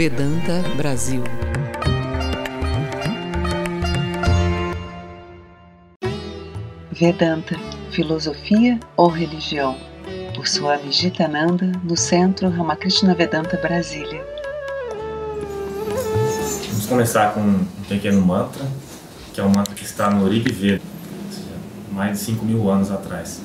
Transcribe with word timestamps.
Vedanta 0.00 0.66
Brasil. 0.78 1.22
Vedanta, 6.90 7.54
filosofia 7.92 8.80
ou 8.96 9.08
religião? 9.08 9.76
Por 10.34 10.48
Swami 10.48 10.90
Jitananda, 10.90 11.72
no 11.84 11.98
Centro 11.98 12.48
Ramakrishna 12.48 13.14
Vedanta 13.14 13.58
Brasília. 13.58 14.24
Vamos 16.70 16.86
começar 16.86 17.34
com 17.34 17.40
um 17.40 17.66
pequeno 17.86 18.22
mantra, 18.22 18.64
que 19.34 19.40
é 19.42 19.44
um 19.44 19.50
mantra 19.50 19.74
que 19.74 19.84
está 19.84 20.08
no 20.08 20.26
Rig 20.30 20.50
Veda, 20.50 20.82
mais 21.92 22.12
de 22.12 22.24
5 22.24 22.42
mil 22.46 22.70
anos 22.70 22.90
atrás. 22.90 23.42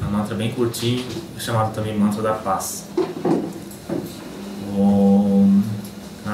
É 0.00 0.04
um 0.04 0.12
mantra 0.12 0.36
bem 0.36 0.52
curtinho, 0.52 1.04
chamado 1.36 1.74
também 1.74 1.98
mantra 1.98 2.22
da 2.22 2.34
paz. 2.34 2.86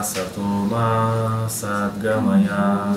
Om 0.02 0.04
Asatoma 0.04 1.46
Sadgamaya 1.48 2.90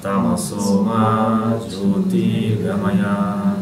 Tamasoma 0.00 1.58
Jyotirgamaya 1.68 3.56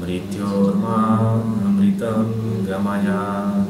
Mrityorma 0.00 1.36
Amritam 1.68 2.64
Gamaya 2.64 3.62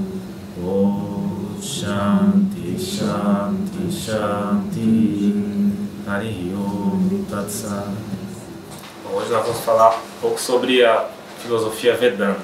Om 0.62 1.58
Shanti 1.60 2.78
Shanti 2.78 3.90
Shanti 3.90 5.34
Hari 6.06 6.54
Om 6.54 7.26
Tatsat 7.28 7.90
Hoje 9.12 9.32
nós 9.32 9.46
vamos 9.46 9.64
falar 9.64 9.90
um 9.90 10.20
pouco 10.20 10.40
sobre 10.40 10.84
a 10.84 11.08
filosofia 11.42 11.96
Vedanta. 11.96 12.40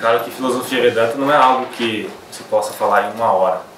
Claro 0.00 0.20
que 0.24 0.30
filosofia 0.30 0.80
Vedanta 0.80 1.18
não 1.18 1.30
é 1.30 1.36
algo 1.36 1.66
que 1.66 2.08
se 2.30 2.44
possa 2.44 2.72
falar 2.72 3.10
em 3.10 3.14
uma 3.14 3.30
hora. 3.32 3.73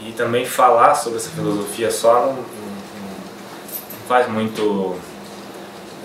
E 0.00 0.12
também 0.12 0.46
falar 0.46 0.94
sobre 0.94 1.18
essa 1.18 1.30
filosofia 1.30 1.90
só 1.90 2.26
não, 2.26 2.32
não, 2.32 2.42
não 2.42 4.06
faz 4.08 4.28
muito. 4.28 4.98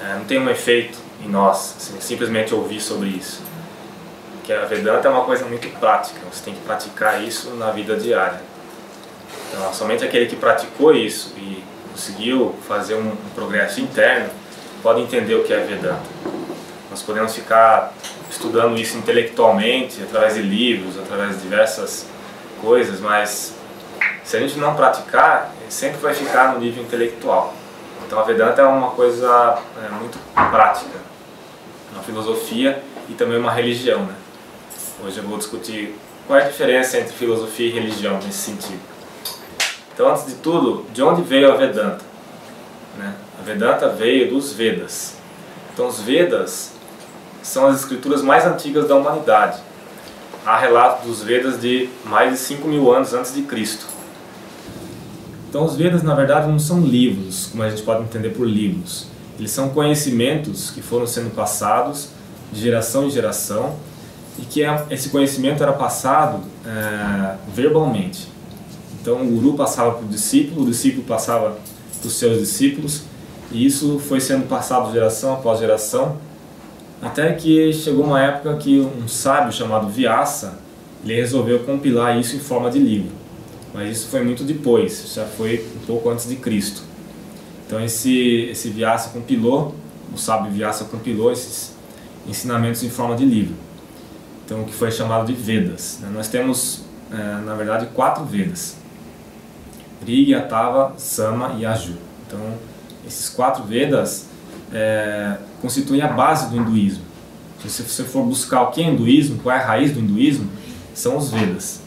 É, 0.02 0.16
não 0.16 0.26
tem 0.26 0.40
um 0.40 0.50
efeito 0.50 0.98
em 1.24 1.30
nós, 1.30 1.76
assim, 1.78 2.00
simplesmente 2.00 2.54
ouvir 2.54 2.82
sobre 2.82 3.10
isso. 3.10 3.42
Porque 4.34 4.54
a 4.54 4.66
Vedanta 4.66 5.08
é 5.08 5.12
uma 5.12 5.24
coisa 5.24 5.46
muito 5.46 5.68
prática, 5.80 6.20
você 6.32 6.44
tem 6.44 6.54
que 6.54 6.62
praticar 6.62 7.24
isso 7.24 7.52
na 7.52 7.72
vida 7.72 7.96
diária. 7.96 8.42
Então, 9.50 9.74
somente 9.74 10.04
aquele 10.04 10.26
que 10.28 10.36
praticou 10.36 10.94
isso 10.94 11.34
e 11.38 11.64
conseguiu 11.92 12.54
fazer 12.68 12.96
um, 12.96 13.08
um 13.08 13.30
progresso 13.34 13.80
interno 13.80 14.30
pode 14.84 15.02
entender 15.02 15.34
o 15.34 15.44
que 15.44 15.54
é 15.54 15.62
Vedanta. 15.62 16.04
Nós 16.92 17.02
podemos 17.02 17.34
ficar 17.34 17.94
estudando 18.30 18.78
isso 18.78 18.98
intelectualmente, 18.98 20.04
através 20.04 20.36
de 20.36 20.42
livros, 20.42 21.00
através 21.00 21.38
de 21.38 21.42
diversas 21.42 22.06
coisas, 22.62 23.00
mas 23.00 23.56
se 24.26 24.36
a 24.36 24.40
gente 24.40 24.58
não 24.58 24.76
praticar, 24.76 25.54
sempre 25.70 26.00
vai 26.00 26.14
ficar 26.14 26.54
no 26.54 26.60
nível 26.60 26.84
intelectual. 26.84 27.54
Então 28.06 28.20
a 28.20 28.24
Vedanta 28.24 28.62
é 28.62 28.66
uma 28.66 28.90
coisa 28.92 29.60
é, 29.84 29.90
muito 29.90 30.18
prática, 30.34 31.00
uma 31.94 32.04
filosofia 32.04 32.82
e 33.08 33.14
também 33.14 33.38
uma 33.38 33.52
religião. 33.52 34.02
Né? 34.02 34.16
Hoje 35.06 35.20
eu 35.20 35.24
vou 35.24 35.38
discutir 35.38 35.96
qual 36.26 36.40
é 36.40 36.44
a 36.44 36.48
diferença 36.48 36.98
entre 36.98 37.14
filosofia 37.14 37.68
e 37.68 37.72
religião 37.72 38.16
nesse 38.16 38.40
sentido. 38.40 38.80
Então, 39.94 40.10
antes 40.10 40.26
de 40.26 40.36
tudo, 40.36 40.86
de 40.92 41.02
onde 41.04 41.22
veio 41.22 41.52
a 41.52 41.56
Vedanta? 41.56 42.04
Né? 42.98 43.14
A 43.40 43.44
Vedanta 43.44 43.90
veio 43.90 44.30
dos 44.30 44.52
Vedas. 44.52 45.16
Então, 45.72 45.88
os 45.88 46.02
Vedas 46.02 46.74
são 47.42 47.68
as 47.68 47.80
escrituras 47.80 48.22
mais 48.22 48.46
antigas 48.46 48.88
da 48.88 48.96
humanidade. 48.96 49.62
Há 50.46 50.58
relatos 50.58 51.06
dos 51.06 51.24
Vedas 51.24 51.62
de 51.62 51.90
mais 52.04 52.32
de 52.32 52.38
5 52.40 52.68
mil 52.68 52.92
anos 52.94 53.14
antes 53.14 53.34
de 53.34 53.44
Cristo. 53.44 53.95
Então, 55.56 55.64
os 55.64 55.78
Vedas, 55.78 56.04
na 56.04 56.14
verdade, 56.14 56.50
não 56.50 56.60
são 56.60 56.82
livros, 56.82 57.48
como 57.50 57.64
a 57.64 57.70
gente 57.70 57.82
pode 57.82 58.04
entender 58.04 58.32
por 58.32 58.46
livros. 58.46 59.08
Eles 59.40 59.52
são 59.52 59.70
conhecimentos 59.70 60.70
que 60.70 60.82
foram 60.82 61.08
sendo 61.08 61.34
passados 61.34 62.10
de 62.52 62.60
geração 62.60 63.06
em 63.06 63.10
geração 63.10 63.74
e 64.38 64.42
que 64.42 64.66
é, 64.66 64.86
esse 64.90 65.08
conhecimento 65.08 65.64
era 65.64 65.72
passado 65.72 66.42
é, 66.66 67.36
verbalmente. 67.54 68.28
Então, 69.02 69.22
o 69.22 69.28
guru 69.28 69.54
passava 69.54 69.94
para 69.94 70.06
o 70.06 70.10
discípulo, 70.10 70.64
o 70.64 70.66
discípulo 70.66 71.06
passava 71.08 71.58
para 72.02 72.06
os 72.06 72.16
seus 72.16 72.38
discípulos 72.38 73.04
e 73.50 73.66
isso 73.66 73.98
foi 73.98 74.20
sendo 74.20 74.50
passado 74.50 74.92
geração 74.92 75.36
após 75.36 75.58
geração 75.58 76.18
até 77.02 77.32
que 77.32 77.72
chegou 77.72 78.04
uma 78.04 78.22
época 78.22 78.58
que 78.58 78.82
um 78.82 79.08
sábio 79.08 79.54
chamado 79.54 79.88
Vyasa 79.88 80.56
ele 81.02 81.16
resolveu 81.16 81.60
compilar 81.60 82.20
isso 82.20 82.36
em 82.36 82.40
forma 82.40 82.70
de 82.70 82.78
livro. 82.78 83.25
Mas 83.76 83.98
isso 83.98 84.08
foi 84.08 84.24
muito 84.24 84.46
depois, 84.46 85.14
já 85.14 85.26
foi 85.26 85.68
um 85.76 85.86
pouco 85.86 86.10
antes 86.10 86.30
de 86.30 86.38
Cristo. 86.38 86.82
Então 87.68 87.84
esse 87.84 88.48
esse 88.50 88.70
Vyasa 88.70 89.10
compilou, 89.10 89.76
o 90.14 90.18
sábio 90.18 90.50
Vyasa 90.50 90.86
compilou 90.86 91.30
esses 91.30 91.76
ensinamentos 92.26 92.82
em 92.84 92.90
forma 92.90 93.18
de 93.18 93.26
livro. 93.26 93.54
Então 94.46 94.62
o 94.62 94.64
que 94.64 94.74
foi 94.74 94.92
chamado 94.92 95.28
de 95.28 95.34
Vedas. 95.34 96.00
Né? 96.02 96.10
Nós 96.14 96.30
temos 96.30 96.86
é, 97.12 97.18
na 97.42 97.54
verdade 97.54 97.88
quatro 97.88 98.24
Vedas: 98.24 98.78
Rig, 100.08 100.34
Atava, 100.34 100.94
Sama 100.98 101.58
e 101.60 101.66
Aju. 101.66 101.98
Então 102.26 102.40
esses 103.06 103.28
quatro 103.28 103.66
Vedas 103.66 104.28
é, 104.72 105.36
constituem 105.62 106.02
a 106.02 106.08
base 106.08 106.50
do 106.50 106.56
hinduísmo. 106.56 107.04
Se 107.68 107.84
você 107.84 108.06
for 108.06 108.24
buscar 108.24 108.62
o 108.62 108.72
que 108.72 108.82
é 108.82 108.88
hinduísmo, 108.88 109.40
qual 109.40 109.54
é 109.54 109.60
a 109.60 109.66
raiz 109.66 109.92
do 109.92 110.00
hinduísmo, 110.00 110.50
são 110.94 111.18
os 111.18 111.30
Vedas. 111.30 111.82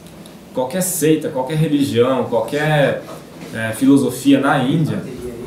Qualquer 0.58 0.82
seita, 0.82 1.28
qualquer 1.28 1.56
religião, 1.56 2.24
qualquer 2.24 3.04
é, 3.54 3.70
filosofia 3.74 4.41
na 4.41 4.58
Índia 4.58 5.04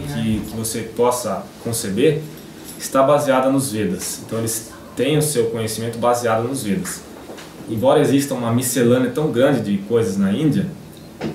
que, 0.07 0.39
que 0.39 0.55
você 0.55 0.83
possa 0.95 1.43
conceber 1.65 2.21
está 2.79 3.03
baseada 3.03 3.49
nos 3.49 3.73
Vedas. 3.73 4.21
Então 4.25 4.39
eles 4.39 4.71
têm 4.95 5.17
o 5.17 5.21
seu 5.21 5.47
conhecimento 5.47 5.97
baseado 5.97 6.47
nos 6.47 6.63
Vedas. 6.63 7.01
Embora 7.69 7.99
exista 7.99 8.33
uma 8.33 8.53
miscelânea 8.53 9.11
tão 9.11 9.29
grande 9.33 9.59
de 9.59 9.79
coisas 9.79 10.15
na 10.15 10.31
Índia, 10.31 10.65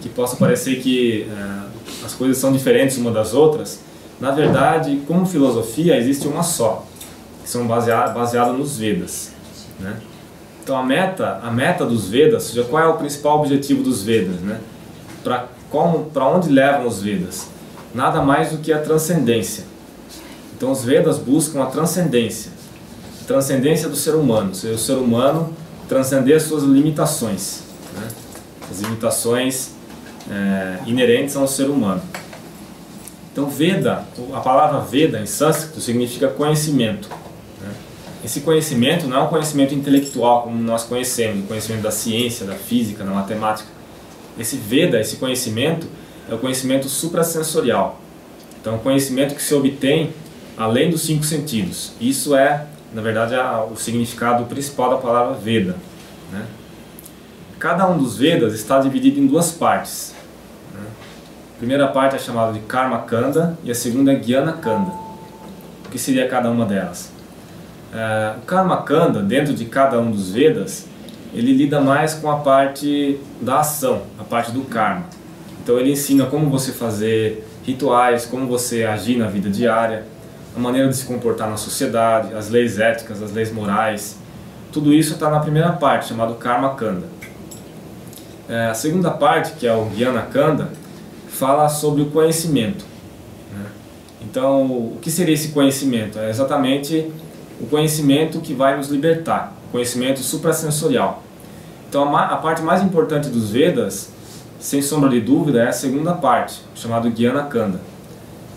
que 0.01 0.09
possa 0.09 0.37
parecer 0.37 0.77
que 0.77 1.29
é, 1.31 2.07
as 2.07 2.15
coisas 2.15 2.39
são 2.39 2.55
diferentes 2.55 2.97
uma 2.97 3.11
das 3.11 3.35
outras, 3.35 3.81
na 4.19 4.31
verdade, 4.31 5.03
como 5.07 5.27
filosofia, 5.27 5.99
existe 5.99 6.27
uma 6.27 6.43
só, 6.43 6.87
que 7.45 7.51
são 7.51 7.67
baseada 7.67 8.55
nos 8.55 8.79
Vedas. 8.79 9.33
Né? 9.79 9.99
Então 10.67 10.77
a 10.77 10.83
meta, 10.83 11.39
a 11.45 11.49
meta 11.49 11.87
dos 11.87 12.09
Vedas, 12.09 12.43
seja, 12.43 12.65
qual 12.65 12.83
é 12.83 12.89
o 12.89 12.95
principal 12.95 13.39
objetivo 13.39 13.85
dos 13.85 14.03
Vedas? 14.03 14.41
Né? 14.41 14.59
Para 15.23 16.29
onde 16.29 16.49
levam 16.49 16.89
os 16.89 17.01
Vedas? 17.01 17.47
Nada 17.95 18.21
mais 18.21 18.51
do 18.51 18.59
que 18.59 18.73
a 18.73 18.81
transcendência. 18.81 19.63
Então 20.57 20.73
os 20.73 20.83
Vedas 20.83 21.19
buscam 21.19 21.63
a 21.63 21.67
transcendência, 21.67 22.51
transcendência 23.29 23.89
do 23.89 23.95
ser 23.95 24.17
humano, 24.17 24.49
ou 24.49 24.55
seja, 24.57 24.75
o 24.75 24.79
ser 24.79 24.95
humano 24.95 25.55
transcender 25.89 26.37
as 26.37 26.43
suas 26.43 26.65
limitações, 26.65 27.61
né? 27.95 28.09
as 28.69 28.81
limitações 28.81 29.71
é, 30.29 30.79
inerentes 30.85 31.37
ao 31.37 31.47
ser 31.47 31.71
humano. 31.71 32.03
Então, 33.33 33.49
Veda, 33.49 34.03
a 34.35 34.41
palavra 34.41 34.81
Veda 34.81 35.21
em 35.21 35.27
sânscrito 35.27 35.81
significa 35.81 36.27
conhecimento. 36.27 37.09
Né? 38.27 38.31
Esse 38.31 38.41
conhecimento 38.41 39.07
não 39.07 39.17
é 39.17 39.23
um 39.23 39.29
conhecimento 39.29 39.73
intelectual 39.73 40.43
como 40.43 40.61
nós 40.61 40.83
conhecemos, 40.83 41.45
o 41.45 41.47
conhecimento 41.47 41.83
da 41.83 41.93
ciência, 41.93 42.45
da 42.45 42.55
física, 42.55 43.05
da 43.05 43.13
matemática. 43.13 43.69
Esse 44.39 44.57
Veda, 44.57 45.01
esse 45.01 45.17
conhecimento, 45.17 45.87
é 46.29 46.35
o 46.35 46.39
conhecimento 46.39 46.89
suprasensorial. 46.89 48.01
Então, 48.61 48.75
é 48.75 48.79
conhecimento 48.79 49.35
que 49.35 49.43
se 49.43 49.55
obtém 49.55 50.13
além 50.57 50.91
dos 50.91 51.03
cinco 51.03 51.25
sentidos. 51.25 51.93
Isso 52.01 52.35
é, 52.35 52.67
na 52.93 53.01
verdade, 53.01 53.35
o 53.73 53.77
significado 53.77 54.45
principal 54.47 54.91
da 54.91 54.97
palavra 54.97 55.35
Veda. 55.35 55.77
Né? 56.33 56.45
Cada 57.59 57.89
um 57.89 57.97
dos 57.97 58.19
Vedas 58.19 58.53
está 58.55 58.81
dividido 58.81 59.21
em 59.21 59.27
duas 59.27 59.53
partes. 59.53 60.15
A 60.75 61.59
primeira 61.59 61.89
parte 61.89 62.17
é 62.17 62.19
chamada 62.19 62.53
de 62.53 62.59
Karma 62.61 62.99
Kanda 62.99 63.57
e 63.65 63.71
a 63.71 63.75
segunda 63.75 64.13
é 64.13 64.17
Jnana 64.17 64.53
Kanda. 64.55 64.93
O 65.87 65.89
que 65.91 65.99
seria 65.99 66.29
cada 66.29 66.51
uma 66.51 66.67
delas? 66.67 67.16
É, 67.93 68.35
o 68.39 68.47
Karma 68.47 68.83
Kanda, 68.83 69.23
dentro 69.23 69.55
de 69.55 69.65
cada 69.65 69.99
um 69.99 70.11
dos 70.11 70.31
Vedas, 70.31 70.87
ele 71.33 71.53
lida 71.53 71.81
mais 71.81 72.15
com 72.15 72.31
a 72.31 72.39
parte 72.39 73.19
da 73.41 73.61
ação, 73.61 74.03
a 74.19 74.25
parte 74.25 74.53
do 74.53 74.63
karma. 74.63 75.05
Então 75.63 75.79
ele 75.79 75.93
ensina 75.93 76.27
como 76.27 76.49
você 76.49 76.73
fazer 76.73 77.47
rituais, 77.65 78.25
como 78.25 78.47
você 78.47 78.85
agir 78.85 79.19
na 79.19 79.27
vida 79.27 79.51
diária, 79.51 80.05
a 80.57 80.59
maneira 80.59 80.89
de 80.89 80.97
se 80.97 81.05
comportar 81.05 81.51
na 81.51 81.57
sociedade, 81.57 82.33
as 82.35 82.49
leis 82.49 82.79
éticas, 82.79 83.23
as 83.23 83.33
leis 83.33 83.53
morais. 83.53 84.17
Tudo 84.73 84.95
isso 84.95 85.15
está 85.15 85.29
na 85.29 85.41
primeira 85.41 85.73
parte, 85.73 86.09
chamado 86.09 86.35
Karma 86.37 86.75
Kanda. 86.75 87.07
É, 88.49 88.67
a 88.67 88.75
segunda 88.75 89.11
parte, 89.11 89.53
que 89.53 89.67
é 89.67 89.75
o 89.75 89.91
Jnana 89.91 90.23
Kanda, 90.23 90.69
fala 91.29 91.69
sobre 91.69 92.03
o 92.03 92.07
conhecimento. 92.07 92.85
Né? 93.53 93.67
Então, 94.23 94.63
o 94.63 94.99
que 95.03 95.11
seria 95.11 95.35
esse 95.35 95.49
conhecimento? 95.49 96.19
É 96.19 96.31
exatamente 96.31 97.11
o 97.61 97.67
conhecimento 97.67 98.41
que 98.41 98.53
vai 98.53 98.77
nos 98.77 98.89
libertar, 98.89 99.53
conhecimento 99.73 100.21
suprasensorial. 100.21 101.23
Então 101.89 102.15
a, 102.17 102.27
a 102.27 102.37
parte 102.37 102.63
mais 102.63 102.83
importante 102.83 103.29
dos 103.29 103.51
Vedas, 103.51 104.11
sem 104.59 104.83
sombra 104.83 105.09
de 105.09 105.21
dúvida, 105.21 105.63
é 105.63 105.69
a 105.69 105.73
segunda 105.73 106.13
parte, 106.13 106.61
chamada 106.75 107.11
Gyana 107.11 107.45
Kanda. 107.45 107.81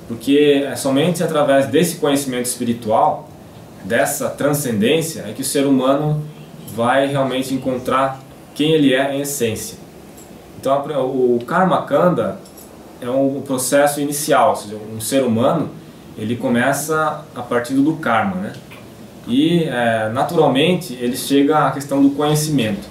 Porque 0.08 0.66
é 0.68 0.76
somente 0.76 1.24
através 1.24 1.68
desse 1.68 1.98
conhecimento 1.98 2.46
espiritual, 2.46 3.30
dessa 3.84 4.30
transcendência, 4.30 5.24
é 5.28 5.34
que 5.34 5.42
o 5.42 5.46
ser 5.46 5.66
humano 5.66 6.24
vai 6.76 7.08
realmente 7.08 7.54
encontrar 7.54 8.20
quem 8.56 8.72
ele 8.72 8.94
é 8.94 9.16
em 9.16 9.22
essência. 9.22 9.78
Então 10.60 10.84
o 11.06 11.40
Karma 11.46 11.84
Kanda 11.84 12.40
é 13.02 13.10
um 13.10 13.42
processo 13.42 14.02
inicial, 14.02 14.50
ou 14.50 14.56
seja, 14.56 14.76
um 14.94 15.00
ser 15.00 15.24
humano 15.24 15.70
ele 16.18 16.36
começa 16.36 17.24
a 17.34 17.42
partir 17.42 17.74
do 17.74 17.94
karma, 17.94 18.36
né? 18.36 18.54
E 19.30 19.64
é, 19.64 20.10
naturalmente 20.12 20.94
ele 20.96 21.16
chega 21.16 21.68
à 21.68 21.72
questão 21.72 22.02
do 22.02 22.10
conhecimento. 22.10 22.86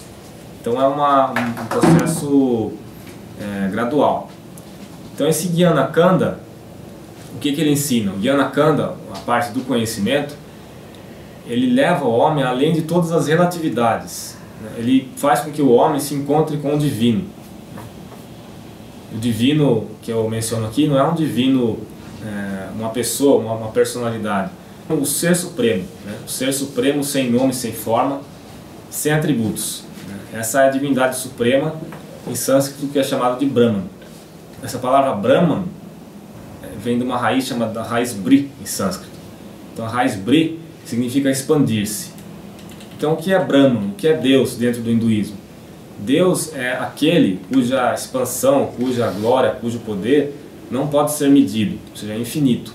Então 0.60 0.80
é 0.80 0.86
uma, 0.86 1.32
um 1.32 1.66
processo 1.66 2.72
é, 3.40 3.68
gradual. 3.68 4.30
Então 5.14 5.26
esse 5.26 5.48
Gyana 5.48 5.88
Kanda, 5.88 6.38
o 7.34 7.38
que, 7.38 7.52
que 7.52 7.60
ele 7.60 7.72
ensina? 7.72 8.12
O 8.12 8.20
Gyana 8.20 8.44
Kanda, 8.50 8.94
a 9.12 9.18
parte 9.18 9.50
do 9.52 9.62
conhecimento, 9.62 10.34
ele 11.46 11.74
leva 11.74 12.04
o 12.04 12.10
homem 12.10 12.44
além 12.44 12.72
de 12.72 12.82
todas 12.82 13.10
as 13.10 13.26
relatividades. 13.26 14.36
Ele 14.76 15.10
faz 15.16 15.40
com 15.40 15.50
que 15.50 15.62
o 15.62 15.72
homem 15.72 15.98
se 15.98 16.14
encontre 16.14 16.56
com 16.58 16.74
o 16.74 16.78
divino. 16.78 17.24
O 19.12 19.18
divino 19.18 19.86
que 20.02 20.10
eu 20.10 20.28
menciono 20.28 20.66
aqui 20.66 20.86
não 20.86 20.98
é 20.98 21.02
um 21.02 21.14
divino, 21.14 21.78
é, 22.24 22.68
uma 22.76 22.90
pessoa, 22.90 23.40
uma, 23.40 23.54
uma, 23.54 23.68
personalidade. 23.68 24.50
O 24.90 25.04
ser 25.04 25.36
supremo, 25.36 25.84
né? 26.04 26.14
o 26.26 26.28
ser 26.28 26.52
supremo 26.52 27.04
sem 27.04 27.30
nome, 27.30 27.52
sem 27.52 27.72
forma, 27.72 28.20
sem 28.90 29.12
atributos. 29.12 29.84
Né? 30.08 30.40
Essa 30.40 30.62
é 30.62 30.68
a 30.68 30.70
divindade 30.70 31.16
suprema 31.16 31.74
em 32.26 32.34
sânscrito 32.34 32.88
que 32.92 32.98
é 32.98 33.02
chamada 33.02 33.36
de 33.36 33.44
Brahman. 33.44 33.84
Essa 34.62 34.78
palavra 34.78 35.12
Brahman 35.14 35.64
é, 36.62 36.68
vem 36.82 36.98
de 36.98 37.04
uma 37.04 37.18
raiz 37.18 37.44
chamada 37.44 37.82
raiz 37.82 38.14
Bri 38.14 38.50
em 38.60 38.66
sânscrito. 38.66 39.12
Então 39.72 39.84
a 39.84 39.88
raiz 39.88 40.16
Bri 40.16 40.58
significa 40.84 41.30
expandir-se. 41.30 42.10
Então 42.96 43.12
o 43.12 43.16
que 43.16 43.32
é 43.32 43.38
Brahman? 43.38 43.90
O 43.90 43.94
que 43.94 44.08
é 44.08 44.16
Deus 44.16 44.56
dentro 44.56 44.80
do 44.80 44.90
hinduísmo? 44.90 45.36
Deus 45.98 46.54
é 46.54 46.72
aquele 46.72 47.40
cuja 47.52 47.92
expansão, 47.92 48.72
cuja 48.76 49.10
glória, 49.10 49.50
cujo 49.50 49.80
poder 49.80 50.34
não 50.70 50.86
pode 50.86 51.12
ser 51.12 51.28
medido, 51.28 51.78
ou 51.90 51.96
seja, 51.96 52.12
é 52.12 52.18
infinito. 52.18 52.72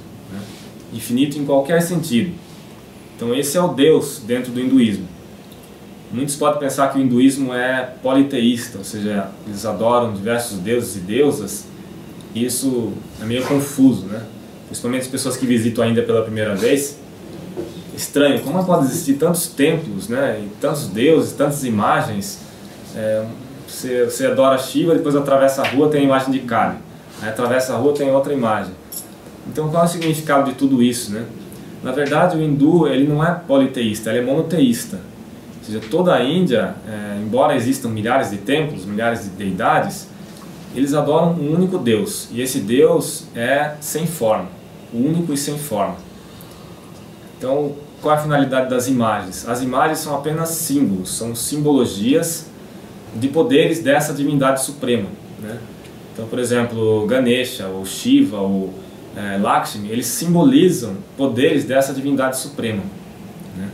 Infinito 0.94 1.38
em 1.38 1.46
qualquer 1.46 1.82
sentido. 1.82 2.34
Então 3.16 3.34
esse 3.34 3.58
é 3.58 3.62
o 3.62 3.70
Deus 3.70 4.22
dentro 4.26 4.52
do 4.52 4.60
hinduísmo. 4.60 5.08
Muitos 6.12 6.36
podem 6.36 6.60
pensar 6.60 6.92
que 6.92 7.00
o 7.00 7.02
hinduísmo 7.02 7.54
é 7.54 7.82
politeísta, 8.04 8.78
ou 8.78 8.84
seja, 8.84 9.30
eles 9.48 9.66
adoram 9.66 10.14
diversos 10.14 10.60
deuses 10.60 10.96
e 10.96 11.00
deusas. 11.00 11.66
E 12.36 12.46
isso 12.46 12.94
é 13.22 13.26
meio 13.26 13.44
confuso, 13.46 14.06
né? 14.06 14.24
Principalmente 14.68 15.02
as 15.02 15.08
pessoas 15.08 15.38
que 15.38 15.46
visitam 15.46 15.84
ainda 15.84 16.04
pela 16.04 16.22
primeira 16.22 16.56
vez. 16.56 16.98
Estranho, 17.96 18.42
como 18.42 18.64
pode 18.64 18.86
existir 18.86 19.14
tantos 19.16 19.48
templos, 19.48 20.08
né? 20.08 20.42
E 20.44 20.50
tantos 20.60 20.88
deuses, 20.88 21.34
tantas 21.34 21.64
imagens 21.64 22.40
é, 22.96 23.26
você, 23.68 24.06
você 24.06 24.28
adora 24.28 24.58
Shiva, 24.58 24.94
depois 24.94 25.16
atravessa 25.16 25.64
a 25.64 25.68
rua 25.68 25.90
tem 25.90 26.02
a 26.02 26.04
imagem 26.04 26.32
de 26.32 26.40
Kali. 26.40 26.78
Aí 27.22 27.30
atravessa 27.30 27.74
a 27.74 27.78
rua 27.78 27.94
tem 27.94 28.12
outra 28.12 28.34
imagem. 28.34 28.74
Então 29.48 29.70
qual 29.70 29.84
é 29.84 29.86
o 29.86 29.90
significado 29.90 30.52
de 30.52 30.58
tudo 30.58 30.82
isso? 30.82 31.12
Né? 31.12 31.26
Na 31.84 31.92
verdade 31.92 32.38
o 32.38 32.42
hindu 32.42 32.88
ele 32.88 33.08
não 33.08 33.24
é 33.24 33.32
politeísta, 33.32 34.10
ele 34.10 34.20
é 34.20 34.22
monoteísta. 34.22 35.00
Ou 35.60 35.66
seja, 35.66 35.82
toda 35.90 36.14
a 36.14 36.24
Índia, 36.24 36.76
é, 36.88 37.22
embora 37.22 37.56
existam 37.56 37.90
milhares 37.90 38.32
de 38.32 38.38
templos, 38.38 38.86
milhares 38.86 39.24
de 39.24 39.30
deidades, 39.30 40.08
eles 40.76 40.94
adoram 40.94 41.32
um 41.34 41.54
único 41.54 41.78
Deus. 41.78 42.28
E 42.32 42.42
esse 42.42 42.60
Deus 42.60 43.26
é 43.36 43.76
sem 43.80 44.06
forma, 44.06 44.50
único 44.94 45.32
e 45.32 45.38
sem 45.38 45.58
forma. 45.58 45.96
Então, 47.38 47.74
qual 48.02 48.16
é 48.16 48.18
a 48.18 48.22
finalidade 48.22 48.70
das 48.70 48.88
imagens? 48.88 49.48
As 49.48 49.62
imagens 49.62 50.00
são 50.00 50.16
apenas 50.16 50.50
símbolos, 50.50 51.10
são 51.16 51.34
simbologias 51.34 52.48
de 53.16 53.28
poderes 53.30 53.82
dessa 53.82 54.14
divindade 54.14 54.62
suprema. 54.64 55.08
Né? 55.40 55.60
Então, 56.14 56.28
por 56.28 56.40
exemplo, 56.40 57.06
Ganesha, 57.08 57.68
ou 57.68 57.86
Shiva, 57.86 58.38
ou 58.38 58.74
é, 59.16 59.38
Lakshmi, 59.38 59.90
eles 59.90 60.08
simbolizam 60.08 60.98
poderes 61.18 61.66
dessa 61.66 61.94
divindade 61.94 62.38
suprema. 62.38 62.84
Né? 63.58 63.70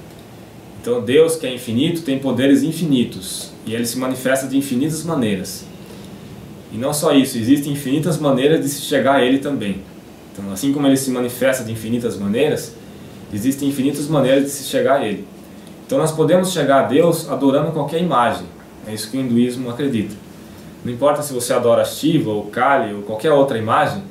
Então, 0.82 1.02
Deus, 1.02 1.36
que 1.36 1.48
é 1.48 1.54
infinito, 1.54 2.02
tem 2.02 2.20
poderes 2.20 2.64
infinitos 2.64 3.52
e 3.66 3.74
ele 3.74 3.86
se 3.86 3.98
manifesta 3.98 4.48
de 4.48 4.58
infinitas 4.58 5.04
maneiras. 5.04 5.66
E 6.72 6.78
não 6.78 6.94
só 6.94 7.14
isso, 7.14 7.38
existem 7.38 7.74
infinitas 7.74 8.18
maneiras 8.20 8.62
de 8.62 8.70
se 8.70 8.82
chegar 8.82 9.16
a 9.16 9.24
Ele 9.24 9.40
também. 9.40 9.82
Então, 10.32 10.52
assim 10.52 10.72
como 10.72 10.86
Ele 10.86 10.98
se 10.98 11.10
manifesta 11.10 11.64
de 11.64 11.72
infinitas 11.72 12.18
maneiras, 12.18 12.76
existem 13.34 13.70
infinitas 13.70 14.08
maneiras 14.08 14.44
de 14.44 14.50
se 14.52 14.66
chegar 14.66 14.98
a 14.98 15.06
Ele. 15.06 15.26
Então, 15.86 15.98
nós 15.98 16.12
podemos 16.12 16.52
chegar 16.52 16.86
a 16.86 16.88
Deus 16.88 17.28
adorando 17.28 17.72
qualquer 17.72 18.00
imagem. 18.00 18.46
É 18.88 18.94
isso 18.94 19.10
que 19.10 19.18
o 19.18 19.20
hinduísmo 19.20 19.70
acredita. 19.70 20.16
Não 20.86 20.94
importa 20.94 21.24
se 21.24 21.34
você 21.34 21.54
adora 21.54 21.84
Shiva 21.84 22.30
ou 22.30 22.46
Kali 22.46 22.94
ou 22.94 23.02
qualquer 23.02 23.32
outra 23.32 23.58
imagem, 23.58 24.04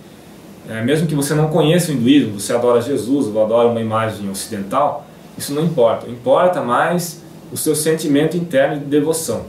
é, 0.69 0.83
mesmo 0.83 1.07
que 1.07 1.15
você 1.15 1.35
não 1.35 1.49
conheça 1.49 1.91
o 1.91 1.95
hinduísmo, 1.95 2.39
você 2.39 2.53
adora 2.53 2.81
Jesus 2.83 3.27
ou 3.27 3.43
adora 3.43 3.69
uma 3.69 3.81
imagem 3.81 4.29
ocidental, 4.31 5.07
isso 5.37 5.55
não 5.55 5.65
importa. 5.65 6.09
Importa 6.09 6.61
mais 6.61 7.23
o 7.51 7.57
seu 7.57 7.75
sentimento 7.75 8.37
interno 8.37 8.79
de 8.79 8.85
devoção. 8.85 9.45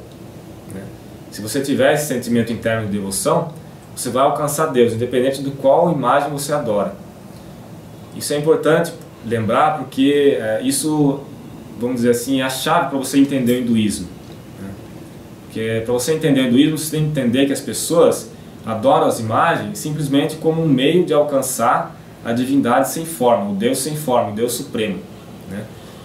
Né? 0.73 0.81
Se 1.29 1.41
você 1.41 1.59
tiver 1.59 1.93
esse 1.93 2.05
sentimento 2.05 2.53
interno 2.53 2.85
de 2.85 2.93
devoção, 2.93 3.51
você 3.93 4.09
vai 4.09 4.23
alcançar 4.23 4.67
Deus, 4.67 4.93
independente 4.93 5.43
de 5.43 5.51
qual 5.51 5.91
imagem 5.91 6.29
você 6.29 6.53
adora. 6.53 6.95
Isso 8.15 8.33
é 8.33 8.37
importante 8.37 8.93
lembrar 9.25 9.77
porque 9.77 10.37
é, 10.39 10.61
isso, 10.61 11.19
vamos 11.77 11.97
dizer 11.97 12.11
assim, 12.11 12.39
é 12.39 12.45
a 12.45 12.49
chave 12.49 12.91
para 12.91 12.97
você 12.97 13.19
entender 13.19 13.57
o 13.57 13.61
hinduísmo. 13.63 14.07
Porque 15.45 15.81
para 15.83 15.93
você 15.93 16.13
entender 16.13 16.41
o 16.41 16.47
hinduísmo, 16.47 16.77
você 16.77 16.91
tem 16.91 17.03
que 17.03 17.09
entender 17.09 17.45
que 17.47 17.51
as 17.51 17.59
pessoas 17.59 18.29
adoram 18.65 19.07
as 19.07 19.19
imagens 19.19 19.79
simplesmente 19.79 20.35
como 20.37 20.61
um 20.63 20.67
meio 20.67 21.05
de 21.05 21.13
alcançar 21.13 21.95
a 22.23 22.33
divindade 22.33 22.89
sem 22.89 23.05
forma, 23.05 23.51
o 23.51 23.55
Deus 23.55 23.79
sem 23.79 23.95
forma, 23.95 24.31
o 24.31 24.35
Deus 24.35 24.53
supremo. 24.53 24.99
Né? 25.49 25.63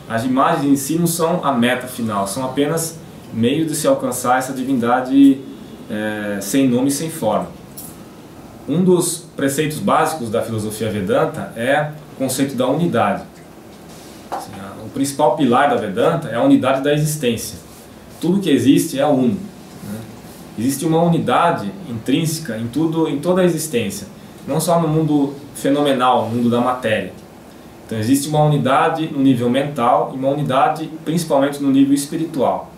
As 0.09 0.25
imagens 0.25 0.65
em 0.65 0.77
si 0.77 0.97
não 0.97 1.07
são 1.07 1.45
a 1.45 1.53
meta 1.53 1.87
final, 1.87 2.27
são 2.27 2.45
apenas 2.45 2.99
meio 3.33 3.67
de 3.67 3.75
se 3.75 3.87
alcançar 3.87 4.39
essa 4.39 4.53
divindade 4.53 5.41
é, 5.91 6.39
sem 6.41 6.69
nome 6.69 6.89
e 6.89 6.93
sem 6.93 7.11
forma. 7.11 7.49
Um 8.69 8.83
dos 8.83 9.27
preceitos 9.37 9.79
básicos 9.79 10.31
da 10.31 10.41
filosofia 10.41 10.91
Vedanta 10.91 11.53
é 11.57 11.91
o 12.15 12.17
conceito 12.17 12.55
da 12.55 12.67
unidade. 12.69 13.23
O 14.85 14.89
principal 14.91 15.37
pilar 15.37 15.69
da 15.69 15.77
Vedanta 15.77 16.29
é 16.29 16.37
a 16.37 16.43
unidade 16.43 16.83
da 16.83 16.93
existência 16.93 17.59
tudo 18.25 18.41
que 18.41 18.49
existe 18.49 18.99
é 18.99 19.07
uno. 19.07 19.37
Existe 20.59 20.85
uma 20.85 21.03
unidade 21.03 21.71
intrínseca 21.89 22.57
em 22.57 22.69
tudo, 22.69 23.09
em 23.09 23.19
toda 23.19 23.43
a 23.43 23.45
existência, 23.45 24.07
não 24.47 24.61
só 24.61 24.81
no 24.81 24.87
mundo 24.87 25.35
fenomenal, 25.55 26.29
no 26.29 26.37
mundo 26.37 26.51
da 26.51 26.61
matéria. 26.61 27.13
Então 27.87 27.99
existe 27.99 28.29
uma 28.29 28.43
unidade 28.45 29.09
no 29.13 29.21
nível 29.21 29.51
mental 29.51 30.13
e 30.15 30.19
uma 30.19 30.29
unidade 30.29 30.91
principalmente 31.05 31.63
no 31.63 31.71
nível 31.71 31.95
espiritual. 31.95 32.71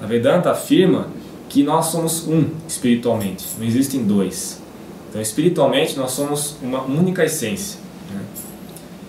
A 0.00 0.06
Vedanta 0.06 0.50
afirma 0.50 1.08
que 1.48 1.62
nós 1.62 1.86
somos 1.86 2.28
um 2.28 2.50
espiritualmente, 2.68 3.44
não 3.58 3.66
existem 3.66 4.04
dois. 4.04 4.62
Então 5.08 5.20
espiritualmente 5.20 5.96
nós 5.96 6.12
somos 6.12 6.56
uma 6.62 6.82
única 6.82 7.24
essência. 7.24 7.80
Né? 8.12 8.20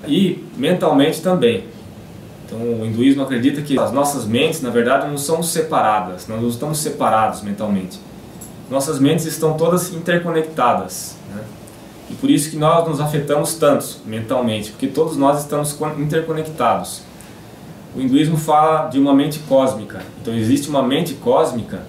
E 0.08 0.44
mentalmente 0.58 1.22
também. 1.22 1.66
Então, 2.50 2.82
o 2.82 2.84
hinduísmo 2.84 3.22
acredita 3.22 3.62
que 3.62 3.78
as 3.78 3.92
nossas 3.92 4.26
mentes, 4.26 4.62
na 4.64 4.72
verdade, 4.72 5.08
não 5.08 5.20
são 5.20 5.44
separadas, 5.44 6.28
nós 6.28 6.42
não 6.42 6.50
estamos 6.50 6.80
separados 6.80 7.44
mentalmente. 7.44 8.00
Nossas 8.72 9.00
mentes 9.00 9.26
estão 9.26 9.54
todas 9.54 9.94
interconectadas. 9.94 11.16
Né? 11.30 11.44
E 12.10 12.16
por 12.16 12.28
isso 12.28 12.50
que 12.50 12.58
nós 12.58 12.88
nos 12.88 13.00
afetamos 13.00 13.54
tanto 13.54 13.98
mentalmente, 14.04 14.72
porque 14.72 14.88
todos 14.88 15.16
nós 15.16 15.42
estamos 15.42 15.78
interconectados. 16.00 17.04
O 17.96 18.02
hinduísmo 18.02 18.36
fala 18.36 18.88
de 18.88 19.00
uma 19.00 19.14
mente 19.14 19.40
cósmica. 19.48 20.02
Então, 20.20 20.34
existe 20.34 20.70
uma 20.70 20.82
mente 20.82 21.14
cósmica 21.16 21.84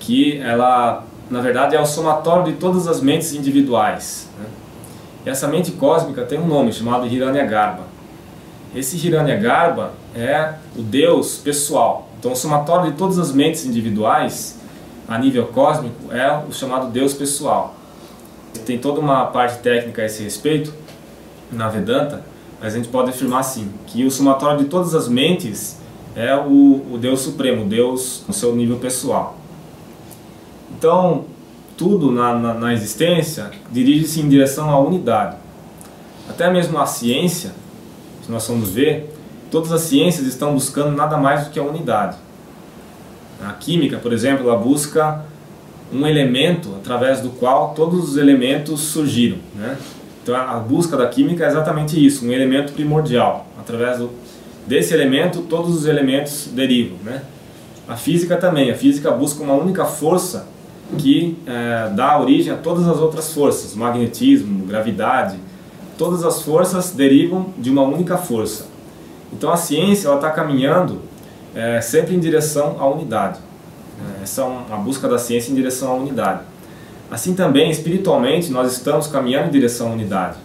que 0.00 0.40
ela, 0.40 1.04
na 1.30 1.40
verdade, 1.40 1.76
é 1.76 1.80
o 1.80 1.86
somatório 1.86 2.52
de 2.52 2.58
todas 2.58 2.88
as 2.88 3.00
mentes 3.00 3.32
individuais. 3.34 4.28
Né? 4.36 4.46
E 5.26 5.30
essa 5.30 5.46
mente 5.46 5.70
cósmica 5.72 6.24
tem 6.24 6.40
um 6.40 6.46
nome 6.46 6.72
chamado 6.72 7.06
Hiranyagarbha. 7.06 7.95
Esse 8.76 9.04
Hiranyagarbha 9.06 9.92
é 10.14 10.52
o 10.76 10.82
Deus 10.82 11.38
pessoal. 11.38 12.10
Então, 12.18 12.32
o 12.32 12.36
somatório 12.36 12.92
de 12.92 12.98
todas 12.98 13.18
as 13.18 13.32
mentes 13.32 13.64
individuais, 13.64 14.58
a 15.08 15.16
nível 15.16 15.46
cósmico, 15.46 16.12
é 16.12 16.30
o 16.46 16.52
chamado 16.52 16.90
Deus 16.90 17.14
pessoal. 17.14 17.74
Tem 18.66 18.78
toda 18.78 19.00
uma 19.00 19.24
parte 19.26 19.60
técnica 19.60 20.02
a 20.02 20.04
esse 20.04 20.22
respeito 20.22 20.74
na 21.50 21.70
Vedanta, 21.70 22.22
mas 22.60 22.74
a 22.74 22.76
gente 22.76 22.88
pode 22.88 23.08
afirmar 23.08 23.40
assim, 23.40 23.72
que 23.86 24.04
o 24.04 24.10
somatório 24.10 24.58
de 24.58 24.66
todas 24.66 24.94
as 24.94 25.08
mentes 25.08 25.78
é 26.14 26.36
o, 26.36 26.84
o 26.92 26.98
Deus 27.00 27.20
Supremo, 27.20 27.64
Deus 27.64 28.24
no 28.28 28.34
seu 28.34 28.54
nível 28.54 28.76
pessoal. 28.76 29.38
Então, 30.76 31.24
tudo 31.78 32.12
na, 32.12 32.34
na, 32.34 32.52
na 32.52 32.74
existência 32.74 33.50
dirige-se 33.72 34.20
em 34.20 34.28
direção 34.28 34.68
à 34.68 34.78
unidade. 34.78 35.36
Até 36.28 36.50
mesmo 36.50 36.78
a 36.78 36.84
ciência, 36.84 37.52
se 38.26 38.32
nós 38.32 38.44
formos 38.44 38.70
ver, 38.70 39.08
todas 39.52 39.70
as 39.70 39.82
ciências 39.82 40.26
estão 40.26 40.52
buscando 40.52 40.96
nada 40.96 41.16
mais 41.16 41.44
do 41.44 41.50
que 41.50 41.60
a 41.60 41.62
unidade. 41.62 42.16
A 43.40 43.52
química, 43.52 43.98
por 43.98 44.12
exemplo, 44.12 44.48
ela 44.48 44.58
busca 44.58 45.24
um 45.92 46.04
elemento 46.04 46.74
através 46.76 47.20
do 47.20 47.30
qual 47.30 47.72
todos 47.74 48.10
os 48.10 48.16
elementos 48.16 48.80
surgiram. 48.80 49.38
Né? 49.54 49.78
Então 50.22 50.34
a 50.34 50.58
busca 50.58 50.96
da 50.96 51.06
química 51.06 51.44
é 51.44 51.46
exatamente 51.46 52.04
isso, 52.04 52.26
um 52.26 52.32
elemento 52.32 52.72
primordial. 52.72 53.46
Através 53.60 53.98
do, 53.98 54.10
desse 54.66 54.92
elemento, 54.92 55.42
todos 55.42 55.76
os 55.76 55.86
elementos 55.86 56.48
derivam. 56.52 56.98
Né? 57.04 57.22
A 57.86 57.96
física 57.96 58.36
também, 58.36 58.72
a 58.72 58.74
física 58.74 59.12
busca 59.12 59.40
uma 59.44 59.54
única 59.54 59.84
força 59.84 60.48
que 60.98 61.36
é, 61.46 61.90
dá 61.94 62.18
origem 62.18 62.52
a 62.52 62.56
todas 62.56 62.88
as 62.88 62.98
outras 62.98 63.32
forças, 63.32 63.76
magnetismo, 63.76 64.66
gravidade, 64.66 65.36
todas 65.98 66.24
as 66.24 66.42
forças 66.42 66.92
derivam 66.92 67.46
de 67.58 67.70
uma 67.70 67.82
única 67.82 68.16
força. 68.16 68.66
Então 69.32 69.50
a 69.50 69.56
ciência 69.56 70.12
está 70.14 70.30
caminhando 70.30 71.00
é, 71.54 71.80
sempre 71.80 72.14
em 72.14 72.20
direção 72.20 72.76
à 72.78 72.86
unidade. 72.86 73.38
É, 74.20 74.22
essa 74.22 74.42
é 74.42 74.44
uma 74.44 74.76
busca 74.78 75.08
da 75.08 75.18
ciência 75.18 75.50
em 75.50 75.54
direção 75.54 75.90
à 75.90 75.94
unidade. 75.94 76.40
Assim 77.10 77.34
também, 77.34 77.70
espiritualmente, 77.70 78.50
nós 78.50 78.72
estamos 78.72 79.06
caminhando 79.06 79.48
em 79.48 79.50
direção 79.50 79.88
à 79.88 79.92
unidade. 79.92 80.36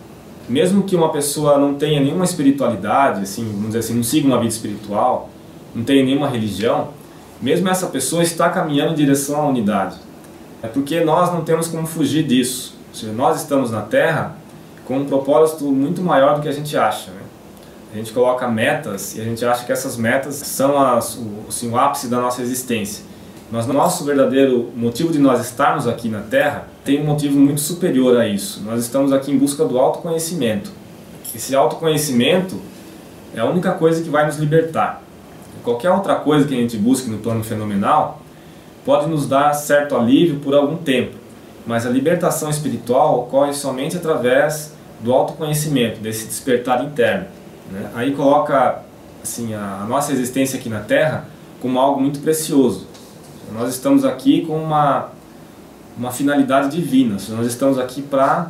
Mesmo 0.48 0.84
que 0.84 0.96
uma 0.96 1.12
pessoa 1.12 1.58
não 1.58 1.74
tenha 1.76 2.00
nenhuma 2.00 2.26
espiritualidade, 2.26 3.22
assim, 3.22 3.44
vamos 3.44 3.68
dizer 3.68 3.80
assim, 3.80 3.96
não 3.96 4.04
siga 4.04 4.28
uma 4.28 4.38
vida 4.38 4.52
espiritual, 4.52 5.30
não 5.74 5.84
tenha 5.84 6.04
nenhuma 6.04 6.28
religião, 6.28 6.90
mesmo 7.42 7.68
essa 7.70 7.88
pessoa 7.88 8.22
está 8.22 8.50
caminhando 8.50 8.92
em 8.92 8.96
direção 8.96 9.42
à 9.42 9.48
unidade. 9.48 9.96
É 10.62 10.68
porque 10.68 11.00
nós 11.02 11.32
não 11.34 11.42
temos 11.42 11.68
como 11.68 11.88
fugir 11.88 12.24
disso. 12.24 12.76
Seja, 12.94 13.12
nós 13.12 13.42
estamos 13.42 13.72
na 13.72 13.82
Terra 13.82 14.36
com 14.92 14.98
um 14.98 15.06
propósito 15.06 15.64
muito 15.72 16.02
maior 16.02 16.36
do 16.36 16.42
que 16.42 16.50
a 16.50 16.52
gente 16.52 16.76
acha. 16.76 17.12
Né? 17.12 17.22
A 17.94 17.96
gente 17.96 18.12
coloca 18.12 18.46
metas 18.50 19.16
e 19.16 19.22
a 19.22 19.24
gente 19.24 19.44
acha 19.46 19.66
que 19.66 19.72
essas 19.72 19.96
metas 19.96 20.36
são 20.36 20.78
as, 20.78 21.16
o, 21.16 21.46
assim, 21.48 21.72
o 21.72 21.78
ápice 21.78 22.10
da 22.10 22.20
nossa 22.20 22.42
existência. 22.42 23.06
Mas 23.50 23.66
nosso 23.68 24.04
verdadeiro 24.04 24.70
motivo 24.76 25.12
de 25.12 25.20
nós 25.20 25.40
estarmos 25.40 25.88
aqui 25.88 26.10
na 26.10 26.20
Terra 26.20 26.68
tem 26.84 27.02
um 27.02 27.06
motivo 27.06 27.40
muito 27.40 27.62
superior 27.62 28.18
a 28.18 28.28
isso. 28.28 28.62
Nós 28.66 28.82
estamos 28.82 29.14
aqui 29.14 29.32
em 29.32 29.38
busca 29.38 29.64
do 29.64 29.80
autoconhecimento. 29.80 30.72
Esse 31.34 31.56
autoconhecimento 31.56 32.60
é 33.34 33.40
a 33.40 33.46
única 33.46 33.72
coisa 33.72 34.04
que 34.04 34.10
vai 34.10 34.26
nos 34.26 34.38
libertar. 34.38 35.02
Qualquer 35.64 35.92
outra 35.92 36.16
coisa 36.16 36.46
que 36.46 36.54
a 36.54 36.58
gente 36.58 36.76
busque 36.76 37.10
no 37.10 37.20
plano 37.20 37.46
fenomenal 37.46 38.22
pode 38.86 39.10
nos 39.10 39.26
dar 39.26 39.54
certo 39.54 39.96
alívio 39.96 40.40
por 40.40 40.54
algum 40.54 40.76
tempo, 40.76 41.16
mas 41.66 41.86
a 41.86 41.90
libertação 41.90 42.50
espiritual 42.50 43.20
ocorre 43.20 43.54
somente 43.54 43.96
através 43.96 44.74
do 45.04 45.14
autoconhecimento, 45.14 46.00
desse 46.00 46.26
despertar 46.26 46.84
interno. 46.84 47.26
Né? 47.72 47.90
Aí 47.96 48.14
coloca 48.14 48.82
assim 49.24 49.54
a 49.54 49.86
nossa 49.88 50.12
existência 50.12 50.60
aqui 50.60 50.70
na 50.70 50.80
Terra 50.80 51.26
como 51.62 51.80
algo 51.80 52.02
muito 52.02 52.20
precioso. 52.20 52.88
Nós 53.52 53.70
estamos 53.70 54.06
aqui 54.06 54.46
com 54.46 54.58
uma, 54.58 55.10
uma 55.98 56.12
finalidade 56.12 56.70
divina. 56.70 57.18
Nós 57.30 57.46
estamos 57.46 57.78
aqui 57.78 58.02
para 58.02 58.50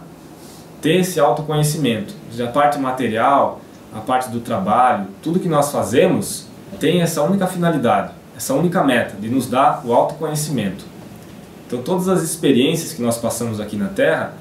ter 0.81 0.97
esse 0.97 1.19
autoconhecimento. 1.19 2.13
A 2.39 2.47
parte 2.47 2.79
material, 2.79 3.61
a 3.93 3.99
parte 3.99 4.29
do 4.29 4.39
trabalho, 4.39 5.07
tudo 5.21 5.39
que 5.39 5.49
nós 5.49 5.71
fazemos 5.71 6.45
tem 6.79 7.01
essa 7.01 7.21
única 7.21 7.47
finalidade, 7.47 8.13
essa 8.35 8.53
única 8.53 8.83
meta 8.83 9.15
de 9.19 9.27
nos 9.27 9.47
dar 9.47 9.81
o 9.85 9.93
autoconhecimento. 9.93 10.85
Então, 11.67 11.81
todas 11.81 12.07
as 12.07 12.21
experiências 12.21 12.93
que 12.93 13.01
nós 13.01 13.17
passamos 13.17 13.59
aqui 13.59 13.75
na 13.75 13.87
Terra 13.87 14.33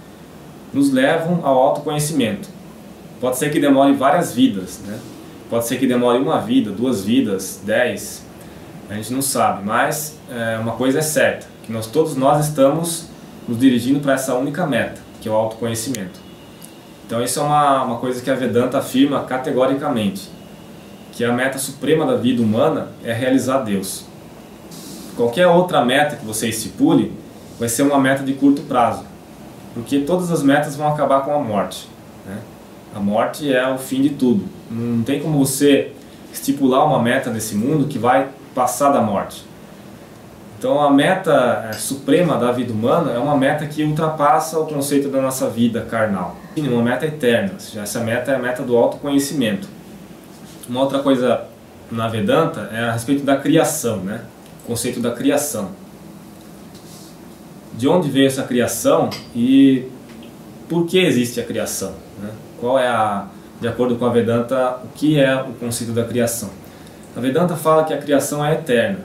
nos 0.73 0.93
levam 0.93 1.41
ao 1.43 1.59
autoconhecimento. 1.59 2.49
Pode 3.21 3.37
ser 3.37 3.50
que 3.50 3.61
demore 3.61 3.93
várias 3.93 4.33
vidas, 4.33 4.81
né? 4.87 4.99
Pode 5.49 5.67
ser 5.67 5.79
que 5.79 5.87
demore 5.87 6.19
uma 6.19 6.41
vida, 6.41 6.71
duas 6.71 7.05
vidas, 7.05 7.61
dez, 7.65 8.23
a 8.89 8.95
gente 8.95 9.12
não 9.12 9.23
sabe, 9.23 9.65
mas 9.65 10.17
é, 10.31 10.59
uma 10.59 10.73
coisa 10.73 10.99
é 10.99 11.03
certa, 11.03 11.47
que 11.62 11.73
nós 11.73 11.87
todos 11.87 12.17
nós 12.17 12.47
estamos 12.47 13.07
nos 13.47 13.59
dirigindo 13.59 14.00
para 14.00 14.15
essa 14.15 14.35
única 14.35 14.67
meta, 14.67 15.00
que 15.21 15.29
é 15.29 15.33
o 15.33 15.35
autoconhecimento. 15.35 16.21
Então 17.07 17.23
isso 17.23 17.41
é 17.41 17.43
uma, 17.43 17.83
uma 17.85 17.99
coisa 17.99 18.21
que 18.21 18.31
a 18.31 18.35
Vedanta 18.35 18.79
afirma 18.79 19.25
categoricamente, 19.25 20.29
que 21.12 21.25
a 21.25 21.33
meta 21.33 21.59
suprema 21.59 22.07
da 22.07 22.17
vida 22.17 22.43
humana 22.43 22.89
é 23.05 23.12
realizar 23.12 23.59
Deus. 23.59 24.05
Qualquer 25.17 25.47
outra 25.47 25.85
meta 25.85 26.17
que 26.17 26.25
você 26.25 26.49
estipule 26.49 27.12
vai 27.59 27.69
ser 27.69 27.83
uma 27.83 27.99
meta 27.99 28.23
de 28.25 28.33
curto 28.35 28.62
prazo, 28.62 29.05
porque 29.75 30.00
todas 30.00 30.31
as 30.31 30.43
metas 30.43 30.77
vão 30.77 30.89
acabar 30.89 31.23
com 31.23 31.35
a 31.35 31.39
morte. 31.39 31.89
Né? 32.27 32.39
A 32.95 33.00
morte 33.00 33.53
é 33.53 33.67
o 33.69 33.79
fim 33.79 34.03
de 34.03 34.11
tudo. 34.11 34.45
Não 34.71 35.03
tem 35.03 35.21
como 35.21 35.39
você 35.39 35.93
estipular 36.33 36.87
uma 36.87 37.03
meta 37.03 37.31
nesse 37.31 37.55
mundo 37.55 37.87
que 37.87 37.99
vai 37.99 38.29
passar 38.55 38.91
da 38.91 39.00
morte. 39.00 39.45
Então 40.59 40.79
a 40.79 40.91
meta 40.91 41.69
é, 41.71 41.73
suprema 41.73 42.37
da 42.37 42.53
vida 42.53 42.71
humana 42.71 43.12
é 43.12 43.19
uma 43.19 43.35
meta 43.37 43.67
que 43.67 43.83
ultrapassa 43.83 44.59
o 44.59 44.67
conceito 44.67 45.09
da 45.09 45.21
nossa 45.21 45.49
vida 45.49 45.81
carnal. 45.83 46.37
Uma 46.57 46.83
meta 46.83 47.07
eterna, 47.07 47.53
essa 47.57 48.00
meta 48.00 48.33
é 48.33 48.35
a 48.35 48.39
meta 48.39 48.62
do 48.62 48.77
autoconhecimento. 48.77 49.67
Uma 50.69 50.83
outra 50.83 50.99
coisa 50.99 51.45
na 51.91 52.09
Vedanta 52.09 52.69
é 52.73 52.81
a 52.81 52.93
respeito 52.93 53.25
da 53.25 53.37
criação, 53.37 53.99
né? 53.99 54.21
o 54.62 54.67
conceito 54.67 55.00
da 55.00 55.12
criação. 55.12 55.71
De 57.73 57.89
onde 57.89 58.11
veio 58.11 58.27
essa 58.27 58.43
criação 58.43 59.11
e 59.35 59.85
por 60.69 60.87
que 60.87 60.99
existe 60.99 61.41
a 61.41 61.45
criação? 61.45 61.93
Né? 62.21 62.31
Qual 62.61 62.79
é 62.79 62.87
a, 62.87 63.27
de 63.61 63.69
acordo 63.69 63.97
com 63.97 64.05
a 64.05 64.11
Vedanta, 64.11 64.79
o 64.85 64.89
que 64.95 65.19
é 65.19 65.35
o 65.35 65.53
conceito 65.55 65.93
da 65.93 66.05
criação? 66.05 66.50
A 67.17 67.21
Vedanta 67.21 67.57
fala 67.57 67.85
que 67.85 67.93
a 67.93 67.99
criação 67.99 68.45
é 68.45 68.55
eterna. 68.55 69.00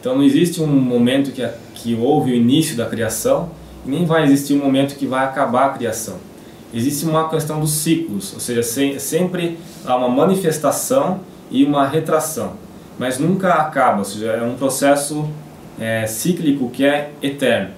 Então 0.00 0.14
não 0.14 0.22
existe 0.22 0.60
um 0.60 0.66
momento 0.66 1.32
que, 1.32 1.46
que 1.74 1.94
houve 1.94 2.32
o 2.32 2.34
início 2.34 2.76
da 2.76 2.86
criação 2.86 3.50
e 3.84 3.90
nem 3.90 4.04
vai 4.04 4.24
existir 4.24 4.54
um 4.54 4.64
momento 4.64 4.96
que 4.96 5.06
vai 5.06 5.24
acabar 5.24 5.66
a 5.66 5.70
criação. 5.70 6.16
Existe 6.72 7.06
uma 7.06 7.28
questão 7.30 7.60
dos 7.60 7.70
ciclos, 7.70 8.34
ou 8.34 8.40
seja, 8.40 8.62
se, 8.62 9.00
sempre 9.00 9.58
há 9.86 9.96
uma 9.96 10.08
manifestação 10.08 11.20
e 11.50 11.64
uma 11.64 11.86
retração, 11.86 12.52
mas 12.98 13.18
nunca 13.18 13.54
acaba, 13.54 14.00
ou 14.00 14.04
seja, 14.04 14.32
é 14.32 14.42
um 14.42 14.54
processo 14.54 15.26
é, 15.80 16.06
cíclico 16.06 16.70
que 16.70 16.84
é 16.84 17.10
eterno. 17.22 17.70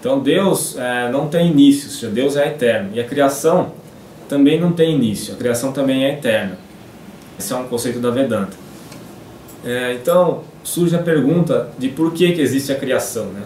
Então 0.00 0.20
Deus 0.20 0.76
é, 0.76 1.10
não 1.10 1.28
tem 1.28 1.50
início, 1.50 1.86
ou 1.86 1.94
seja, 1.94 2.12
Deus 2.12 2.36
é 2.36 2.48
eterno 2.48 2.90
e 2.94 3.00
a 3.00 3.04
criação 3.04 3.72
também 4.28 4.60
não 4.60 4.72
tem 4.72 4.94
início, 4.94 5.34
a 5.34 5.36
criação 5.36 5.72
também 5.72 6.04
é 6.04 6.12
eterna. 6.12 6.58
Esse 7.38 7.52
é 7.52 7.56
um 7.56 7.64
conceito 7.64 7.98
da 8.00 8.10
Vedanta. 8.10 8.56
É, 9.64 9.94
então 9.94 10.42
surge 10.62 10.94
a 10.94 10.98
pergunta 10.98 11.70
de 11.78 11.88
por 11.88 12.12
que, 12.12 12.32
que 12.32 12.40
existe 12.40 12.70
a 12.72 12.74
criação, 12.74 13.26
né? 13.26 13.42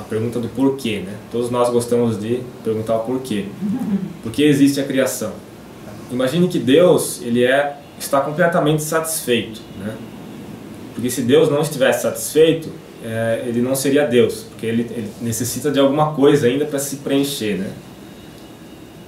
a 0.00 0.02
pergunta 0.04 0.38
do 0.38 0.48
porquê. 0.48 1.02
Né? 1.04 1.14
Todos 1.30 1.50
nós 1.50 1.70
gostamos 1.70 2.18
de 2.18 2.40
perguntar 2.62 2.96
o 2.96 3.00
porquê. 3.00 3.46
Por 4.22 4.32
que 4.32 4.42
existe 4.42 4.80
a 4.80 4.84
criação? 4.84 5.32
Imagine 6.10 6.48
que 6.48 6.58
Deus 6.58 7.20
ele 7.22 7.44
é, 7.44 7.76
está 7.98 8.20
completamente 8.20 8.82
satisfeito. 8.82 9.60
Né? 9.78 9.94
Porque 10.94 11.10
se 11.10 11.22
Deus 11.22 11.50
não 11.50 11.60
estivesse 11.60 12.02
satisfeito, 12.02 12.68
é, 13.04 13.44
ele 13.46 13.60
não 13.60 13.74
seria 13.74 14.06
Deus, 14.06 14.46
porque 14.48 14.66
ele, 14.66 14.82
ele 14.90 15.10
necessita 15.20 15.70
de 15.70 15.78
alguma 15.78 16.14
coisa 16.14 16.46
ainda 16.46 16.64
para 16.64 16.78
se 16.78 16.96
preencher. 16.96 17.58
Né? 17.58 17.70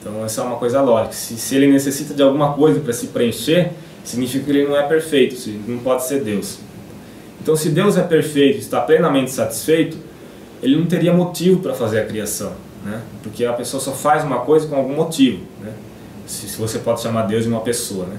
Então 0.00 0.24
essa 0.24 0.42
é 0.42 0.44
uma 0.44 0.56
coisa 0.56 0.82
lógica. 0.82 1.14
Se, 1.14 1.36
se 1.36 1.56
ele 1.56 1.66
necessita 1.66 2.12
de 2.12 2.22
alguma 2.22 2.52
coisa 2.52 2.78
para 2.80 2.92
se 2.92 3.08
preencher, 3.08 3.70
significa 4.04 4.44
que 4.44 4.50
ele 4.50 4.68
não 4.68 4.76
é 4.76 4.82
perfeito, 4.82 5.36
não 5.66 5.78
pode 5.78 6.06
ser 6.06 6.22
Deus. 6.22 6.58
Então, 7.40 7.54
se 7.54 7.68
Deus 7.68 7.96
é 7.96 8.02
perfeito, 8.02 8.58
está 8.58 8.80
plenamente 8.80 9.30
satisfeito, 9.30 9.96
ele 10.62 10.76
não 10.76 10.86
teria 10.86 11.12
motivo 11.12 11.60
para 11.60 11.74
fazer 11.74 12.00
a 12.00 12.04
criação, 12.04 12.52
né? 12.84 13.02
Porque 13.22 13.44
a 13.44 13.52
pessoa 13.52 13.80
só 13.80 13.92
faz 13.92 14.24
uma 14.24 14.40
coisa 14.40 14.66
com 14.66 14.74
algum 14.74 14.94
motivo, 14.94 15.44
né? 15.62 15.72
Se, 16.26 16.48
se 16.48 16.58
você 16.58 16.80
pode 16.80 17.00
chamar 17.00 17.22
Deus 17.22 17.44
de 17.44 17.48
uma 17.48 17.60
pessoa, 17.60 18.06
né? 18.06 18.16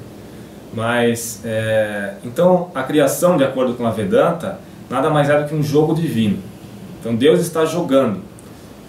Mas, 0.74 1.41
é, 1.43 2.13
então, 2.24 2.72
a 2.74 2.84
criação, 2.84 3.36
de 3.36 3.43
acordo 3.43 3.74
com 3.74 3.86
a 3.86 3.91
Vedanta, 3.91 4.60
nada 4.89 5.10
mais 5.10 5.29
é 5.29 5.41
do 5.41 5.48
que 5.48 5.56
um 5.56 5.63
jogo 5.63 5.94
divino. 5.94 6.39
Então, 7.00 7.15
Deus 7.15 7.39
está 7.39 7.65
jogando. 7.65 8.22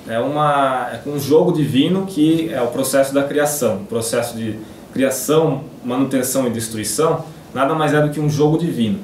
É, 0.08 0.18
uma, 0.18 0.88
é 0.92 1.08
um 1.08 1.18
jogo 1.18 1.52
divino 1.52 2.06
que 2.06 2.52
é 2.52 2.62
o 2.62 2.68
processo 2.68 3.12
da 3.12 3.24
criação, 3.24 3.82
o 3.82 3.84
processo 3.84 4.36
de 4.36 4.58
criação, 4.92 5.64
manutenção 5.84 6.46
e 6.46 6.50
destruição, 6.50 7.24
nada 7.54 7.74
mais 7.74 7.92
é 7.92 8.00
do 8.00 8.10
que 8.10 8.18
um 8.18 8.30
jogo 8.30 8.58
divino. 8.58 8.98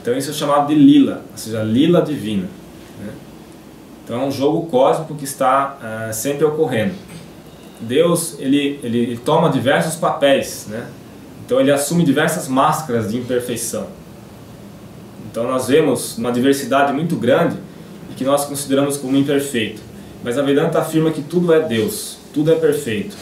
Então 0.00 0.16
isso 0.16 0.30
é 0.30 0.34
chamado 0.34 0.68
de 0.68 0.74
lila, 0.74 1.22
ou 1.32 1.38
seja, 1.38 1.62
lila 1.62 2.02
divina. 2.02 2.46
Né? 3.00 3.12
Então 4.04 4.22
é 4.22 4.24
um 4.24 4.30
jogo 4.30 4.66
cósmico 4.66 5.14
que 5.14 5.24
está 5.24 5.78
uh, 5.80 6.14
sempre 6.14 6.44
ocorrendo. 6.44 6.94
Deus 7.80 8.36
ele, 8.38 8.78
ele, 8.82 8.98
ele, 8.98 9.16
toma 9.16 9.48
diversos 9.50 9.96
papéis, 9.96 10.66
né? 10.68 10.86
então 11.44 11.58
ele 11.58 11.72
assume 11.72 12.04
diversas 12.04 12.46
máscaras 12.46 13.10
de 13.10 13.16
imperfeição. 13.16 13.88
Então 15.34 15.48
nós 15.48 15.66
vemos 15.66 16.16
uma 16.16 16.30
diversidade 16.30 16.92
muito 16.92 17.16
grande 17.16 17.56
e 18.08 18.14
que 18.14 18.22
nós 18.22 18.44
consideramos 18.44 18.96
como 18.96 19.16
imperfeito. 19.16 19.82
Mas 20.22 20.38
a 20.38 20.42
Vedanta 20.42 20.78
afirma 20.78 21.10
que 21.10 21.22
tudo 21.22 21.52
é 21.52 21.58
Deus, 21.58 22.18
tudo 22.32 22.52
é 22.52 22.54
perfeito. 22.54 23.16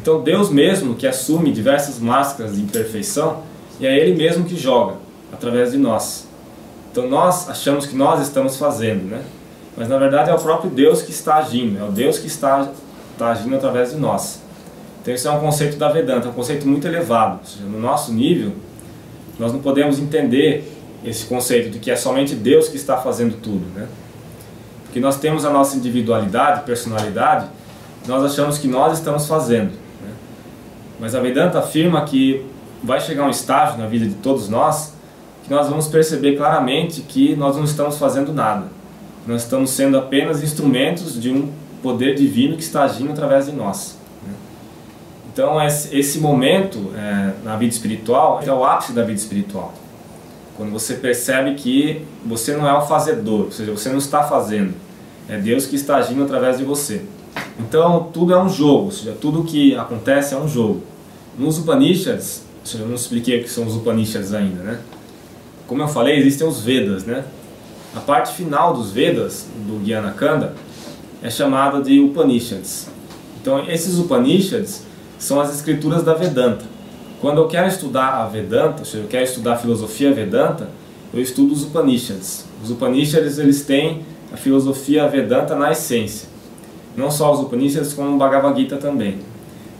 Então 0.00 0.22
Deus 0.22 0.50
mesmo 0.50 0.94
que 0.94 1.04
assume 1.04 1.50
diversas 1.50 1.98
máscaras 1.98 2.54
de 2.54 2.62
imperfeição 2.62 3.42
e 3.80 3.86
é 3.88 3.98
Ele 3.98 4.14
mesmo 4.14 4.44
que 4.44 4.56
joga 4.56 4.98
através 5.32 5.72
de 5.72 5.78
nós. 5.78 6.28
Então 6.92 7.08
nós 7.08 7.50
achamos 7.50 7.86
que 7.86 7.96
nós 7.96 8.20
estamos 8.20 8.56
fazendo, 8.56 9.10
né? 9.10 9.24
Mas 9.76 9.88
na 9.88 9.98
verdade 9.98 10.30
é 10.30 10.34
o 10.34 10.38
próprio 10.38 10.70
Deus 10.70 11.02
que 11.02 11.10
está 11.10 11.38
agindo, 11.38 11.76
é 11.76 11.82
o 11.82 11.90
Deus 11.90 12.20
que 12.20 12.28
está, 12.28 12.70
está 13.14 13.32
agindo 13.32 13.56
através 13.56 13.90
de 13.90 13.96
nós. 13.96 14.40
Então 15.02 15.12
isso 15.12 15.26
é 15.26 15.30
um 15.32 15.40
conceito 15.40 15.76
da 15.76 15.88
Vedanta, 15.88 16.28
um 16.28 16.32
conceito 16.32 16.68
muito 16.68 16.86
elevado. 16.86 17.40
Ou 17.40 17.46
seja, 17.46 17.64
no 17.64 17.80
nosso 17.80 18.12
nível, 18.12 18.52
nós 19.40 19.52
não 19.52 19.58
podemos 19.58 19.98
entender 19.98 20.75
esse 21.04 21.26
conceito 21.26 21.70
de 21.70 21.78
que 21.78 21.90
é 21.90 21.96
somente 21.96 22.34
Deus 22.34 22.68
que 22.68 22.76
está 22.76 22.96
fazendo 22.96 23.36
tudo, 23.40 23.64
né? 23.74 23.86
Porque 24.84 25.00
nós 25.00 25.18
temos 25.18 25.44
a 25.44 25.50
nossa 25.50 25.76
individualidade, 25.76 26.64
personalidade, 26.64 27.48
nós 28.06 28.24
achamos 28.24 28.56
que 28.56 28.66
nós 28.66 28.98
estamos 28.98 29.26
fazendo. 29.26 29.72
Né? 30.02 30.10
Mas 30.98 31.14
a 31.14 31.20
Vedanta 31.20 31.58
afirma 31.58 32.04
que 32.04 32.46
vai 32.82 33.00
chegar 33.00 33.24
um 33.24 33.30
estágio 33.30 33.78
na 33.78 33.86
vida 33.86 34.06
de 34.06 34.14
todos 34.14 34.48
nós 34.48 34.94
que 35.44 35.50
nós 35.50 35.68
vamos 35.68 35.86
perceber 35.86 36.36
claramente 36.36 37.02
que 37.02 37.36
nós 37.36 37.56
não 37.56 37.64
estamos 37.64 37.98
fazendo 37.98 38.32
nada. 38.32 38.66
Nós 39.26 39.42
estamos 39.42 39.70
sendo 39.70 39.96
apenas 39.98 40.42
instrumentos 40.42 41.20
de 41.20 41.30
um 41.30 41.52
poder 41.82 42.14
divino 42.14 42.56
que 42.56 42.62
está 42.62 42.82
agindo 42.82 43.12
através 43.12 43.46
de 43.46 43.52
nós. 43.52 43.96
Né? 44.26 44.32
Então, 45.32 45.62
esse 45.64 46.18
momento 46.18 46.90
é, 46.96 47.32
na 47.44 47.56
vida 47.56 47.72
espiritual 47.72 48.40
é 48.44 48.50
o 48.50 48.64
ápice 48.64 48.92
da 48.92 49.02
vida 49.02 49.18
espiritual. 49.18 49.74
Quando 50.56 50.70
você 50.72 50.94
percebe 50.94 51.54
que 51.54 52.02
você 52.24 52.56
não 52.56 52.66
é 52.66 52.72
o 52.72 52.80
fazedor, 52.80 53.46
ou 53.46 53.52
seja, 53.52 53.72
você 53.72 53.90
não 53.90 53.98
está 53.98 54.22
fazendo, 54.22 54.72
é 55.28 55.36
Deus 55.36 55.66
que 55.66 55.76
está 55.76 55.96
agindo 55.96 56.22
através 56.22 56.56
de 56.56 56.64
você. 56.64 57.02
Então, 57.58 58.08
tudo 58.12 58.32
é 58.32 58.42
um 58.42 58.48
jogo, 58.48 58.86
ou 58.86 58.90
seja, 58.90 59.12
tudo 59.20 59.44
que 59.44 59.74
acontece 59.76 60.34
é 60.34 60.36
um 60.38 60.48
jogo. 60.48 60.82
Nos 61.38 61.58
Upanishads, 61.58 62.42
eu 62.74 62.86
não 62.86 62.94
expliquei 62.94 63.40
o 63.40 63.42
que 63.42 63.50
são 63.50 63.66
os 63.66 63.76
Upanishads 63.76 64.32
ainda, 64.32 64.62
né? 64.62 64.80
Como 65.66 65.82
eu 65.82 65.88
falei, 65.88 66.18
existem 66.18 66.46
os 66.46 66.62
Vedas, 66.62 67.04
né? 67.04 67.24
A 67.94 68.00
parte 68.00 68.34
final 68.34 68.72
dos 68.72 68.90
Vedas, 68.90 69.46
do 69.66 69.84
Jnana 69.84 70.12
Kanda, 70.12 70.54
é 71.22 71.28
chamada 71.28 71.82
de 71.82 72.00
Upanishads. 72.00 72.88
Então, 73.40 73.68
esses 73.68 73.98
Upanishads 73.98 74.82
são 75.18 75.40
as 75.40 75.54
escrituras 75.54 76.02
da 76.02 76.14
Vedanta. 76.14 76.64
Quando 77.20 77.38
eu 77.38 77.48
quero 77.48 77.66
estudar 77.66 78.22
a 78.22 78.26
Vedanta, 78.26 78.80
ou 78.80 78.84
seja, 78.84 79.04
eu 79.04 79.08
quero 79.08 79.24
estudar 79.24 79.54
a 79.54 79.56
filosofia 79.56 80.12
Vedanta, 80.12 80.68
eu 81.14 81.20
estudo 81.20 81.52
os 81.52 81.64
Upanishads. 81.64 82.44
Os 82.62 82.70
Upanishads 82.70 83.38
eles 83.38 83.64
têm 83.64 84.02
a 84.32 84.36
filosofia 84.36 85.08
Vedanta 85.08 85.54
na 85.54 85.72
essência. 85.72 86.28
Não 86.96 87.10
só 87.10 87.32
os 87.32 87.40
Upanishads, 87.40 87.94
como 87.94 88.14
o 88.14 88.18
Bhagavad 88.18 88.58
Gita 88.60 88.76
também. 88.76 89.18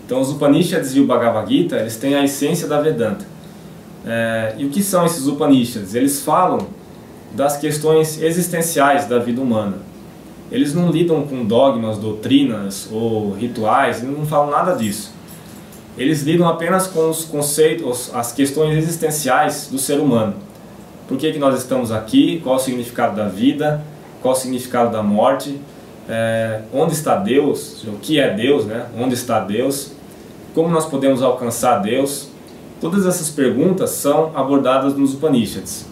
Então, 0.04 0.20
os 0.20 0.30
Upanishads 0.30 0.94
e 0.94 1.00
o 1.00 1.06
Bhagavad 1.06 1.52
Gita 1.52 1.76
eles 1.76 1.96
têm 1.96 2.14
a 2.14 2.24
essência 2.24 2.68
da 2.68 2.80
Vedanta. 2.80 3.26
É, 4.06 4.54
e 4.56 4.64
o 4.64 4.70
que 4.70 4.82
são 4.82 5.04
esses 5.04 5.26
Upanishads? 5.26 5.94
Eles 5.94 6.22
falam 6.22 6.68
das 7.32 7.56
questões 7.56 8.22
existenciais 8.22 9.06
da 9.06 9.18
vida 9.18 9.40
humana. 9.40 9.78
Eles 10.50 10.72
não 10.72 10.90
lidam 10.90 11.22
com 11.26 11.44
dogmas, 11.44 11.98
doutrinas 11.98 12.88
ou 12.92 13.32
rituais, 13.32 14.02
eles 14.02 14.16
não 14.16 14.24
falam 14.24 14.50
nada 14.50 14.76
disso. 14.76 15.12
Eles 15.96 16.22
lidam 16.22 16.46
apenas 16.46 16.86
com 16.86 17.08
os 17.08 17.24
conceitos, 17.24 18.10
as 18.14 18.32
questões 18.32 18.76
existenciais 18.76 19.68
do 19.70 19.78
ser 19.78 19.98
humano. 19.98 20.34
Por 21.08 21.16
que, 21.16 21.32
que 21.32 21.38
nós 21.38 21.58
estamos 21.58 21.90
aqui? 21.90 22.40
Qual 22.42 22.56
o 22.56 22.58
significado 22.58 23.16
da 23.16 23.28
vida? 23.28 23.82
Qual 24.20 24.34
o 24.34 24.36
significado 24.36 24.90
da 24.90 25.02
morte? 25.02 25.58
É, 26.08 26.62
onde 26.72 26.92
está 26.92 27.16
Deus? 27.16 27.84
O 27.84 27.98
que 28.02 28.20
é 28.20 28.34
Deus? 28.34 28.66
Né? 28.66 28.86
Onde 28.98 29.14
está 29.14 29.40
Deus? 29.40 29.92
Como 30.54 30.68
nós 30.68 30.86
podemos 30.86 31.22
alcançar 31.22 31.78
Deus? 31.78 32.28
Todas 32.80 33.06
essas 33.06 33.30
perguntas 33.30 33.90
são 33.90 34.32
abordadas 34.34 34.96
nos 34.96 35.14
Upanishads. 35.14 35.86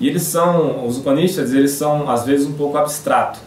E 0.00 0.08
eles 0.08 0.22
são, 0.22 0.86
os 0.86 0.98
Upanishads, 0.98 1.52
eles 1.52 1.72
são 1.72 2.08
às 2.10 2.24
vezes 2.24 2.46
um 2.46 2.52
pouco 2.52 2.76
abstrato, 2.76 3.38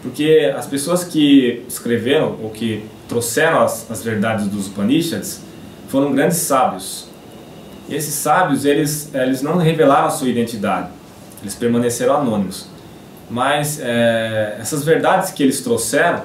porque 0.00 0.52
as 0.56 0.66
pessoas 0.66 1.04
que 1.04 1.64
escreveram 1.68 2.36
ou 2.42 2.50
que 2.50 2.84
trouxeram 3.12 3.60
as, 3.60 3.90
as 3.90 4.02
verdades 4.02 4.46
dos 4.46 4.68
Upanishads 4.68 5.42
foram 5.88 6.12
grandes 6.12 6.38
sábios. 6.38 7.08
E 7.86 7.94
esses 7.94 8.14
sábios, 8.14 8.64
eles, 8.64 9.14
eles 9.14 9.42
não 9.42 9.58
revelaram 9.58 10.06
a 10.06 10.10
sua 10.10 10.28
identidade, 10.28 10.88
eles 11.42 11.54
permaneceram 11.54 12.16
anônimos. 12.16 12.68
Mas 13.30 13.78
é, 13.80 14.56
essas 14.58 14.82
verdades 14.82 15.30
que 15.30 15.42
eles 15.42 15.60
trouxeram, 15.60 16.22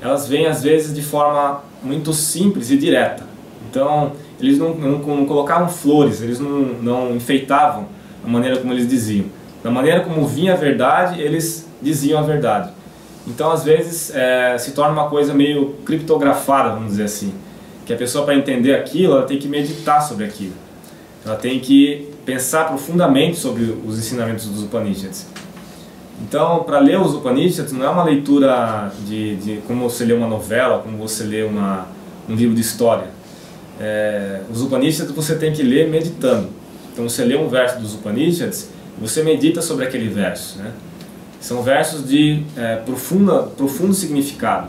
elas 0.00 0.26
vêm 0.26 0.46
às 0.46 0.60
vezes 0.60 0.92
de 0.92 1.02
forma 1.02 1.62
muito 1.82 2.12
simples 2.12 2.70
e 2.72 2.76
direta. 2.76 3.22
Então, 3.70 4.12
eles 4.40 4.58
não, 4.58 4.74
não, 4.74 4.98
não 4.98 5.26
colocavam 5.26 5.68
flores, 5.68 6.20
eles 6.20 6.40
não, 6.40 6.60
não 6.82 7.14
enfeitavam 7.14 7.86
a 8.24 8.28
maneira 8.28 8.56
como 8.56 8.72
eles 8.72 8.88
diziam. 8.88 9.26
Da 9.62 9.70
maneira 9.70 10.00
como 10.00 10.26
vinha 10.26 10.54
a 10.54 10.56
verdade, 10.56 11.20
eles 11.20 11.68
diziam 11.80 12.18
a 12.18 12.22
verdade. 12.22 12.72
Então, 13.28 13.52
às 13.52 13.62
vezes, 13.62 14.10
é, 14.14 14.56
se 14.56 14.72
torna 14.72 14.92
uma 14.92 15.10
coisa 15.10 15.34
meio 15.34 15.74
criptografada, 15.84 16.70
vamos 16.70 16.92
dizer 16.92 17.04
assim. 17.04 17.34
Que 17.84 17.92
a 17.92 17.96
pessoa, 17.96 18.24
para 18.24 18.34
entender 18.34 18.74
aquilo, 18.74 19.14
ela 19.14 19.24
tem 19.24 19.38
que 19.38 19.46
meditar 19.46 20.00
sobre 20.00 20.24
aquilo. 20.24 20.54
Ela 21.24 21.36
tem 21.36 21.60
que 21.60 22.08
pensar 22.24 22.64
profundamente 22.68 23.36
sobre 23.38 23.64
os 23.86 23.98
ensinamentos 23.98 24.46
dos 24.46 24.62
Upanishads. 24.64 25.26
Então, 26.22 26.64
para 26.64 26.78
ler 26.78 27.00
os 27.00 27.14
Upanishads, 27.14 27.72
não 27.72 27.84
é 27.84 27.88
uma 27.88 28.02
leitura 28.02 28.90
de, 29.06 29.36
de 29.36 29.56
como 29.66 29.88
você 29.88 30.04
lê 30.04 30.14
uma 30.14 30.26
novela, 30.26 30.78
como 30.78 30.96
você 30.96 31.22
lê 31.24 31.42
uma, 31.42 31.86
um 32.28 32.34
livro 32.34 32.54
de 32.54 32.60
história. 32.62 33.06
É, 33.78 34.40
os 34.50 34.62
Upanishads 34.62 35.12
você 35.12 35.36
tem 35.36 35.52
que 35.52 35.62
ler 35.62 35.88
meditando. 35.88 36.48
Então, 36.92 37.08
você 37.08 37.24
lê 37.24 37.36
um 37.36 37.48
verso 37.48 37.78
dos 37.78 37.94
Upanishads, 37.94 38.70
você 38.98 39.22
medita 39.22 39.62
sobre 39.62 39.84
aquele 39.84 40.08
verso. 40.08 40.58
Né? 40.58 40.72
São 41.40 41.62
versos 41.62 42.06
de 42.06 42.42
é, 42.56 42.76
profunda, 42.76 43.42
profundo 43.56 43.94
significado. 43.94 44.68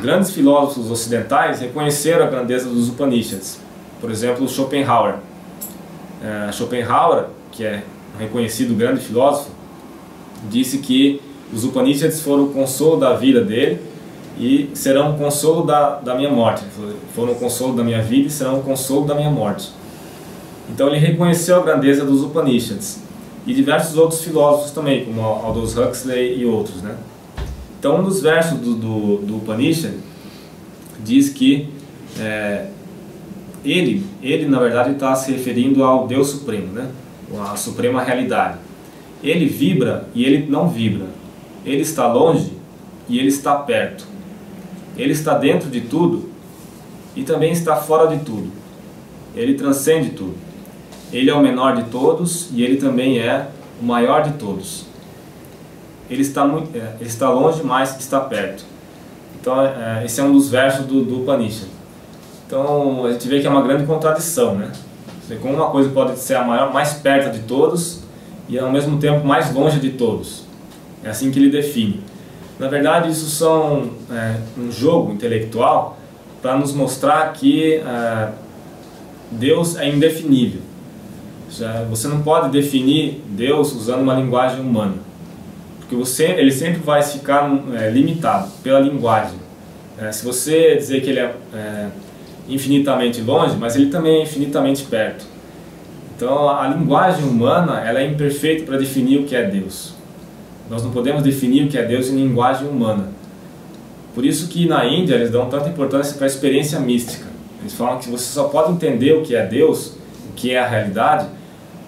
Grandes 0.00 0.30
filósofos 0.30 0.90
ocidentais 0.90 1.60
reconheceram 1.60 2.26
a 2.26 2.28
grandeza 2.28 2.68
dos 2.68 2.88
Upanishads. 2.88 3.58
Por 4.00 4.10
exemplo, 4.10 4.48
Schopenhauer. 4.48 5.14
É, 6.22 6.52
Schopenhauer, 6.52 7.26
que 7.52 7.64
é 7.64 7.82
um 8.14 8.18
reconhecido 8.18 8.74
grande 8.76 9.00
filósofo, 9.00 9.50
disse 10.50 10.78
que 10.78 11.20
os 11.52 11.64
Upanishads 11.64 12.20
foram 12.20 12.44
o 12.44 12.50
consolo 12.50 12.98
da 12.98 13.14
vida 13.14 13.42
dele 13.42 13.80
e 14.38 14.70
serão 14.74 15.14
o 15.14 15.18
consolo 15.18 15.64
da, 15.64 15.96
da 15.96 16.14
minha 16.14 16.30
morte. 16.30 16.62
Foram 17.14 17.32
o 17.32 17.36
consolo 17.36 17.74
da 17.74 17.82
minha 17.82 18.02
vida 18.02 18.28
e 18.28 18.30
serão 18.30 18.60
o 18.60 18.62
consolo 18.62 19.06
da 19.06 19.14
minha 19.14 19.30
morte. 19.30 19.70
Então 20.68 20.88
ele 20.88 20.98
reconheceu 20.98 21.56
a 21.56 21.64
grandeza 21.64 22.04
dos 22.04 22.22
Upanishads 22.22 23.09
e 23.50 23.54
diversos 23.54 23.96
outros 23.96 24.22
filósofos 24.22 24.70
também, 24.70 25.04
como 25.04 25.22
Aldous 25.22 25.76
Huxley 25.76 26.40
e 26.40 26.46
outros. 26.46 26.82
Né? 26.82 26.94
Então, 27.78 27.98
um 27.98 28.04
dos 28.04 28.22
versos 28.22 28.60
do, 28.60 28.76
do, 28.76 29.16
do 29.16 29.36
Upanishad 29.38 29.92
diz 31.02 31.30
que 31.30 31.68
é, 32.20 32.68
ele, 33.64 34.06
ele, 34.22 34.46
na 34.46 34.60
verdade, 34.60 34.92
está 34.92 35.16
se 35.16 35.32
referindo 35.32 35.82
ao 35.82 36.06
Deus 36.06 36.28
Supremo, 36.28 36.72
né? 36.72 36.90
a 37.50 37.56
suprema 37.56 38.00
realidade. 38.04 38.58
Ele 39.20 39.46
vibra 39.46 40.08
e 40.14 40.24
ele 40.24 40.46
não 40.48 40.68
vibra. 40.68 41.06
Ele 41.66 41.82
está 41.82 42.06
longe 42.06 42.52
e 43.08 43.18
ele 43.18 43.28
está 43.28 43.56
perto. 43.56 44.06
Ele 44.96 45.12
está 45.12 45.36
dentro 45.36 45.68
de 45.68 45.80
tudo 45.80 46.30
e 47.16 47.24
também 47.24 47.50
está 47.50 47.74
fora 47.74 48.16
de 48.16 48.24
tudo. 48.24 48.48
Ele 49.34 49.54
transcende 49.54 50.10
tudo. 50.10 50.36
Ele 51.12 51.30
é 51.30 51.34
o 51.34 51.40
menor 51.40 51.76
de 51.76 51.84
todos 51.84 52.48
e 52.52 52.62
ele 52.62 52.76
também 52.76 53.18
é 53.18 53.48
o 53.80 53.84
maior 53.84 54.22
de 54.22 54.32
todos. 54.32 54.86
Ele 56.08 56.22
está, 56.22 56.44
muito, 56.44 56.76
é, 56.76 56.96
ele 57.00 57.08
está 57.08 57.30
longe, 57.30 57.62
mas 57.62 57.98
está 57.98 58.20
perto. 58.20 58.64
Então, 59.40 59.60
é, 59.64 60.02
esse 60.04 60.20
é 60.20 60.24
um 60.24 60.32
dos 60.32 60.50
versos 60.50 60.86
do, 60.86 61.04
do 61.04 61.22
Upanishad. 61.22 61.68
Então, 62.46 63.06
a 63.06 63.12
gente 63.12 63.28
vê 63.28 63.40
que 63.40 63.46
é 63.46 63.50
uma 63.50 63.62
grande 63.62 63.84
contradição, 63.86 64.56
né? 64.56 64.72
Como 65.40 65.54
uma 65.54 65.70
coisa 65.70 65.88
pode 65.90 66.18
ser 66.18 66.34
a 66.34 66.42
maior, 66.42 66.72
mais 66.72 66.94
perto 66.94 67.32
de 67.32 67.44
todos 67.44 68.00
e 68.48 68.58
ao 68.58 68.70
mesmo 68.70 68.98
tempo 68.98 69.24
mais 69.24 69.54
longe 69.54 69.78
de 69.78 69.90
todos. 69.90 70.44
É 71.04 71.10
assim 71.10 71.30
que 71.30 71.38
ele 71.38 71.50
define. 71.50 72.02
Na 72.58 72.66
verdade, 72.66 73.10
isso 73.10 73.30
são 73.30 73.90
é, 74.10 74.36
um 74.58 74.72
jogo 74.72 75.12
intelectual 75.12 75.96
para 76.42 76.56
nos 76.56 76.72
mostrar 76.74 77.32
que 77.32 77.76
é, 77.76 78.28
Deus 79.30 79.76
é 79.76 79.88
indefinível. 79.88 80.60
Você 81.88 82.06
não 82.06 82.22
pode 82.22 82.50
definir 82.50 83.22
Deus 83.28 83.72
usando 83.72 84.02
uma 84.02 84.14
linguagem 84.14 84.60
humana, 84.60 84.94
porque 85.78 85.96
você, 85.96 86.26
ele 86.26 86.52
sempre 86.52 86.80
vai 86.80 87.02
ficar 87.02 87.50
é, 87.74 87.90
limitado 87.90 88.48
pela 88.62 88.78
linguagem. 88.78 89.38
É, 89.98 90.12
se 90.12 90.24
você 90.24 90.76
dizer 90.76 91.02
que 91.02 91.10
ele 91.10 91.18
é, 91.18 91.34
é, 91.52 91.88
infinitamente 92.48 93.20
longe, 93.20 93.56
mas 93.56 93.74
ele 93.74 93.86
também 93.86 94.20
é 94.20 94.22
infinitamente 94.22 94.84
perto. 94.84 95.24
Então 96.16 96.48
a 96.48 96.68
linguagem 96.68 97.24
humana 97.24 97.80
ela 97.80 98.00
é 98.00 98.06
imperfeita 98.06 98.64
para 98.64 98.78
definir 98.78 99.18
o 99.18 99.24
que 99.24 99.34
é 99.34 99.42
Deus. 99.42 99.94
Nós 100.70 100.84
não 100.84 100.92
podemos 100.92 101.22
definir 101.22 101.64
o 101.64 101.68
que 101.68 101.76
é 101.76 101.84
Deus 101.84 102.08
em 102.08 102.16
linguagem 102.16 102.68
humana. 102.68 103.08
Por 104.14 104.24
isso 104.24 104.48
que 104.48 104.66
na 104.66 104.86
Índia 104.86 105.14
eles 105.14 105.30
dão 105.30 105.48
tanta 105.48 105.68
importância 105.68 106.14
para 106.14 106.26
a 106.26 106.28
experiência 106.28 106.78
mística. 106.78 107.26
Eles 107.60 107.74
falam 107.74 107.98
que 107.98 108.08
você 108.08 108.24
só 108.24 108.44
pode 108.44 108.72
entender 108.72 109.14
o 109.14 109.22
que 109.22 109.34
é 109.34 109.44
Deus, 109.44 109.94
o 110.30 110.32
que 110.34 110.52
é 110.52 110.58
a 110.58 110.66
realidade, 110.66 111.26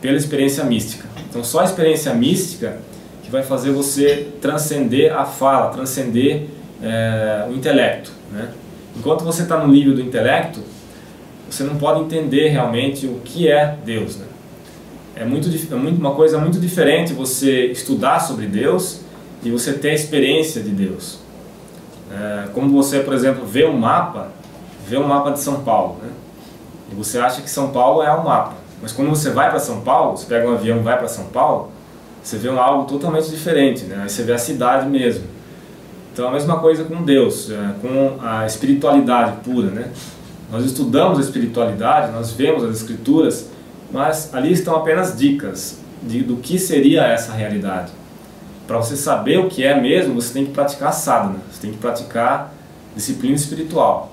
pela 0.03 0.17
experiência 0.17 0.65
mística. 0.65 1.09
Então 1.31 1.43
só 1.43 1.61
a 1.61 1.65
experiência 1.65 2.13
mística 2.13 2.77
que 3.23 3.31
vai 3.31 3.43
fazer 3.43 3.71
você 3.71 4.29
transcender 4.43 5.17
a 5.17 5.25
fala, 5.25 5.71
transcender 5.71 6.49
é, 6.83 7.47
o 7.49 7.55
intelecto. 7.55 8.11
Né? 8.31 8.49
Enquanto 8.97 9.25
você 9.25 9.43
está 9.43 9.57
no 9.57 9.73
nível 9.73 9.95
do 9.95 10.03
intelecto, 10.03 10.61
você 11.49 11.63
não 11.63 11.77
pode 11.77 12.01
entender 12.01 12.49
realmente 12.49 13.07
o 13.07 13.21
que 13.25 13.49
é 13.49 13.77
Deus. 13.85 14.17
Né? 14.17 14.27
É, 15.15 15.25
muito, 15.25 15.49
é 15.49 15.77
muito, 15.77 15.99
uma 15.99 16.15
coisa 16.15 16.39
muito 16.39 16.59
diferente 16.59 17.13
você 17.13 17.67
estudar 17.67 18.21
sobre 18.21 18.47
Deus 18.47 19.03
e 19.45 19.51
você 19.51 19.73
ter 19.73 19.91
a 19.91 19.95
experiência 19.95 20.61
de 20.61 20.71
Deus. 20.71 21.21
É, 22.11 22.49
como 22.53 22.71
você, 22.71 23.01
por 23.01 23.15
exemplo, 23.15 23.47
vê 23.47 23.65
um 23.65 23.77
mapa, 23.77 24.33
vê 24.89 24.97
um 24.97 25.07
mapa 25.07 25.31
de 25.31 25.39
São 25.39 25.63
Paulo, 25.63 25.99
né? 26.03 26.11
e 26.91 26.95
você 26.95 27.19
acha 27.19 27.41
que 27.41 27.49
São 27.49 27.71
Paulo 27.71 28.03
é 28.03 28.13
um 28.13 28.25
mapa. 28.25 28.62
Mas 28.83 28.91
quando 28.91 29.09
você 29.11 29.31
vai 29.31 29.49
para 29.49 29.61
São 29.61 29.81
Paulo, 29.83 30.17
você 30.17 30.27
pega 30.27 30.49
um 30.49 30.55
avião 30.55 30.79
e 30.79 30.83
vai 30.83 30.99
para 30.99 31.07
São 31.07 31.27
Paulo, 31.27 31.71
você 32.21 32.37
vê 32.37 32.49
algo 32.49 32.85
totalmente 32.85 33.31
diferente, 33.31 33.85
né? 33.85 34.01
Aí 34.03 34.11
você 34.11 34.25
vê 34.25 34.33
a 34.33 34.39
cidade 34.39 34.89
mesmo. 34.89 35.25
Então 36.13 36.29
a 36.29 36.33
mesma 36.33 36.59
coisa 36.59 36.85
com 36.85 37.03
Deus, 37.03 37.51
é, 37.51 37.75
com 37.81 38.19
a 38.21 38.45
espiritualidade 38.45 39.37
pura, 39.45 39.69
né? 39.69 39.91
Nós 40.51 40.65
estudamos 40.65 41.19
a 41.19 41.23
espiritualidade, 41.23 42.13
nós 42.13 42.33
vemos 42.33 42.65
as 42.65 42.77
escrituras, 42.77 43.49
mas 43.91 44.35
ali 44.35 44.53
estão 44.53 44.77
apenas 44.77 45.17
dicas 45.17 45.79
de, 46.03 46.23
do 46.23 46.37
que 46.37 46.59
seria 46.59 47.05
essa 47.05 47.33
realidade. 47.33 47.93
Para 48.67 48.79
você 48.79 48.97
saber 48.97 49.39
o 49.39 49.49
que 49.49 49.65
é 49.65 49.81
mesmo, 49.81 50.15
você 50.15 50.33
tem 50.33 50.45
que 50.45 50.51
praticar 50.51 50.93
sadhana, 50.93 51.37
você 51.51 51.61
tem 51.63 51.71
que 51.71 51.79
praticar 51.79 52.53
disciplina 52.95 53.37
espiritual. 53.37 54.13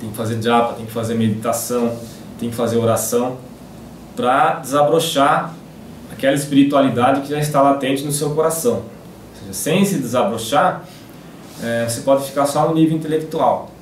Tem 0.00 0.10
que 0.10 0.16
fazer 0.16 0.42
japa, 0.42 0.74
tem 0.74 0.86
que 0.86 0.92
fazer 0.92 1.14
meditação, 1.14 1.96
tem 2.40 2.50
que 2.50 2.56
fazer 2.56 2.76
oração 2.78 3.36
para 4.16 4.54
desabrochar 4.54 5.54
aquela 6.12 6.34
espiritualidade 6.34 7.22
que 7.22 7.30
já 7.30 7.38
está 7.38 7.62
latente 7.62 8.04
no 8.04 8.12
seu 8.12 8.30
coração. 8.34 8.82
Ou 8.82 9.40
seja, 9.40 9.52
sem 9.52 9.84
se 9.84 9.98
desabrochar, 9.98 10.84
é, 11.62 11.88
você 11.88 12.00
pode 12.02 12.24
ficar 12.24 12.46
só 12.46 12.68
no 12.68 12.74
nível 12.74 12.96
intelectual 12.96 13.72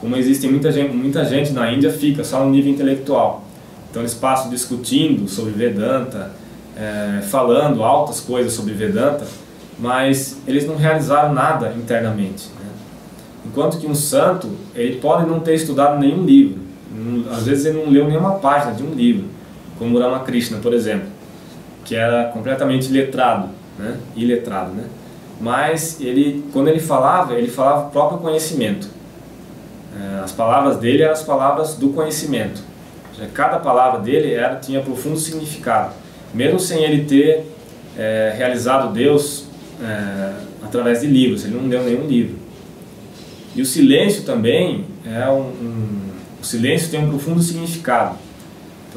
como 0.00 0.16
existe 0.16 0.46
muita 0.48 0.70
gente, 0.70 0.94
muita 0.94 1.24
gente 1.24 1.52
na 1.52 1.72
Índia 1.72 1.90
fica 1.90 2.22
só 2.22 2.44
no 2.44 2.50
nível 2.50 2.72
intelectual. 2.72 3.44
Então 3.90 4.02
eles 4.02 4.14
passam 4.14 4.50
discutindo 4.50 5.28
sobre 5.28 5.52
Vedanta, 5.52 6.30
é, 6.76 7.20
falando 7.22 7.82
altas 7.82 8.20
coisas 8.20 8.52
sobre 8.52 8.74
Vedanta, 8.74 9.26
mas 9.78 10.38
eles 10.46 10.66
não 10.66 10.76
realizaram 10.76 11.32
nada 11.32 11.74
internamente. 11.76 12.48
Né? 12.60 12.70
Enquanto 13.46 13.78
que 13.78 13.86
um 13.86 13.94
santo, 13.94 14.50
ele 14.74 15.00
pode 15.00 15.28
não 15.28 15.40
ter 15.40 15.54
estudado 15.54 15.98
nenhum 15.98 16.24
livro, 16.24 16.60
às 17.32 17.44
vezes 17.44 17.66
ele 17.66 17.82
não 17.82 17.90
leu 17.90 18.06
nenhuma 18.06 18.34
página 18.34 18.72
de 18.72 18.82
um 18.82 18.92
livro, 18.92 19.26
como 19.78 19.98
Ramakrishna, 19.98 20.58
por 20.58 20.72
exemplo, 20.72 21.08
que 21.84 21.94
era 21.94 22.24
completamente 22.24 22.90
letrado, 22.90 23.48
né? 23.78 23.96
iletrado, 24.16 24.72
né? 24.72 24.84
Mas 25.40 26.00
ele, 26.00 26.44
quando 26.52 26.68
ele 26.68 26.80
falava, 26.80 27.34
ele 27.34 27.48
falava 27.48 27.86
o 27.86 27.90
próprio 27.90 28.18
conhecimento. 28.18 28.88
É, 29.96 30.20
as 30.20 30.32
palavras 30.32 30.78
dele 30.78 31.02
eram 31.02 31.12
as 31.12 31.22
palavras 31.22 31.74
do 31.74 31.90
conhecimento. 31.90 32.60
Cada 33.34 33.58
palavra 33.58 34.00
dele 34.00 34.32
era, 34.32 34.56
tinha 34.56 34.80
profundo 34.80 35.18
significado, 35.18 35.92
mesmo 36.32 36.60
sem 36.60 36.84
ele 36.84 37.04
ter 37.04 37.46
é, 37.96 38.32
realizado 38.36 38.92
Deus 38.92 39.46
é, 39.82 40.34
através 40.62 41.00
de 41.00 41.08
livros, 41.08 41.44
ele 41.44 41.56
não 41.56 41.68
deu 41.68 41.82
nenhum 41.82 42.06
livro. 42.06 42.36
E 43.56 43.62
o 43.62 43.66
silêncio 43.66 44.22
também 44.22 44.84
é 45.04 45.28
um, 45.28 45.40
um, 45.40 45.98
o 46.40 46.44
silêncio 46.44 46.90
tem 46.90 47.04
um 47.04 47.08
profundo 47.08 47.42
significado. 47.42 48.16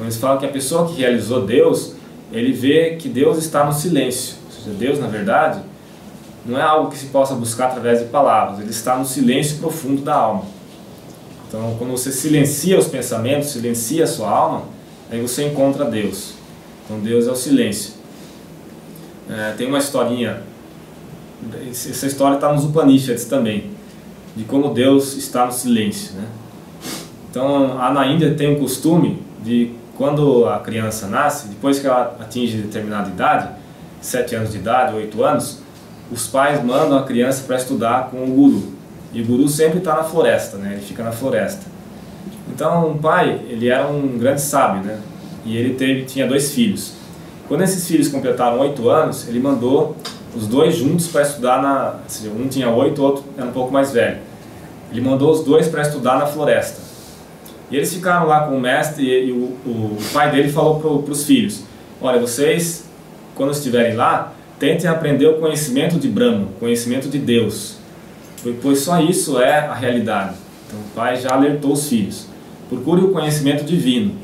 Então 0.02 0.08
eles 0.08 0.18
falam 0.18 0.40
que 0.40 0.48
a 0.48 0.50
pessoa 0.50 0.88
que 0.88 1.00
realizou 1.00 1.46
Deus, 1.46 1.94
ele 2.32 2.52
vê 2.52 2.96
que 2.96 3.08
Deus 3.08 3.38
está 3.38 3.64
no 3.64 3.72
silêncio. 3.72 4.34
Ou 4.48 4.52
seja, 4.52 4.76
Deus, 4.76 5.00
na 5.00 5.06
verdade, 5.06 5.62
não 6.44 6.58
é 6.58 6.64
algo 6.64 6.90
que 6.90 6.98
se 6.98 7.06
possa 7.06 7.36
buscar 7.36 7.68
através 7.68 8.00
de 8.00 8.06
palavras, 8.06 8.60
ele 8.60 8.72
está 8.72 8.98
no 8.98 9.06
silêncio 9.06 9.60
profundo 9.60 10.02
da 10.02 10.16
alma. 10.16 10.46
Então, 11.48 11.76
quando 11.78 11.92
você 11.92 12.12
silencia 12.12 12.80
os 12.80 12.88
pensamentos, 12.88 13.50
silencia 13.50 14.06
a 14.06 14.08
sua 14.08 14.28
alma, 14.28 14.64
aí 15.12 15.22
você 15.22 15.46
encontra 15.46 15.86
Deus. 15.86 16.34
Então, 16.84 17.00
Deus 17.00 17.28
é 17.28 17.32
o 17.32 17.36
silêncio. 17.36 17.94
É, 19.30 19.52
tem 19.52 19.68
uma 19.68 19.78
historinha, 19.78 20.42
essa 21.70 22.08
história 22.08 22.36
está 22.36 22.52
nos 22.52 22.66
Upanishads 22.66 23.26
também, 23.26 23.70
de 24.36 24.46
como 24.46 24.74
Deus 24.74 25.14
está 25.14 25.46
no 25.46 25.52
silêncio. 25.52 26.16
Né? 26.16 26.26
Então, 27.30 27.76
na 27.94 28.08
Índia 28.08 28.34
tem 28.34 28.56
um 28.56 28.60
costume 28.60 29.22
de 29.44 29.80
quando 29.98 30.48
a 30.48 30.60
criança 30.60 31.08
nasce, 31.08 31.48
depois 31.48 31.80
que 31.80 31.88
ela 31.88 32.18
atinge 32.20 32.58
determinada 32.58 33.10
idade, 33.10 33.50
7 34.02 34.36
anos 34.36 34.52
de 34.52 34.58
idade, 34.58 34.96
8 34.96 35.24
anos, 35.24 35.60
os 36.12 36.28
pais 36.28 36.64
mandam 36.64 36.98
a 36.98 37.04
criança 37.04 37.44
para 37.46 37.56
estudar 37.56 38.10
com 38.10 38.24
o 38.24 38.28
guru. 38.28 38.74
E 39.14 39.22
o 39.22 39.26
guru 39.26 39.48
sempre 39.48 39.80
está 39.80 39.96
na 39.96 40.04
floresta, 40.04 40.58
né? 40.58 40.74
Ele 40.74 40.82
fica 40.82 41.04
na 41.04 41.12
floresta. 41.12 41.66
Então, 42.50 42.92
o 42.92 42.98
pai, 42.98 43.42
ele 43.48 43.70
era 43.70 43.88
um 43.88 44.18
grande 44.18 44.42
sábio, 44.42 44.84
né? 44.84 45.00
E 45.46 45.56
ele 45.56 45.76
teve, 45.76 46.06
tinha 46.06 46.28
dois 46.28 46.54
filhos. 46.54 46.94
Quando 47.48 47.62
esses 47.62 47.88
filhos 47.88 48.08
completaram 48.08 48.60
oito 48.60 48.90
anos, 48.90 49.28
ele 49.28 49.40
mandou 49.40 49.96
os 50.36 50.48
dois 50.48 50.76
juntos 50.76 51.08
para 51.08 51.22
estudar 51.22 51.62
na... 51.62 51.96
Seja, 52.08 52.32
um 52.32 52.48
tinha 52.48 52.70
oito, 52.70 53.02
o 53.02 53.06
outro 53.06 53.24
era 53.38 53.46
um 53.46 53.52
pouco 53.52 53.72
mais 53.72 53.92
velho. 53.92 54.20
Ele 54.92 55.02
mandou 55.02 55.32
os 55.32 55.44
dois 55.44 55.68
para 55.68 55.82
estudar 55.82 56.18
na 56.18 56.26
floresta. 56.26 56.91
E 57.72 57.78
eles 57.78 57.94
ficaram 57.94 58.28
lá 58.28 58.48
com 58.48 58.58
o 58.58 58.60
mestre 58.60 59.04
e, 59.04 59.30
e 59.30 59.32
o, 59.32 59.46
o, 59.66 59.98
pai 60.14 60.30
dele 60.30 60.52
falou 60.52 60.80
para 60.80 61.12
os 61.12 61.26
filhos, 61.26 61.64
olha, 62.02 62.20
vocês, 62.20 62.86
quando 63.34 63.52
estiverem 63.52 63.96
lá, 63.96 64.34
tentem 64.60 64.90
aprender 64.90 65.28
o 65.28 65.40
conhecimento 65.40 65.98
de 65.98 66.08
Brahma, 66.08 66.50
conhecimento 66.60 67.08
de 67.08 67.18
Deus 67.18 67.82
pois 68.62 68.80
só 68.80 69.00
isso 69.00 69.40
é 69.40 69.60
a 69.60 69.74
realidade. 69.74 70.36
Então 70.68 70.80
o 70.80 70.96
pai 70.96 71.16
já 71.18 71.34
alertou 71.34 71.74
os 71.74 71.88
filhos. 71.88 72.28
Procure 72.70 73.02
o 73.02 73.12
conhecimento 73.12 73.66
divino, 73.66 74.16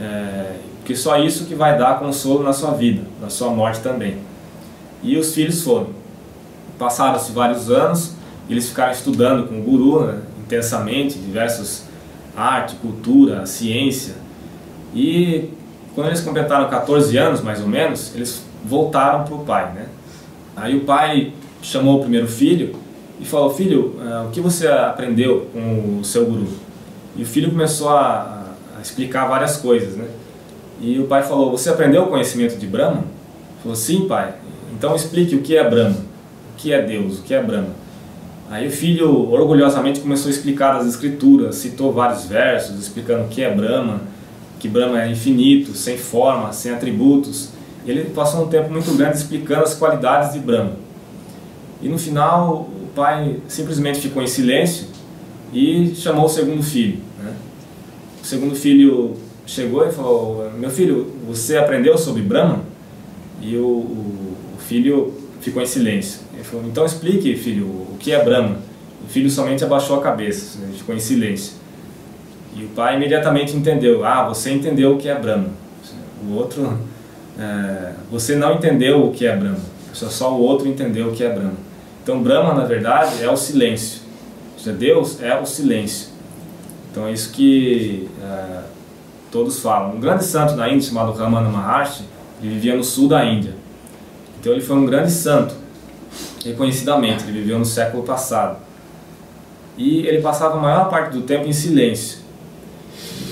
é, 0.00 0.54
porque 0.78 0.96
só 0.96 1.18
isso 1.18 1.44
que 1.44 1.54
vai 1.54 1.76
dar 1.76 1.98
consolo 1.98 2.42
na 2.42 2.52
sua 2.52 2.70
vida, 2.70 3.02
na 3.20 3.28
sua 3.28 3.50
morte 3.50 3.80
também. 3.80 4.16
E 5.02 5.16
os 5.18 5.34
filhos 5.34 5.62
foram. 5.62 5.88
Passaram-se 6.78 7.30
vários 7.32 7.70
anos, 7.70 8.14
eles 8.48 8.68
ficaram 8.68 8.92
estudando 8.92 9.48
com 9.48 9.58
o 9.58 9.62
guru 9.62 10.06
né, 10.06 10.18
intensamente, 10.40 11.18
diversos 11.18 11.84
arte, 12.38 12.76
cultura, 12.76 13.44
ciência. 13.46 14.14
E 14.94 15.50
quando 15.94 16.08
eles 16.08 16.20
completaram 16.20 16.68
14 16.68 17.16
anos, 17.16 17.42
mais 17.42 17.60
ou 17.60 17.66
menos, 17.66 18.14
eles 18.14 18.44
voltaram 18.64 19.24
para 19.24 19.34
o 19.34 19.44
pai. 19.44 19.72
Né? 19.72 19.86
Aí 20.56 20.76
o 20.76 20.80
pai 20.80 21.32
chamou 21.60 21.98
o 21.98 22.00
primeiro 22.00 22.28
filho 22.28 22.76
e 23.20 23.24
falou: 23.24 23.50
Filho, 23.50 23.96
uh, 23.98 24.28
o 24.28 24.30
que 24.30 24.40
você 24.40 24.68
aprendeu 24.68 25.48
com 25.52 25.98
o 26.00 26.04
seu 26.04 26.24
guru? 26.24 26.48
E 27.16 27.22
o 27.22 27.26
filho 27.26 27.50
começou 27.50 27.90
a, 27.90 28.46
a, 28.76 28.80
explicar 28.80 29.26
várias 29.26 29.56
coisas, 29.56 29.96
né? 29.96 30.06
E 30.80 30.98
o 30.98 31.06
pai 31.06 31.22
falou: 31.22 31.50
Você 31.50 31.68
aprendeu 31.68 32.04
o 32.04 32.06
conhecimento 32.06 32.56
de 32.56 32.66
Brahma? 32.66 32.98
Ele 32.98 33.62
falou: 33.62 33.76
Sim, 33.76 34.06
pai. 34.06 34.34
Então 34.72 34.94
explique 34.94 35.34
o 35.34 35.42
que 35.42 35.56
é 35.56 35.68
Brahma, 35.68 35.96
o 35.96 36.56
que 36.56 36.72
é 36.72 36.80
Deus, 36.80 37.18
o 37.18 37.22
que 37.22 37.34
é 37.34 37.42
Brahma. 37.42 37.70
Aí 38.50 38.66
o 38.66 38.70
filho 38.70 39.30
orgulhosamente 39.30 40.00
começou 40.00 40.28
a 40.28 40.30
explicar 40.30 40.76
as 40.76 40.86
escrituras, 40.86 41.56
citou 41.56 41.92
vários 41.92 42.24
versos 42.24 42.78
explicando 42.78 43.24
o 43.24 43.28
que 43.28 43.42
é 43.42 43.54
Brahma, 43.54 44.00
que 44.58 44.68
Brahma 44.68 45.02
é 45.02 45.10
infinito, 45.10 45.74
sem 45.74 45.98
forma, 45.98 46.52
sem 46.52 46.72
atributos. 46.72 47.50
Ele 47.86 48.04
passou 48.10 48.44
um 48.44 48.48
tempo 48.48 48.70
muito 48.70 48.90
grande 48.96 49.18
explicando 49.18 49.64
as 49.64 49.74
qualidades 49.74 50.32
de 50.32 50.38
Brahma. 50.38 50.72
E 51.80 51.88
no 51.88 51.98
final 51.98 52.68
pai 52.98 53.36
simplesmente 53.46 54.00
ficou 54.00 54.20
em 54.20 54.26
silêncio 54.26 54.88
e 55.52 55.94
chamou 55.94 56.26
o 56.26 56.28
segundo 56.28 56.62
filho. 56.62 56.98
Né? 57.22 57.32
O 58.20 58.26
segundo 58.26 58.56
filho 58.56 59.14
chegou 59.46 59.86
e 59.86 59.92
falou: 59.92 60.50
Meu 60.58 60.68
filho, 60.68 61.14
você 61.28 61.56
aprendeu 61.56 61.96
sobre 61.96 62.22
Brahma? 62.22 62.64
E 63.40 63.56
o, 63.56 63.64
o, 63.64 64.36
o 64.56 64.60
filho 64.60 65.14
ficou 65.40 65.62
em 65.62 65.66
silêncio. 65.66 66.20
Ele 66.38 66.44
falou: 66.44 66.66
Então 66.66 66.86
explique, 66.86 67.34
filho, 67.36 67.66
o 67.66 67.96
que 67.98 68.12
é 68.12 68.24
Brahma? 68.24 68.56
O 69.04 69.08
filho 69.08 69.28
somente 69.28 69.64
abaixou 69.64 69.98
a 69.98 70.02
cabeça, 70.02 70.58
ele 70.62 70.76
ficou 70.76 70.94
em 70.94 71.00
silêncio. 71.00 71.54
E 72.54 72.64
o 72.64 72.68
pai 72.68 72.96
imediatamente 72.96 73.56
entendeu: 73.56 74.04
Ah, 74.04 74.28
você 74.28 74.52
entendeu 74.52 74.94
o 74.94 74.98
que 74.98 75.08
é 75.08 75.18
Brahma. 75.18 75.48
O 76.24 76.34
outro, 76.34 76.78
é, 77.36 77.92
você 78.10 78.36
não 78.36 78.54
entendeu 78.54 79.04
o 79.04 79.12
que 79.12 79.26
é 79.26 79.36
Brahma. 79.36 79.58
Só 79.92 80.32
o 80.32 80.40
outro 80.40 80.68
entendeu 80.68 81.08
o 81.08 81.12
que 81.12 81.24
é 81.24 81.28
Brahma. 81.28 81.58
Então, 82.02 82.22
Brahma, 82.22 82.54
na 82.54 82.64
verdade, 82.64 83.22
é 83.22 83.28
o 83.28 83.36
silêncio. 83.36 84.02
Ou 84.54 84.62
seja, 84.62 84.76
Deus 84.76 85.20
é 85.20 85.38
o 85.38 85.44
silêncio. 85.44 86.08
Então, 86.90 87.06
é 87.08 87.12
isso 87.12 87.32
que 87.32 88.08
é, 88.22 88.62
todos 89.32 89.60
falam. 89.60 89.96
Um 89.96 90.00
grande 90.00 90.24
santo 90.24 90.54
na 90.54 90.68
Índia 90.68 90.88
chamado 90.88 91.12
Ramana 91.12 91.48
Maharshi, 91.48 92.04
ele 92.40 92.54
vivia 92.54 92.76
no 92.76 92.84
sul 92.84 93.08
da 93.08 93.24
Índia. 93.24 93.54
Então 94.40 94.52
ele 94.52 94.62
foi 94.62 94.76
um 94.76 94.86
grande 94.86 95.10
santo, 95.10 95.54
reconhecidamente, 96.44 97.24
ele 97.24 97.40
viveu 97.40 97.58
no 97.58 97.64
século 97.64 98.02
passado. 98.02 98.58
E 99.76 100.06
ele 100.06 100.20
passava 100.20 100.58
a 100.58 100.60
maior 100.60 100.88
parte 100.88 101.12
do 101.12 101.22
tempo 101.22 101.46
em 101.46 101.52
silêncio. 101.52 102.18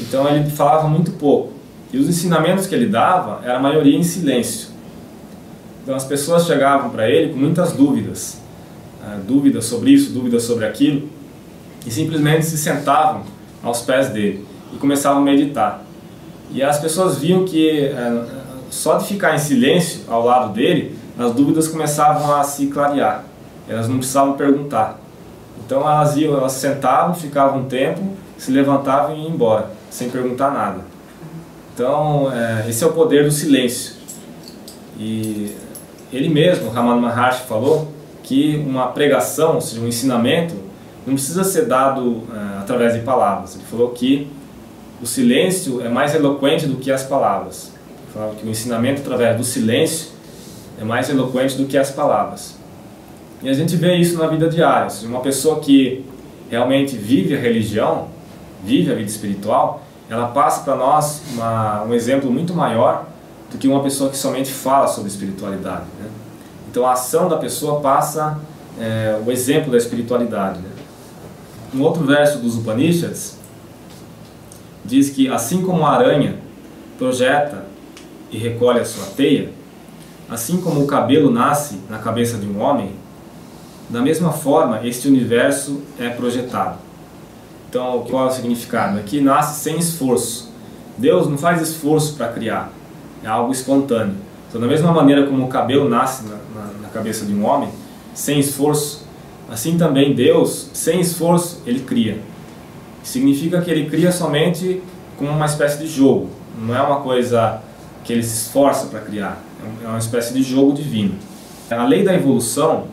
Então 0.01 0.29
ele 0.29 0.49
falava 0.51 0.89
muito 0.89 1.13
pouco. 1.13 1.53
E 1.93 1.99
os 1.99 2.09
ensinamentos 2.09 2.67
que 2.67 2.75
ele 2.75 2.87
dava, 2.87 3.41
era 3.45 3.57
a 3.57 3.61
maioria 3.61 3.97
em 3.97 4.03
silêncio. 4.03 4.69
Então 5.83 5.95
as 5.95 6.05
pessoas 6.05 6.47
chegavam 6.47 6.91
para 6.91 7.09
ele 7.09 7.33
com 7.33 7.39
muitas 7.39 7.73
dúvidas. 7.73 8.41
Uh, 9.03 9.21
dúvidas 9.23 9.65
sobre 9.67 9.91
isso, 9.91 10.13
dúvidas 10.13 10.43
sobre 10.43 10.65
aquilo. 10.65 11.09
E 11.85 11.91
simplesmente 11.91 12.45
se 12.45 12.59
sentavam 12.59 13.23
aos 13.63 13.83
pés 13.83 14.09
dele 14.09 14.45
e 14.73 14.77
começavam 14.77 15.23
a 15.23 15.25
meditar. 15.25 15.85
E 16.53 16.63
as 16.63 16.79
pessoas 16.79 17.19
viam 17.19 17.45
que 17.45 17.91
uh, 17.93 18.27
só 18.71 18.99
de 18.99 19.07
ficar 19.07 19.35
em 19.35 19.39
silêncio 19.39 20.03
ao 20.09 20.25
lado 20.25 20.53
dele, 20.53 20.97
as 21.19 21.33
dúvidas 21.33 21.69
começavam 21.69 22.35
a 22.35 22.43
se 22.45 22.67
clarear. 22.67 23.25
Elas 23.69 23.89
não 23.89 23.99
precisavam 23.99 24.35
perguntar. 24.35 25.01
Então 25.65 25.81
elas 25.81 26.17
iam, 26.17 26.37
elas 26.37 26.53
sentavam, 26.53 27.15
ficavam 27.15 27.61
um 27.61 27.65
tempo, 27.65 28.01
se 28.37 28.51
levantavam 28.51 29.17
e 29.17 29.21
iam 29.21 29.31
embora, 29.31 29.71
sem 29.91 30.11
perguntar 30.11 30.51
nada. 30.51 30.81
Então, 31.75 32.33
é, 32.33 32.71
esse 32.71 32.83
é 32.83 32.87
o 32.87 32.93
poder 32.93 33.25
do 33.25 33.31
silêncio. 33.31 33.97
E 34.99 35.55
ele 36.11 36.29
mesmo, 36.29 36.71
Ramana 36.71 37.01
Maharshi, 37.01 37.43
falou 37.43 37.93
que 38.23 38.57
uma 38.67 38.87
pregação, 38.89 39.57
ou 39.57 39.61
seja, 39.61 39.83
um 39.83 39.87
ensinamento, 39.87 40.55
não 41.07 41.15
precisa 41.15 41.45
ser 41.45 41.67
dado 41.67 42.23
é, 42.35 42.61
através 42.61 42.95
de 42.95 43.01
palavras. 43.01 43.57
Ele 43.57 43.65
falou 43.65 43.91
que 43.91 44.27
o 45.03 45.07
silêncio 45.07 45.83
é 45.83 45.89
mais 45.89 46.15
eloquente 46.15 46.67
do 46.67 46.77
que 46.77 46.91
as 46.91 47.03
palavras. 47.03 47.73
Ele 47.91 48.13
falava 48.15 48.35
que 48.37 48.47
o 48.47 48.51
ensinamento 48.51 49.03
através 49.03 49.37
do 49.37 49.45
silêncio 49.45 50.16
é 50.81 50.85
mais 50.85 51.09
eloquente 51.09 51.57
do 51.57 51.67
que 51.67 51.77
as 51.77 51.91
palavras. 51.91 52.57
E 53.43 53.49
a 53.49 53.53
gente 53.53 53.77
vê 53.77 53.97
isso 53.97 54.19
na 54.19 54.27
vida 54.27 54.49
diária. 54.49 54.89
Seja, 54.91 55.09
uma 55.09 55.21
pessoa 55.21 55.61
que 55.61 56.05
realmente 56.51 56.97
vive 56.97 57.35
a 57.35 57.39
religião, 57.39 58.09
vive 58.65 58.91
a 58.91 58.95
vida 58.95 59.09
espiritual, 59.09 59.83
ela 60.09 60.29
passa 60.29 60.63
para 60.63 60.77
nós 60.77 61.23
uma, 61.35 61.85
um 61.85 61.95
exemplo 61.95 62.31
muito 62.31 62.55
maior 62.55 63.07
do 63.51 63.59
que 63.59 63.69
uma 63.69 63.83
pessoa 63.83 64.11
que 64.11 64.17
somente 64.17 64.53
fala 64.53 64.87
sobre 64.87 65.09
espiritualidade. 65.11 65.85
Né? 66.01 66.09
Então 66.71 66.87
a 66.87 66.93
ação 66.93 67.29
da 67.29 67.37
pessoa 67.37 67.81
passa 67.81 68.39
é, 68.81 69.19
o 69.25 69.31
exemplo 69.31 69.71
da 69.71 69.79
espiritualidade. 69.79 70.61
Né? 70.61 70.71
Um 71.75 71.83
outro 71.83 72.05
verso 72.05 72.39
dos 72.39 72.57
Upanishads 72.57 73.39
diz 74.85 75.11
que 75.11 75.29
assim 75.29 75.63
como 75.63 75.85
a 75.85 75.91
aranha 75.91 76.37
projeta 76.99 77.65
e 78.31 78.39
recolhe 78.39 78.81
a 78.81 78.85
sua 78.85 79.07
teia, 79.17 79.51
assim 80.29 80.59
como 80.59 80.83
o 80.83 80.87
cabelo 80.87 81.31
nasce 81.31 81.81
na 81.89 81.99
cabeça 81.99 82.37
de 82.37 82.47
um 82.47 82.61
homem, 82.61 82.93
da 83.89 84.01
mesma 84.01 84.33
forma 84.33 84.81
este 84.85 85.09
universo 85.09 85.83
é 85.99 86.09
projetado. 86.09 86.79
Então, 87.69 88.05
qual 88.09 88.27
é 88.27 88.29
o 88.29 88.33
significado? 88.33 88.99
É 88.99 89.03
que 89.03 89.21
nasce 89.21 89.61
sem 89.61 89.79
esforço. 89.79 90.53
Deus 90.97 91.29
não 91.29 91.37
faz 91.37 91.61
esforço 91.61 92.15
para 92.15 92.29
criar, 92.29 92.73
é 93.23 93.29
algo 93.29 93.53
espontâneo. 93.53 94.15
Então, 94.49 94.61
da 94.61 94.67
mesma 94.67 94.93
maneira 94.93 95.27
como 95.27 95.45
o 95.45 95.49
cabelo 95.49 95.89
nasce 95.89 96.25
na, 96.25 96.37
na, 96.55 96.67
na 96.83 96.89
cabeça 96.89 97.25
de 97.27 97.35
um 97.35 97.45
homem, 97.45 97.69
sem 98.15 98.41
esforço, 98.41 99.07
assim 99.51 99.77
também 99.77 100.15
Deus, 100.15 100.71
sem 100.73 101.01
esforço, 101.01 101.63
ele 101.67 101.81
cria. 101.81 102.21
Significa 103.03 103.61
que 103.61 103.71
ele 103.71 103.91
cria 103.91 104.11
somente 104.11 104.83
como 105.19 105.31
uma 105.31 105.47
espécie 105.47 105.79
de 105.79 105.87
jogo, 105.87 106.31
não 106.59 106.75
é 106.75 106.81
uma 106.81 107.01
coisa 107.01 107.61
que 108.05 108.13
ele 108.13 108.23
se 108.23 108.47
esforça 108.47 108.87
para 108.87 109.01
criar, 109.01 109.43
é 109.85 109.87
uma 109.87 109.99
espécie 109.99 110.35
de 110.35 110.43
jogo 110.43 110.73
divino. 110.73 111.15
A 111.71 111.85
lei 111.85 112.05
da 112.05 112.15
evolução, 112.15 112.85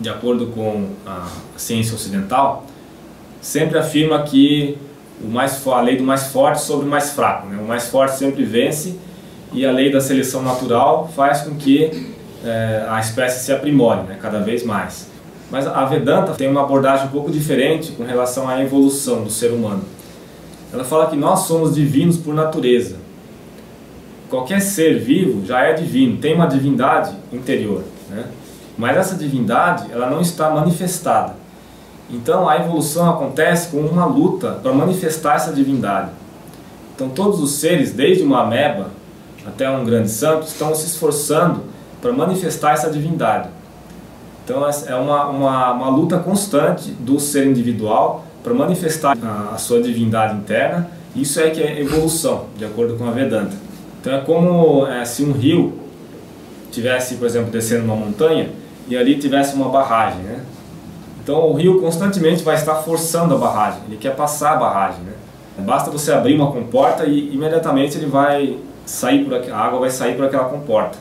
de 0.00 0.08
acordo 0.08 0.48
com 0.48 0.90
a 1.06 1.28
ciência 1.56 1.94
ocidental, 1.94 2.66
sempre 3.40 3.78
afirma 3.78 4.22
que 4.22 4.76
o 5.22 5.28
mais, 5.28 5.66
a 5.66 5.80
lei 5.80 5.96
do 5.96 6.04
mais 6.04 6.28
forte 6.28 6.60
sobre 6.60 6.86
o 6.86 6.88
mais 6.88 7.12
fraco. 7.12 7.46
Né? 7.48 7.58
O 7.62 7.66
mais 7.66 7.86
forte 7.88 8.16
sempre 8.16 8.44
vence 8.44 8.96
e 9.52 9.64
a 9.64 9.70
lei 9.70 9.90
da 9.90 10.00
seleção 10.00 10.42
natural 10.42 11.10
faz 11.14 11.42
com 11.42 11.54
que 11.54 12.08
é, 12.44 12.86
a 12.88 13.00
espécie 13.00 13.44
se 13.44 13.52
aprimore 13.52 14.02
né? 14.02 14.18
cada 14.20 14.40
vez 14.40 14.64
mais. 14.64 15.08
Mas 15.50 15.66
a 15.66 15.84
Vedanta 15.84 16.32
tem 16.32 16.48
uma 16.48 16.62
abordagem 16.62 17.06
um 17.06 17.10
pouco 17.10 17.30
diferente 17.30 17.92
com 17.92 18.02
relação 18.02 18.48
à 18.48 18.60
evolução 18.60 19.22
do 19.22 19.30
ser 19.30 19.52
humano. 19.52 19.84
Ela 20.72 20.84
fala 20.84 21.06
que 21.06 21.16
nós 21.16 21.40
somos 21.40 21.74
divinos 21.74 22.16
por 22.16 22.34
natureza. 22.34 22.96
Qualquer 24.28 24.60
ser 24.60 24.98
vivo 24.98 25.46
já 25.46 25.60
é 25.60 25.72
divino, 25.74 26.16
tem 26.16 26.34
uma 26.34 26.46
divindade 26.46 27.14
interior. 27.32 27.84
Né? 28.10 28.24
Mas 28.76 28.96
essa 28.96 29.14
divindade 29.14 29.90
ela 29.90 30.10
não 30.10 30.20
está 30.20 30.50
manifestada. 30.50 31.34
Então 32.10 32.48
a 32.48 32.56
evolução 32.56 33.08
acontece 33.10 33.68
com 33.68 33.78
uma 33.78 34.04
luta 34.04 34.52
para 34.62 34.72
manifestar 34.72 35.36
essa 35.36 35.52
divindade. 35.52 36.10
Então 36.94 37.08
todos 37.08 37.40
os 37.40 37.52
seres, 37.52 37.92
desde 37.92 38.22
uma 38.22 38.42
ameba 38.42 38.90
até 39.46 39.70
um 39.70 39.84
grande 39.84 40.10
santo, 40.10 40.46
estão 40.46 40.74
se 40.74 40.86
esforçando 40.86 41.62
para 42.00 42.12
manifestar 42.12 42.72
essa 42.72 42.90
divindade. 42.90 43.48
Então 44.44 44.64
é 44.64 44.94
uma, 44.94 45.26
uma, 45.28 45.72
uma 45.72 45.88
luta 45.88 46.18
constante 46.18 46.90
do 46.90 47.18
ser 47.18 47.46
individual 47.46 48.24
para 48.44 48.54
manifestar 48.54 49.16
a, 49.20 49.54
a, 49.54 49.58
sua 49.58 49.82
divindade 49.82 50.36
interna. 50.36 50.88
Isso 51.16 51.40
é 51.40 51.50
que 51.50 51.60
é 51.60 51.80
evolução, 51.80 52.44
de 52.56 52.64
acordo 52.64 52.96
com 52.96 53.08
a 53.08 53.10
Vedanta. 53.10 53.56
Então 54.06 54.18
é 54.18 54.20
como 54.20 54.86
é, 54.86 55.04
se 55.04 55.24
um 55.24 55.32
rio 55.32 55.80
tivesse, 56.70 57.16
por 57.16 57.26
exemplo, 57.26 57.50
descendo 57.50 57.86
uma 57.86 57.96
montanha 57.96 58.50
e 58.86 58.96
ali 58.96 59.18
tivesse 59.18 59.56
uma 59.56 59.68
barragem, 59.68 60.20
né? 60.20 60.44
Então 61.20 61.50
o 61.50 61.54
rio 61.54 61.80
constantemente 61.80 62.44
vai 62.44 62.54
estar 62.54 62.76
forçando 62.76 63.34
a 63.34 63.36
barragem, 63.36 63.80
ele 63.88 63.96
quer 63.96 64.14
passar 64.14 64.52
a 64.52 64.56
barragem. 64.58 65.00
Né? 65.00 65.12
Basta 65.58 65.90
você 65.90 66.12
abrir 66.12 66.36
uma 66.36 66.52
comporta 66.52 67.04
e 67.04 67.34
imediatamente 67.34 67.98
ele 67.98 68.06
vai 68.06 68.56
sair 68.84 69.24
por 69.24 69.34
aqui, 69.34 69.50
a 69.50 69.58
água 69.58 69.80
vai 69.80 69.90
sair 69.90 70.14
por 70.14 70.24
aquela 70.24 70.44
comporta. 70.44 70.96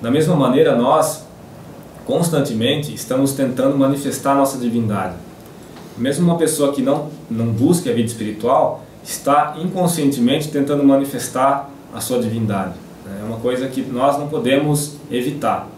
Da 0.00 0.10
mesma 0.10 0.34
maneira, 0.34 0.74
nós 0.74 1.26
constantemente 2.06 2.94
estamos 2.94 3.34
tentando 3.34 3.76
manifestar 3.76 4.34
nossa 4.34 4.56
divindade. 4.56 5.12
Mesmo 5.98 6.24
uma 6.24 6.38
pessoa 6.38 6.72
que 6.72 6.80
não, 6.80 7.10
não 7.30 7.48
busca 7.48 7.90
a 7.90 7.92
vida 7.92 8.08
espiritual 8.08 8.82
está 9.02 9.56
inconscientemente 9.62 10.48
tentando 10.48 10.82
manifestar 10.82 11.73
a 11.94 12.00
sua 12.00 12.20
divindade. 12.20 12.74
É 13.20 13.24
uma 13.24 13.38
coisa 13.38 13.68
que 13.68 13.80
nós 13.82 14.18
não 14.18 14.28
podemos 14.28 14.96
evitar. 15.10 15.68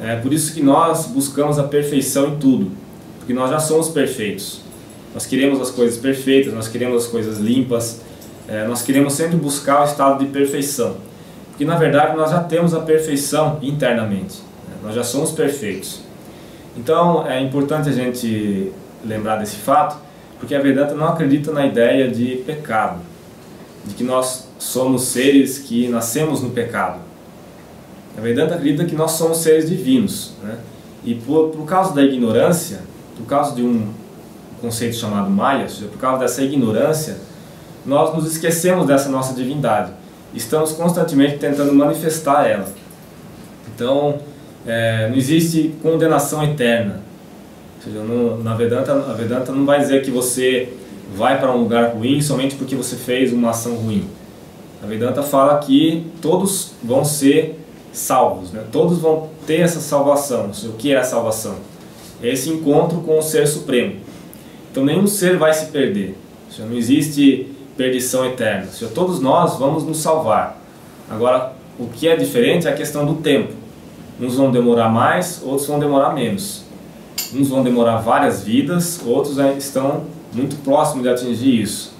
É 0.00 0.16
por 0.16 0.32
isso 0.32 0.54
que 0.54 0.62
nós 0.62 1.06
buscamos 1.06 1.58
a 1.58 1.64
perfeição 1.64 2.28
em 2.28 2.36
tudo, 2.36 2.70
porque 3.18 3.32
nós 3.32 3.50
já 3.50 3.58
somos 3.58 3.88
perfeitos. 3.88 4.60
Nós 5.14 5.24
queremos 5.24 5.60
as 5.60 5.70
coisas 5.70 5.98
perfeitas, 5.98 6.52
nós 6.52 6.68
queremos 6.68 7.04
as 7.04 7.10
coisas 7.10 7.38
limpas, 7.38 8.02
é, 8.46 8.66
nós 8.66 8.82
queremos 8.82 9.14
sempre 9.14 9.36
buscar 9.36 9.80
o 9.80 9.84
estado 9.84 10.24
de 10.24 10.30
perfeição, 10.30 10.96
porque 11.48 11.64
na 11.64 11.76
verdade 11.76 12.16
nós 12.16 12.30
já 12.30 12.40
temos 12.44 12.74
a 12.74 12.80
perfeição 12.80 13.58
internamente, 13.62 14.36
né? 14.68 14.76
nós 14.82 14.94
já 14.94 15.02
somos 15.02 15.32
perfeitos. 15.32 16.00
Então 16.76 17.26
é 17.26 17.40
importante 17.40 17.88
a 17.88 17.92
gente 17.92 18.70
lembrar 19.04 19.36
desse 19.36 19.56
fato, 19.56 19.96
porque 20.38 20.54
a 20.54 20.60
Vedanta 20.60 20.94
não 20.94 21.08
acredita 21.08 21.50
na 21.50 21.66
ideia 21.66 22.10
de 22.10 22.36
pecado, 22.46 23.00
de 23.86 23.94
que 23.94 24.04
nós 24.04 24.45
somos 24.58 25.02
seres 25.02 25.58
que 25.58 25.88
nascemos 25.88 26.42
no 26.42 26.50
pecado. 26.50 27.00
A 28.16 28.20
Vedanta 28.20 28.54
acredita 28.54 28.84
que 28.84 28.94
nós 28.94 29.12
somos 29.12 29.38
seres 29.38 29.68
divinos. 29.68 30.32
Né? 30.42 30.56
E 31.04 31.14
por, 31.14 31.50
por 31.50 31.64
causa 31.66 31.94
da 31.94 32.02
ignorância, 32.02 32.80
por 33.16 33.26
causa 33.26 33.54
de 33.54 33.62
um 33.62 33.88
conceito 34.60 34.96
chamado 34.96 35.30
Maya, 35.30 35.64
ou 35.64 35.68
seja, 35.68 35.86
por 35.86 35.98
causa 35.98 36.20
dessa 36.20 36.42
ignorância, 36.42 37.18
nós 37.84 38.14
nos 38.14 38.26
esquecemos 38.30 38.86
dessa 38.86 39.08
nossa 39.08 39.34
divindade. 39.34 39.92
Estamos 40.34 40.72
constantemente 40.72 41.38
tentando 41.38 41.72
manifestar 41.72 42.46
ela. 42.46 42.68
Então, 43.74 44.18
é, 44.66 45.08
não 45.08 45.16
existe 45.16 45.74
condenação 45.82 46.42
eterna. 46.42 47.00
Ou 47.76 47.92
seja, 47.92 48.42
na 48.42 48.54
Vedanta, 48.54 48.92
a 48.92 49.12
Vedanta 49.12 49.52
não 49.52 49.64
vai 49.64 49.78
dizer 49.78 50.02
que 50.02 50.10
você 50.10 50.72
vai 51.14 51.38
para 51.38 51.52
um 51.52 51.58
lugar 51.58 51.94
ruim 51.94 52.20
somente 52.20 52.56
porque 52.56 52.74
você 52.74 52.96
fez 52.96 53.32
uma 53.32 53.50
ação 53.50 53.76
ruim. 53.76 54.08
A 54.82 54.86
Vedanta 54.86 55.22
fala 55.22 55.58
que 55.58 56.06
todos 56.20 56.72
vão 56.82 57.04
ser 57.04 57.58
salvos, 57.92 58.52
né? 58.52 58.64
todos 58.70 58.98
vão 58.98 59.28
ter 59.46 59.60
essa 59.60 59.80
salvação. 59.80 60.50
O 60.64 60.72
que 60.72 60.92
é 60.92 60.98
a 60.98 61.04
salvação? 61.04 61.56
É 62.22 62.28
esse 62.28 62.50
encontro 62.50 62.98
com 63.00 63.18
o 63.18 63.22
Ser 63.22 63.46
Supremo. 63.46 63.96
Então 64.70 64.84
nenhum 64.84 65.06
ser 65.06 65.38
vai 65.38 65.52
se 65.54 65.66
perder. 65.66 66.16
Não 66.58 66.76
existe 66.76 67.54
perdição 67.76 68.24
eterna. 68.24 68.68
Todos 68.94 69.20
nós 69.20 69.58
vamos 69.58 69.84
nos 69.84 69.98
salvar. 69.98 70.60
Agora, 71.10 71.52
o 71.78 71.86
que 71.86 72.08
é 72.08 72.16
diferente 72.16 72.66
é 72.66 72.70
a 72.70 72.74
questão 72.74 73.04
do 73.04 73.14
tempo. 73.16 73.52
Uns 74.20 74.36
vão 74.36 74.50
demorar 74.50 74.88
mais, 74.88 75.42
outros 75.44 75.66
vão 75.66 75.78
demorar 75.78 76.14
menos. 76.14 76.64
Uns 77.34 77.48
vão 77.48 77.62
demorar 77.62 77.98
várias 77.98 78.42
vidas, 78.42 79.00
outros 79.04 79.36
estão 79.58 80.04
muito 80.32 80.56
próximos 80.62 81.02
de 81.02 81.08
atingir 81.10 81.60
isso. 81.60 81.94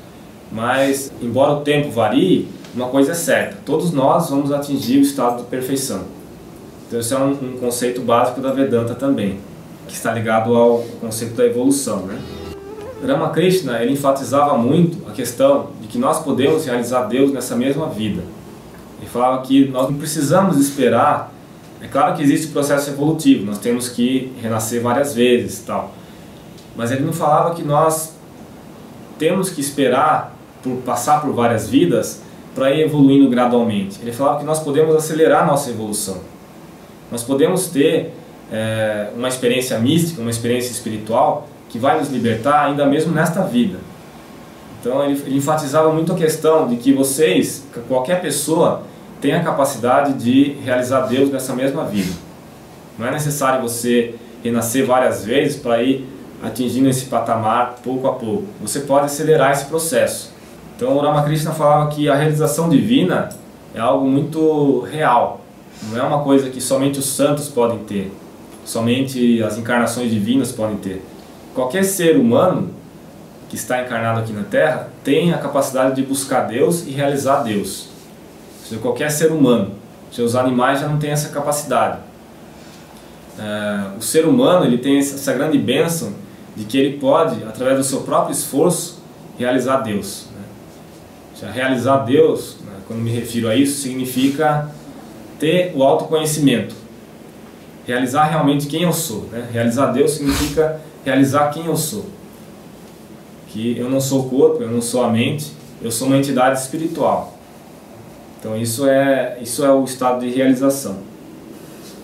Mas, 0.50 1.12
embora 1.20 1.52
o 1.52 1.60
tempo 1.60 1.90
varie, 1.90 2.48
uma 2.76 2.88
coisa 2.88 3.12
é 3.12 3.14
certa: 3.14 3.56
todos 3.64 3.90
nós 3.90 4.28
vamos 4.28 4.52
atingir 4.52 4.98
o 4.98 5.02
estado 5.02 5.38
de 5.38 5.44
perfeição. 5.44 6.02
Então, 6.86 7.00
esse 7.00 7.12
é 7.12 7.18
um, 7.18 7.30
um 7.32 7.58
conceito 7.58 8.00
básico 8.02 8.40
da 8.40 8.52
Vedanta 8.52 8.94
também, 8.94 9.40
que 9.88 9.94
está 9.94 10.12
ligado 10.12 10.54
ao 10.54 10.82
conceito 11.00 11.34
da 11.34 11.44
evolução. 11.44 12.02
Né? 12.02 12.20
Ramakrishna 13.04 13.82
ele 13.82 13.92
enfatizava 13.92 14.56
muito 14.56 15.08
a 15.08 15.12
questão 15.12 15.70
de 15.80 15.88
que 15.88 15.98
nós 15.98 16.22
podemos 16.22 16.64
realizar 16.64 17.04
Deus 17.06 17.32
nessa 17.32 17.56
mesma 17.56 17.88
vida. 17.88 18.22
Ele 18.98 19.08
falava 19.10 19.42
que 19.42 19.66
nós 19.68 19.90
não 19.90 19.98
precisamos 19.98 20.58
esperar. 20.58 21.32
É 21.80 21.88
claro 21.88 22.14
que 22.14 22.22
existe 22.22 22.48
o 22.48 22.50
processo 22.50 22.90
evolutivo, 22.90 23.44
nós 23.44 23.58
temos 23.58 23.88
que 23.88 24.32
renascer 24.40 24.80
várias 24.80 25.14
vezes, 25.14 25.60
tal. 25.60 25.92
Mas 26.74 26.90
ele 26.90 27.04
não 27.04 27.12
falava 27.12 27.54
que 27.54 27.62
nós 27.62 28.14
temos 29.18 29.50
que 29.50 29.60
esperar 29.60 30.34
por 30.62 30.76
passar 30.78 31.20
por 31.20 31.32
várias 31.32 31.68
vidas 31.68 32.22
para 32.56 32.72
ir 32.72 32.80
evoluindo 32.80 33.28
gradualmente. 33.28 33.98
Ele 34.00 34.12
falava 34.12 34.38
que 34.38 34.44
nós 34.46 34.60
podemos 34.60 34.96
acelerar 34.96 35.46
nossa 35.46 35.68
evolução. 35.68 36.16
Nós 37.12 37.22
podemos 37.22 37.66
ter 37.68 38.14
é, 38.50 39.10
uma 39.14 39.28
experiência 39.28 39.78
mística, 39.78 40.22
uma 40.22 40.30
experiência 40.30 40.72
espiritual 40.72 41.46
que 41.68 41.78
vai 41.78 41.98
nos 42.00 42.08
libertar 42.08 42.64
ainda 42.64 42.86
mesmo 42.86 43.12
nesta 43.12 43.42
vida. 43.42 43.78
Então 44.80 45.04
ele, 45.04 45.20
ele 45.26 45.36
enfatizava 45.36 45.92
muito 45.92 46.12
a 46.12 46.16
questão 46.16 46.66
de 46.66 46.76
que 46.76 46.94
vocês, 46.94 47.66
qualquer 47.86 48.22
pessoa, 48.22 48.82
tem 49.20 49.34
a 49.34 49.42
capacidade 49.42 50.14
de 50.14 50.56
realizar 50.64 51.02
Deus 51.02 51.30
nessa 51.30 51.54
mesma 51.54 51.84
vida. 51.84 52.12
Não 52.98 53.06
é 53.06 53.10
necessário 53.10 53.60
você 53.60 54.14
renascer 54.42 54.86
várias 54.86 55.24
vezes 55.24 55.56
para 55.56 55.82
ir 55.82 56.08
atingindo 56.42 56.88
esse 56.88 57.06
patamar 57.06 57.76
pouco 57.84 58.06
a 58.06 58.14
pouco. 58.14 58.44
Você 58.62 58.80
pode 58.80 59.06
acelerar 59.06 59.52
esse 59.52 59.66
processo. 59.66 60.35
Então 60.76 60.94
o 60.94 61.00
Ramakrishna 61.00 61.52
falava 61.52 61.90
que 61.90 62.08
a 62.08 62.14
realização 62.14 62.68
divina 62.68 63.30
é 63.74 63.80
algo 63.80 64.06
muito 64.06 64.80
real. 64.80 65.40
Não 65.90 65.98
é 65.98 66.02
uma 66.02 66.22
coisa 66.22 66.50
que 66.50 66.60
somente 66.60 66.98
os 66.98 67.06
santos 67.06 67.48
podem 67.48 67.78
ter, 67.80 68.12
somente 68.64 69.42
as 69.42 69.56
encarnações 69.58 70.10
divinas 70.10 70.52
podem 70.52 70.76
ter. 70.76 71.04
Qualquer 71.54 71.84
ser 71.84 72.16
humano 72.16 72.70
que 73.48 73.56
está 73.56 73.82
encarnado 73.82 74.20
aqui 74.20 74.32
na 74.32 74.42
Terra 74.42 74.88
tem 75.02 75.32
a 75.32 75.38
capacidade 75.38 75.94
de 75.94 76.02
buscar 76.02 76.42
Deus 76.42 76.86
e 76.86 76.90
realizar 76.90 77.42
Deus. 77.42 77.88
seja, 78.64 78.80
qualquer 78.80 79.10
ser 79.10 79.30
humano. 79.30 79.72
Os 80.18 80.34
animais 80.34 80.80
já 80.80 80.88
não 80.88 80.98
têm 80.98 81.10
essa 81.10 81.28
capacidade. 81.28 81.98
É, 83.38 83.98
o 83.98 84.02
ser 84.02 84.26
humano 84.26 84.64
ele 84.64 84.78
tem 84.78 84.98
essa 84.98 85.32
grande 85.34 85.58
bênção 85.58 86.12
de 86.56 86.64
que 86.64 86.78
ele 86.78 86.98
pode, 86.98 87.42
através 87.44 87.76
do 87.76 87.84
seu 87.84 88.00
próprio 88.00 88.32
esforço, 88.32 89.02
realizar 89.38 89.78
Deus. 89.78 90.25
Realizar 91.52 91.98
Deus, 91.98 92.56
né, 92.64 92.72
quando 92.86 93.00
me 93.00 93.10
refiro 93.10 93.48
a 93.48 93.54
isso, 93.54 93.82
significa 93.82 94.70
ter 95.38 95.72
o 95.74 95.82
autoconhecimento. 95.82 96.74
Realizar 97.86 98.24
realmente 98.24 98.66
quem 98.66 98.82
eu 98.82 98.92
sou. 98.92 99.28
Né? 99.30 99.46
Realizar 99.52 99.92
Deus 99.92 100.12
significa 100.12 100.80
realizar 101.04 101.50
quem 101.50 101.66
eu 101.66 101.76
sou. 101.76 102.06
Que 103.48 103.78
eu 103.78 103.88
não 103.88 104.00
sou 104.00 104.26
o 104.26 104.30
corpo, 104.30 104.62
eu 104.62 104.70
não 104.70 104.80
sou 104.80 105.04
a 105.04 105.10
mente, 105.10 105.52
eu 105.82 105.90
sou 105.90 106.08
uma 106.08 106.16
entidade 106.16 106.58
espiritual. 106.58 107.38
Então 108.38 108.56
isso 108.56 108.88
é, 108.88 109.38
isso 109.40 109.64
é 109.64 109.70
o 109.70 109.84
estado 109.84 110.20
de 110.20 110.30
realização. 110.30 110.98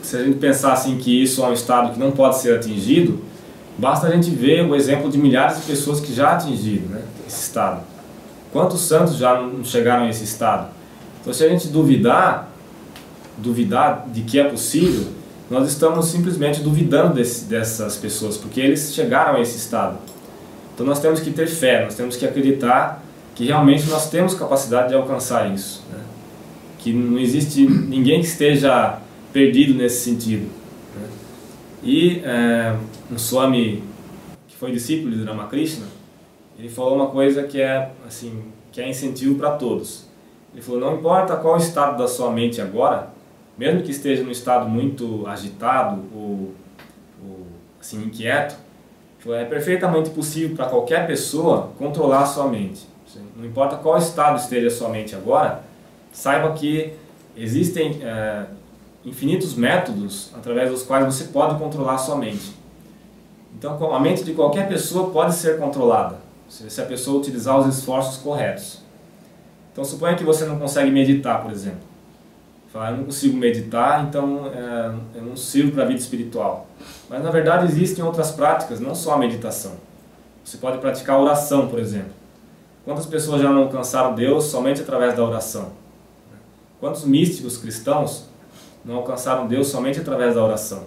Se 0.03 0.17
a 0.17 0.25
gente 0.25 0.39
pensar 0.39 0.73
assim 0.73 0.99
que 0.99 1.23
isso 1.23 1.43
é 1.43 1.49
um 1.49 1.53
estado 1.53 1.93
que 1.93 1.99
não 1.99 2.11
pode 2.11 2.39
ser 2.39 2.57
atingido, 2.57 3.23
basta 3.79 4.07
a 4.07 4.11
gente 4.11 4.31
ver 4.31 4.65
o 4.65 4.75
exemplo 4.75 5.11
de 5.11 5.19
milhares 5.19 5.59
de 5.59 5.63
pessoas 5.63 6.01
que 6.01 6.13
já 6.13 6.33
atingiram 6.33 6.87
né, 6.89 7.03
esse 7.27 7.43
estado. 7.43 7.92
Quantos 8.53 8.83
santos 8.83 9.17
já 9.17 9.41
não 9.41 9.65
chegaram 9.65 10.05
a 10.05 10.11
esse 10.11 10.25
estado? 10.25 10.69
Então 11.21 11.33
se 11.33 11.43
a 11.43 11.49
gente 11.49 11.69
duvidar, 11.69 12.51
duvidar 13.39 14.07
de 14.13 14.23
que 14.23 14.39
é 14.39 14.45
possível, 14.45 15.07
nós 15.51 15.69
estamos 15.69 16.07
simplesmente 16.07 16.61
duvidando 16.61 17.15
desse, 17.15 17.47
dessas 17.47 17.97
pessoas, 17.97 18.37
porque 18.37 18.61
eles 18.61 18.95
chegaram 18.95 19.37
a 19.37 19.41
esse 19.41 19.57
estado. 19.57 19.99
Então 20.75 20.85
nós 20.85 21.01
temos 21.01 21.21
que 21.21 21.31
ter 21.31 21.47
fé, 21.47 21.85
nós 21.85 21.95
temos 21.95 22.17
que 22.17 22.27
acreditar 22.27 23.03
que 23.35 23.47
realmente 23.47 23.89
nós 23.89 24.11
temos 24.11 24.35
capacidade 24.35 24.89
de 24.89 24.95
alcançar 24.95 25.53
isso. 25.53 25.83
Né? 25.91 25.99
Que 26.79 26.93
não 26.93 27.19
existe 27.19 27.67
ninguém 27.67 28.21
que 28.21 28.27
esteja 28.27 28.99
perdido 29.33 29.75
nesse 29.75 30.05
sentido. 30.05 30.49
Né? 30.97 31.09
E 31.83 32.23
é, 32.25 32.77
um 33.11 33.19
Swami 33.19 33.83
que 34.49 34.57
foi 34.57 34.73
discípulo 34.73 35.15
de 35.17 35.25
Ramakrishna, 35.25 35.87
ele 36.63 36.71
falou 36.71 36.95
uma 36.95 37.09
coisa 37.09 37.43
que 37.43 37.61
é 37.61 37.91
assim, 38.07 38.41
que 38.71 38.81
é 38.81 38.89
incentivo 38.89 39.35
para 39.35 39.51
todos. 39.57 40.07
Ele 40.53 40.63
falou: 40.63 40.81
não 40.81 40.95
importa 40.95 41.35
qual 41.35 41.55
o 41.55 41.57
estado 41.57 41.99
da 41.99 42.07
sua 42.07 42.31
mente 42.31 42.61
agora, 42.61 43.09
mesmo 43.59 43.83
que 43.83 43.91
esteja 43.91 44.23
num 44.23 44.31
estado 44.31 44.69
muito 44.69 45.27
agitado 45.27 46.05
ou, 46.15 46.55
ou 47.21 47.47
assim 47.81 48.05
inquieto, 48.05 48.55
é 49.27 49.45
perfeitamente 49.45 50.11
possível 50.11 50.55
para 50.55 50.67
qualquer 50.67 51.05
pessoa 51.05 51.73
controlar 51.77 52.23
a 52.23 52.27
sua 52.27 52.47
mente. 52.47 52.87
Não 53.37 53.45
importa 53.45 53.75
qual 53.75 53.99
estado 53.99 54.39
esteja 54.39 54.69
a 54.69 54.71
sua 54.71 54.89
mente 54.89 55.17
agora, 55.17 55.65
saiba 56.13 56.53
que 56.53 56.93
existem 57.37 58.01
é, 58.05 58.47
infinitos 59.05 59.57
métodos 59.57 60.31
através 60.33 60.71
dos 60.71 60.85
quais 60.85 61.05
você 61.05 61.25
pode 61.25 61.59
controlar 61.59 61.95
a 61.95 61.99
sua 61.99 62.15
mente. 62.15 62.53
Então, 63.59 63.93
a 63.93 63.99
mente 63.99 64.23
de 64.23 64.33
qualquer 64.33 64.69
pessoa 64.69 65.11
pode 65.11 65.35
ser 65.35 65.59
controlada, 65.59 66.22
se 66.69 66.81
a 66.81 66.85
pessoa 66.85 67.19
utilizar 67.19 67.59
os 67.59 67.79
esforços 67.79 68.19
corretos. 68.19 68.81
Então, 69.73 69.85
suponha 69.85 70.15
que 70.15 70.25
você 70.25 70.45
não 70.45 70.59
consegue 70.59 70.91
meditar, 70.91 71.43
por 71.43 71.51
exemplo. 71.51 71.93
Fala, 72.73 72.91
eu 72.91 72.99
não 72.99 73.05
consigo 73.05 73.37
meditar, 73.37 74.05
então 74.05 74.47
é, 74.47 75.19
eu 75.19 75.23
não 75.23 75.37
sirvo 75.37 75.73
para 75.73 75.85
a 75.85 75.87
vida 75.87 76.01
espiritual. 76.01 76.67
Mas 77.09 77.23
na 77.23 77.31
verdade 77.31 77.67
existem 77.67 78.03
outras 78.03 78.31
práticas, 78.31 78.81
não 78.81 78.95
só 78.95 79.13
a 79.13 79.19
meditação. 79.19 79.73
Você 80.43 80.57
pode 80.57 80.79
praticar 80.79 81.21
oração, 81.21 81.69
por 81.69 81.79
exemplo. 81.79 82.13
Quantas 82.83 83.05
pessoas 83.05 83.43
já 83.43 83.51
não 83.51 83.65
alcançaram 83.65 84.15
Deus 84.15 84.45
somente 84.45 84.81
através 84.81 85.15
da 85.15 85.23
oração? 85.23 85.73
Quantos 86.81 87.05
místicos 87.05 87.59
cristãos 87.59 88.25
não 88.83 88.97
alcançaram 88.97 89.47
Deus 89.47 89.69
somente 89.69 90.01
através 90.01 90.35
da 90.35 90.43
oração? 90.43 90.85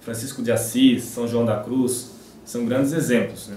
Francisco 0.00 0.42
de 0.42 0.52
Assis, 0.52 1.04
São 1.04 1.26
João 1.26 1.46
da 1.46 1.56
Cruz, 1.56 2.10
são 2.44 2.66
grandes 2.66 2.92
exemplos. 2.92 3.48
Né? 3.48 3.56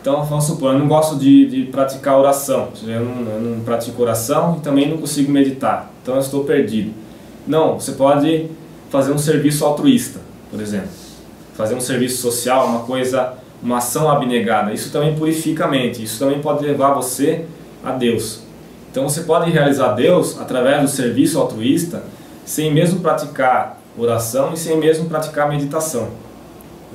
Então, 0.00 0.24
vamos 0.24 0.44
supor, 0.44 0.74
eu 0.74 0.78
não 0.78 0.88
gosto 0.88 1.16
de, 1.16 1.46
de 1.46 1.62
praticar 1.64 2.18
oração, 2.18 2.68
eu 2.86 3.04
não, 3.04 3.32
eu 3.32 3.40
não 3.40 3.60
pratico 3.64 4.00
oração 4.00 4.56
e 4.58 4.60
também 4.60 4.88
não 4.88 4.96
consigo 4.98 5.30
meditar 5.30 5.90
então 6.08 6.16
eu 6.16 6.22
estou 6.22 6.42
perdido. 6.44 6.94
Não, 7.46 7.78
você 7.78 7.92
pode 7.92 8.46
fazer 8.88 9.12
um 9.12 9.18
serviço 9.18 9.62
altruísta, 9.62 10.20
por 10.50 10.58
exemplo. 10.58 10.88
Fazer 11.54 11.74
um 11.74 11.82
serviço 11.82 12.22
social, 12.22 12.66
uma 12.66 12.80
coisa, 12.80 13.34
uma 13.62 13.76
ação 13.76 14.10
abnegada. 14.10 14.72
Isso 14.72 14.90
também 14.90 15.14
purifica 15.14 15.66
a 15.66 15.68
mente, 15.68 16.02
isso 16.02 16.18
também 16.18 16.40
pode 16.40 16.64
levar 16.64 16.94
você 16.94 17.44
a 17.84 17.90
Deus. 17.90 18.40
Então 18.90 19.06
você 19.06 19.20
pode 19.20 19.50
realizar 19.50 19.92
Deus 19.92 20.40
através 20.40 20.80
do 20.80 20.88
serviço 20.88 21.38
altruísta, 21.38 22.04
sem 22.46 22.72
mesmo 22.72 23.00
praticar 23.00 23.78
oração 23.94 24.54
e 24.54 24.56
sem 24.56 24.78
mesmo 24.78 25.10
praticar 25.10 25.46
meditação. 25.46 26.08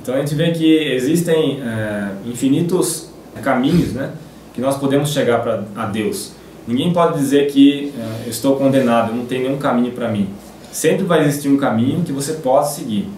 Então 0.04 0.14
a 0.14 0.18
gente 0.18 0.34
vê 0.34 0.50
que 0.50 0.66
existem 0.92 1.62
é, 1.62 2.10
infinitos 2.26 3.08
caminhos 3.42 3.94
né, 3.94 4.12
que 4.52 4.60
nós 4.60 4.76
podemos 4.76 5.08
chegar 5.08 5.40
pra, 5.40 5.64
a 5.74 5.86
Deus. 5.86 6.32
Ninguém 6.68 6.92
pode 6.92 7.18
dizer 7.18 7.50
que 7.50 7.90
eu 8.22 8.30
estou 8.30 8.56
condenado, 8.56 9.14
não 9.14 9.24
tem 9.24 9.40
nenhum 9.40 9.56
caminho 9.56 9.92
para 9.92 10.10
mim. 10.10 10.28
Sempre 10.70 11.04
vai 11.04 11.22
existir 11.22 11.48
um 11.48 11.56
caminho 11.56 12.02
que 12.04 12.12
você 12.12 12.34
pode 12.34 12.72
seguir. 12.72 13.08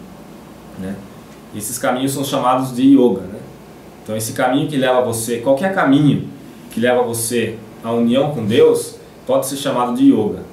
Né? 0.79 0.95
Esses 1.57 1.77
caminhos 1.77 2.13
são 2.13 2.25
chamados 2.25 2.73
de 2.73 2.83
yoga. 2.83 3.23
Né? 3.23 3.41
Então, 4.05 4.17
esse 4.17 4.33
caminho 4.33 4.69
que 4.69 4.77
leva 4.77 5.03
você, 5.03 5.39
qualquer 5.39 5.75
caminho 5.75 6.29
que 6.71 6.79
leva 6.79 7.03
você 7.03 7.57
à 7.83 7.91
união 7.91 8.31
com 8.31 8.45
Deus, 8.45 8.95
pode 9.27 9.49
ser 9.49 9.57
chamado 9.57 9.97
de 9.97 10.13
yoga. 10.13 10.45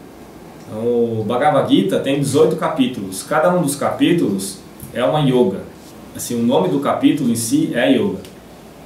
Então, 0.68 0.82
o 0.84 1.24
Bhagavad 1.28 1.72
Gita 1.72 2.00
tem 2.00 2.20
18 2.20 2.56
capítulos. 2.56 3.22
Cada 3.22 3.54
um 3.54 3.62
dos 3.62 3.76
capítulos 3.76 4.58
é 4.96 5.04
uma 5.06 5.20
yoga. 5.20 5.73
Assim, 6.16 6.40
o 6.40 6.44
nome 6.44 6.70
do 6.70 6.80
capítulo 6.80 7.30
em 7.32 7.36
si 7.36 7.72
é 7.74 7.92
yoga. 7.92 8.20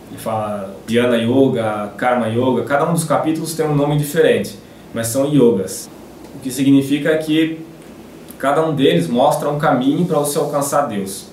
Ele 0.10 0.18
fala 0.18 0.74
Dhyana 0.88 1.18
Yoga, 1.18 1.92
Karma 1.98 2.28
Yoga, 2.28 2.64
cada 2.64 2.90
um 2.90 2.94
dos 2.94 3.04
capítulos 3.04 3.54
tem 3.54 3.66
um 3.66 3.76
nome 3.76 3.98
diferente, 3.98 4.58
mas 4.94 5.08
são 5.08 5.26
yogas. 5.26 5.90
O 6.36 6.40
que 6.40 6.50
significa 6.50 7.18
que 7.18 7.60
cada 8.40 8.66
um 8.66 8.74
deles 8.74 9.08
mostra 9.08 9.50
um 9.50 9.60
caminho 9.60 10.06
para 10.06 10.20
você 10.20 10.38
alcançar 10.38 10.84
Deus. 10.84 11.28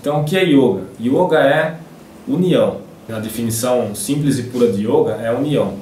Então, 0.00 0.20
o 0.20 0.24
que 0.24 0.36
é 0.36 0.44
yoga? 0.44 0.82
Yoga 1.00 1.38
é 1.40 1.76
união. 2.28 2.78
A 3.08 3.18
definição 3.18 3.94
simples 3.94 4.38
e 4.38 4.44
pura 4.44 4.70
de 4.70 4.82
yoga 4.82 5.12
é 5.20 5.32
união. 5.32 5.74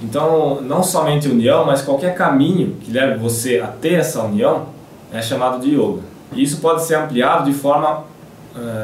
Então, 0.00 0.60
não 0.60 0.82
somente 0.82 1.28
união, 1.28 1.64
mas 1.64 1.82
qualquer 1.82 2.14
caminho 2.14 2.76
que 2.80 2.92
leve 2.92 3.18
você 3.18 3.58
a 3.58 3.66
ter 3.66 3.94
essa 3.94 4.22
união 4.22 4.66
é 5.12 5.20
chamado 5.20 5.60
de 5.60 5.74
yoga. 5.74 6.02
E 6.32 6.42
isso 6.42 6.58
pode 6.60 6.84
ser 6.84 6.96
ampliado 6.96 7.50
de 7.50 7.56
forma 7.56 8.04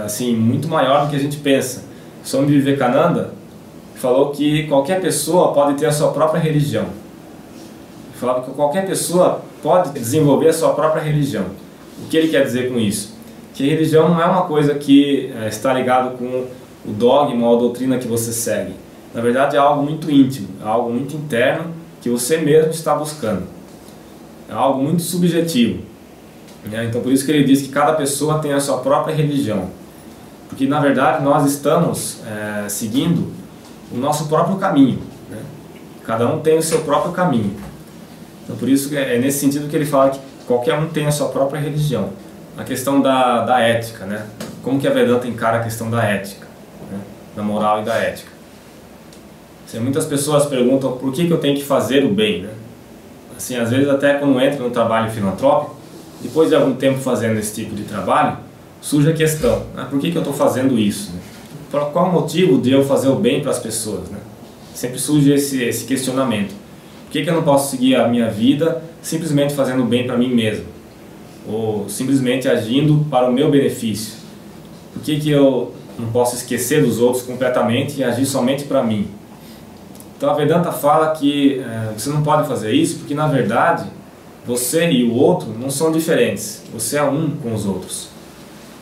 assim 0.05 0.35
muito 0.35 0.68
maior 0.68 1.05
do 1.05 1.11
que 1.11 1.16
a 1.16 1.18
gente 1.18 1.37
pensa. 1.39 1.85
Swami 2.25 2.49
Vivekananda 2.49 3.33
falou 3.95 4.31
que 4.31 4.66
qualquer 4.66 5.01
pessoa 5.01 5.53
pode 5.53 5.79
ter 5.79 5.87
a 5.87 5.93
sua 5.93 6.11
própria 6.11 6.41
religião. 6.41 6.85
Ele 6.85 8.18
falava 8.18 8.43
que 8.43 8.51
qualquer 8.51 8.87
pessoa 8.87 9.43
pode 9.62 9.91
desenvolver 9.91 10.49
a 10.49 10.53
sua 10.53 10.71
própria 10.71 11.03
religião. 11.03 11.47
O 12.03 12.09
que 12.09 12.16
ele 12.16 12.29
quer 12.29 12.45
dizer 12.45 12.73
com 12.73 12.79
isso? 12.79 13.14
Que 13.55 13.68
religião 13.68 14.09
não 14.09 14.21
é 14.21 14.25
uma 14.25 14.43
coisa 14.43 14.75
que 14.75 15.33
é, 15.39 15.49
está 15.49 15.73
ligado 15.75 16.16
com 16.16 16.47
o 16.85 16.93
dogma 16.93 17.47
ou 17.47 17.57
a 17.57 17.59
doutrina 17.59 17.99
que 17.99 18.09
você 18.09 18.33
segue. 18.33 18.73
Na 19.14 19.21
verdade, 19.21 19.57
é 19.57 19.59
algo 19.59 19.83
muito 19.83 20.11
íntimo, 20.11 20.49
é 20.64 20.66
algo 20.66 20.91
muito 20.91 21.16
interno 21.16 21.66
que 22.01 22.09
você 22.09 22.39
mesmo 22.39 22.71
está 22.71 22.95
buscando. 22.95 23.43
É 24.49 24.53
algo 24.53 24.83
muito 24.83 25.03
subjetivo. 25.03 25.89
Né? 26.65 26.87
Então, 26.87 27.01
por 27.01 27.13
isso 27.13 27.25
que 27.25 27.33
ele 27.33 27.45
diz 27.45 27.63
que 27.63 27.69
cada 27.69 27.93
pessoa 27.95 28.39
tem 28.39 28.53
a 28.53 28.61
sua 28.61 28.79
própria 28.79 29.15
religião. 29.15 29.71
Porque, 30.49 30.67
na 30.67 30.81
verdade, 30.81 31.23
nós 31.23 31.47
estamos 31.47 32.19
é, 32.27 32.69
seguindo 32.69 33.33
o 33.93 33.97
nosso 33.97 34.27
próprio 34.27 34.57
caminho. 34.57 35.01
Né? 35.31 35.39
Cada 36.05 36.27
um 36.27 36.41
tem 36.41 36.59
o 36.59 36.63
seu 36.63 36.81
próprio 36.81 37.13
caminho. 37.13 37.57
Então, 38.45 38.57
por 38.57 38.69
isso 38.69 38.95
é 38.97 39.19
nesse 39.19 39.39
sentido 39.39 39.69
que 39.69 39.77
ele 39.77 39.87
fala 39.87 40.11
que 40.11 40.21
qualquer 40.47 40.75
um 40.75 40.89
tem 40.89 41.07
a 41.07 41.13
sua 41.13 41.29
própria 41.29 41.61
religião. 41.61 42.11
A 42.59 42.65
questão 42.65 43.01
da, 43.01 43.45
da 43.45 43.61
ética, 43.61 44.05
né? 44.05 44.27
Como 44.63 44.81
que 44.81 44.89
a 44.89 44.91
Vedanta 44.91 45.27
encara 45.27 45.59
a 45.59 45.63
questão 45.63 45.89
da 45.89 46.03
ética, 46.03 46.47
né? 46.91 46.99
da 47.37 47.43
moral 47.43 47.81
e 47.81 47.85
da 47.85 47.95
ética. 47.95 48.31
Assim, 49.65 49.79
muitas 49.79 50.05
pessoas 50.05 50.47
perguntam 50.47 50.93
por 50.93 51.13
que, 51.13 51.29
que 51.29 51.33
eu 51.33 51.39
tenho 51.39 51.57
que 51.57 51.65
fazer 51.65 52.05
o 52.05 52.09
bem, 52.09 52.43
né? 52.43 52.51
Assim, 53.37 53.57
às 53.57 53.71
vezes 53.71 53.89
até 53.89 54.15
quando 54.15 54.39
entra 54.41 54.63
no 54.63 54.71
trabalho 54.71 55.11
filantrópico, 55.11 55.77
depois 56.21 56.49
de 56.49 56.55
algum 56.55 56.75
tempo 56.75 56.99
fazendo 56.99 57.39
esse 57.39 57.55
tipo 57.55 57.75
de 57.75 57.85
trabalho, 57.85 58.39
surge 58.81 59.11
a 59.11 59.12
questão, 59.12 59.64
né? 59.75 59.87
por 59.89 59.99
que, 59.99 60.11
que 60.11 60.16
eu 60.16 60.23
estou 60.23 60.35
fazendo 60.35 60.79
isso? 60.79 61.12
Né? 61.12 61.21
Qual 61.71 62.09
o 62.09 62.12
motivo 62.12 62.61
de 62.61 62.73
eu 62.73 62.85
fazer 62.85 63.09
o 63.09 63.16
bem 63.16 63.41
para 63.41 63.51
as 63.51 63.59
pessoas? 63.59 64.09
Né? 64.11 64.18
Sempre 64.75 64.99
surge 64.99 65.33
esse, 65.33 65.62
esse 65.62 65.85
questionamento. 65.85 66.55
Por 67.05 67.12
que, 67.12 67.23
que 67.23 67.31
eu 67.31 67.35
não 67.35 67.43
posso 67.43 67.71
seguir 67.71 67.97
a 67.97 68.09
minha 68.09 68.31
vida 68.31 68.83
simplesmente 69.03 69.55
fazendo 69.55 69.83
o 69.83 69.87
bem 69.87 70.07
para 70.07 70.16
mim 70.16 70.33
mesmo? 70.33 70.64
Ou 71.49 71.89
simplesmente 71.89 72.49
agindo 72.49 73.05
para 73.11 73.29
o 73.29 73.33
meu 73.33 73.51
benefício? 73.51 74.14
Por 74.93 75.03
que, 75.03 75.18
que 75.18 75.31
eu 75.31 75.75
não 75.99 76.11
posso 76.11 76.37
esquecer 76.37 76.85
dos 76.85 77.01
outros 77.01 77.23
completamente 77.23 77.99
e 77.99 78.05
agir 78.05 78.27
somente 78.27 78.64
para 78.64 78.83
mim? 78.83 79.09
Então 80.16 80.31
a 80.31 80.35
Vedanta 80.35 80.71
fala 80.71 81.12
que 81.12 81.61
é, 81.61 81.93
você 81.97 82.11
não 82.11 82.23
pode 82.23 82.47
fazer 82.47 82.73
isso 82.73 82.99
porque 82.99 83.14
na 83.14 83.27
verdade 83.27 83.87
você 84.47 84.91
e 84.91 85.05
o 85.05 85.14
outro 85.14 85.49
não 85.59 85.70
são 85.70 85.93
diferentes. 85.93 86.62
Você 86.72 86.97
é 86.97 87.03
um 87.03 87.30
com 87.30 87.55
os 87.55 87.66
outros. 87.66 88.09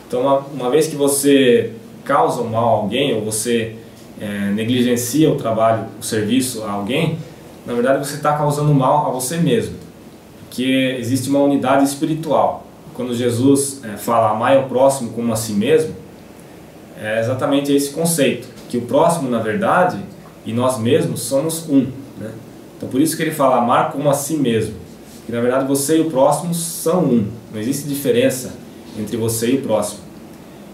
Então, 0.07 0.21
uma, 0.21 0.37
uma 0.39 0.69
vez 0.69 0.87
que 0.87 0.95
você 0.95 1.73
causa 2.03 2.41
mal 2.43 2.69
a 2.69 2.71
alguém 2.77 3.13
ou 3.13 3.23
você 3.23 3.75
é, 4.19 4.51
negligencia 4.51 5.29
o 5.29 5.35
trabalho, 5.35 5.85
o 5.99 6.03
serviço 6.03 6.63
a 6.63 6.71
alguém, 6.71 7.17
na 7.65 7.73
verdade 7.73 7.99
você 7.99 8.15
está 8.15 8.35
causando 8.35 8.73
mal 8.73 9.07
a 9.07 9.11
você 9.11 9.37
mesmo. 9.37 9.75
Porque 10.45 10.97
existe 10.99 11.29
uma 11.29 11.39
unidade 11.39 11.85
espiritual. 11.85 12.65
Quando 12.95 13.13
Jesus 13.13 13.81
é, 13.83 13.95
fala 13.95 14.31
amar 14.31 14.57
o 14.57 14.63
próximo 14.63 15.11
como 15.11 15.31
a 15.31 15.35
si 15.35 15.53
mesmo, 15.53 15.93
é 16.99 17.19
exatamente 17.19 17.71
esse 17.71 17.91
conceito. 17.91 18.47
Que 18.67 18.77
o 18.77 18.81
próximo, 18.81 19.29
na 19.29 19.39
verdade, 19.39 19.99
e 20.45 20.51
nós 20.51 20.79
mesmos 20.79 21.21
somos 21.21 21.69
um. 21.69 21.87
Né? 22.17 22.31
Então 22.75 22.89
por 22.89 22.99
isso 22.99 23.15
que 23.15 23.21
ele 23.21 23.31
fala 23.31 23.57
amar 23.57 23.91
como 23.91 24.09
a 24.09 24.13
si 24.13 24.35
mesmo. 24.35 24.73
Que 25.29 25.35
na 25.35 25.41
verdade 25.41 25.65
você 25.65 25.99
e 25.99 26.01
o 26.01 26.09
próximo 26.09 26.55
são 26.55 27.03
um. 27.03 27.27
Não 27.53 27.61
existe 27.61 27.87
diferença 27.87 28.51
entre 28.97 29.15
você 29.15 29.51
e 29.51 29.55
o 29.57 29.61
próximo. 29.61 29.99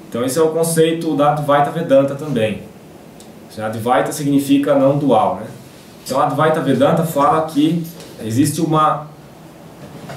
Então 0.08 0.24
esse 0.24 0.40
é 0.40 0.42
o 0.42 0.52
conceito 0.52 1.14
da 1.18 1.34
Advaita 1.34 1.72
Vedanta 1.72 2.16
também. 2.16 2.62
Advaita 3.58 4.14
significa 4.14 4.74
não 4.74 4.98
dual. 4.98 5.42
Né? 5.42 5.48
Então 6.06 6.22
a 6.22 6.28
Advaita 6.28 6.62
Vedanta 6.62 7.04
fala 7.04 7.42
que 7.48 7.84
existe 8.26 8.62
uma 8.62 9.08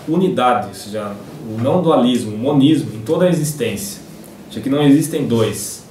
unidade, 0.07 0.69
ou 0.69 0.75
seja, 0.75 1.11
o 1.53 1.61
não 1.61 1.83
dualismo, 1.83 2.37
o 2.37 2.39
monismo 2.39 2.95
em 2.95 3.01
toda 3.01 3.25
a 3.25 3.29
existência. 3.29 4.01
Já 4.53 4.61
que 4.61 4.71
não 4.71 4.81
existem 4.85 5.27
dois. 5.27 5.83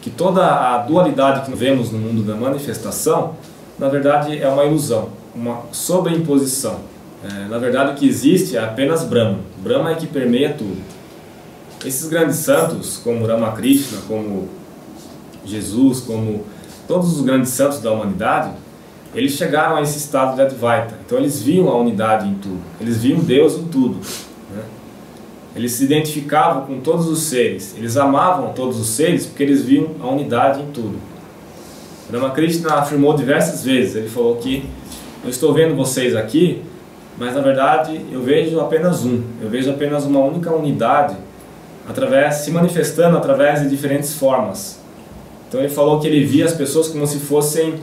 Que 0.00 0.08
toda 0.08 0.46
a 0.46 0.78
dualidade 0.78 1.44
que 1.44 1.54
vemos 1.54 1.92
no 1.92 1.98
mundo 1.98 2.22
da 2.22 2.34
manifestação, 2.34 3.34
na 3.78 3.90
verdade 3.90 4.42
é 4.42 4.48
uma 4.48 4.64
ilusão, 4.64 5.10
uma 5.34 5.60
sobreimposição. 5.72 6.95
É, 7.24 7.48
na 7.48 7.58
verdade 7.58 7.92
o 7.92 7.94
que 7.94 8.08
existe 8.08 8.56
é 8.56 8.60
apenas 8.60 9.04
Brahma. 9.04 9.38
Brahma 9.58 9.92
é 9.92 9.94
que 9.94 10.06
permeia 10.06 10.52
tudo. 10.52 10.76
Esses 11.84 12.08
grandes 12.08 12.36
santos, 12.36 13.00
como 13.02 13.26
Ramakrishna, 13.26 13.98
como 14.06 14.48
Jesus, 15.44 16.00
como 16.00 16.44
todos 16.86 17.16
os 17.16 17.24
grandes 17.24 17.50
santos 17.50 17.80
da 17.80 17.92
humanidade, 17.92 18.50
eles 19.14 19.32
chegaram 19.32 19.76
a 19.76 19.82
esse 19.82 19.98
estado 19.98 20.34
de 20.34 20.42
Advaita. 20.42 20.94
Então 21.04 21.18
eles 21.18 21.40
viam 21.40 21.68
a 21.68 21.76
unidade 21.76 22.28
em 22.28 22.34
tudo, 22.34 22.60
eles 22.80 22.98
viam 22.98 23.18
Deus 23.20 23.54
em 23.54 23.64
tudo. 23.64 23.96
Né? 24.54 24.62
Eles 25.54 25.72
se 25.72 25.84
identificavam 25.84 26.66
com 26.66 26.80
todos 26.80 27.08
os 27.08 27.20
seres, 27.20 27.74
eles 27.78 27.96
amavam 27.96 28.52
todos 28.52 28.78
os 28.78 28.88
seres 28.88 29.26
porque 29.26 29.42
eles 29.42 29.62
viam 29.62 29.90
a 30.00 30.08
unidade 30.08 30.60
em 30.60 30.66
tudo. 30.66 30.98
Ramakrishna 32.12 32.74
afirmou 32.74 33.14
diversas 33.14 33.64
vezes, 33.64 33.96
ele 33.96 34.08
falou 34.08 34.36
que 34.36 34.68
eu 35.24 35.30
estou 35.30 35.52
vendo 35.52 35.74
vocês 35.74 36.14
aqui, 36.14 36.62
mas 37.18 37.34
na 37.34 37.40
verdade 37.40 38.04
eu 38.10 38.22
vejo 38.22 38.60
apenas 38.60 39.04
um, 39.04 39.22
eu 39.40 39.48
vejo 39.48 39.70
apenas 39.70 40.04
uma 40.04 40.20
única 40.20 40.52
unidade 40.52 41.16
através 41.88 42.36
se 42.36 42.50
manifestando 42.50 43.16
através 43.16 43.62
de 43.62 43.68
diferentes 43.68 44.14
formas. 44.14 44.80
Então 45.48 45.60
ele 45.60 45.68
falou 45.68 46.00
que 46.00 46.06
ele 46.06 46.24
via 46.24 46.44
as 46.44 46.52
pessoas 46.52 46.88
como 46.88 47.06
se 47.06 47.18
fossem 47.18 47.74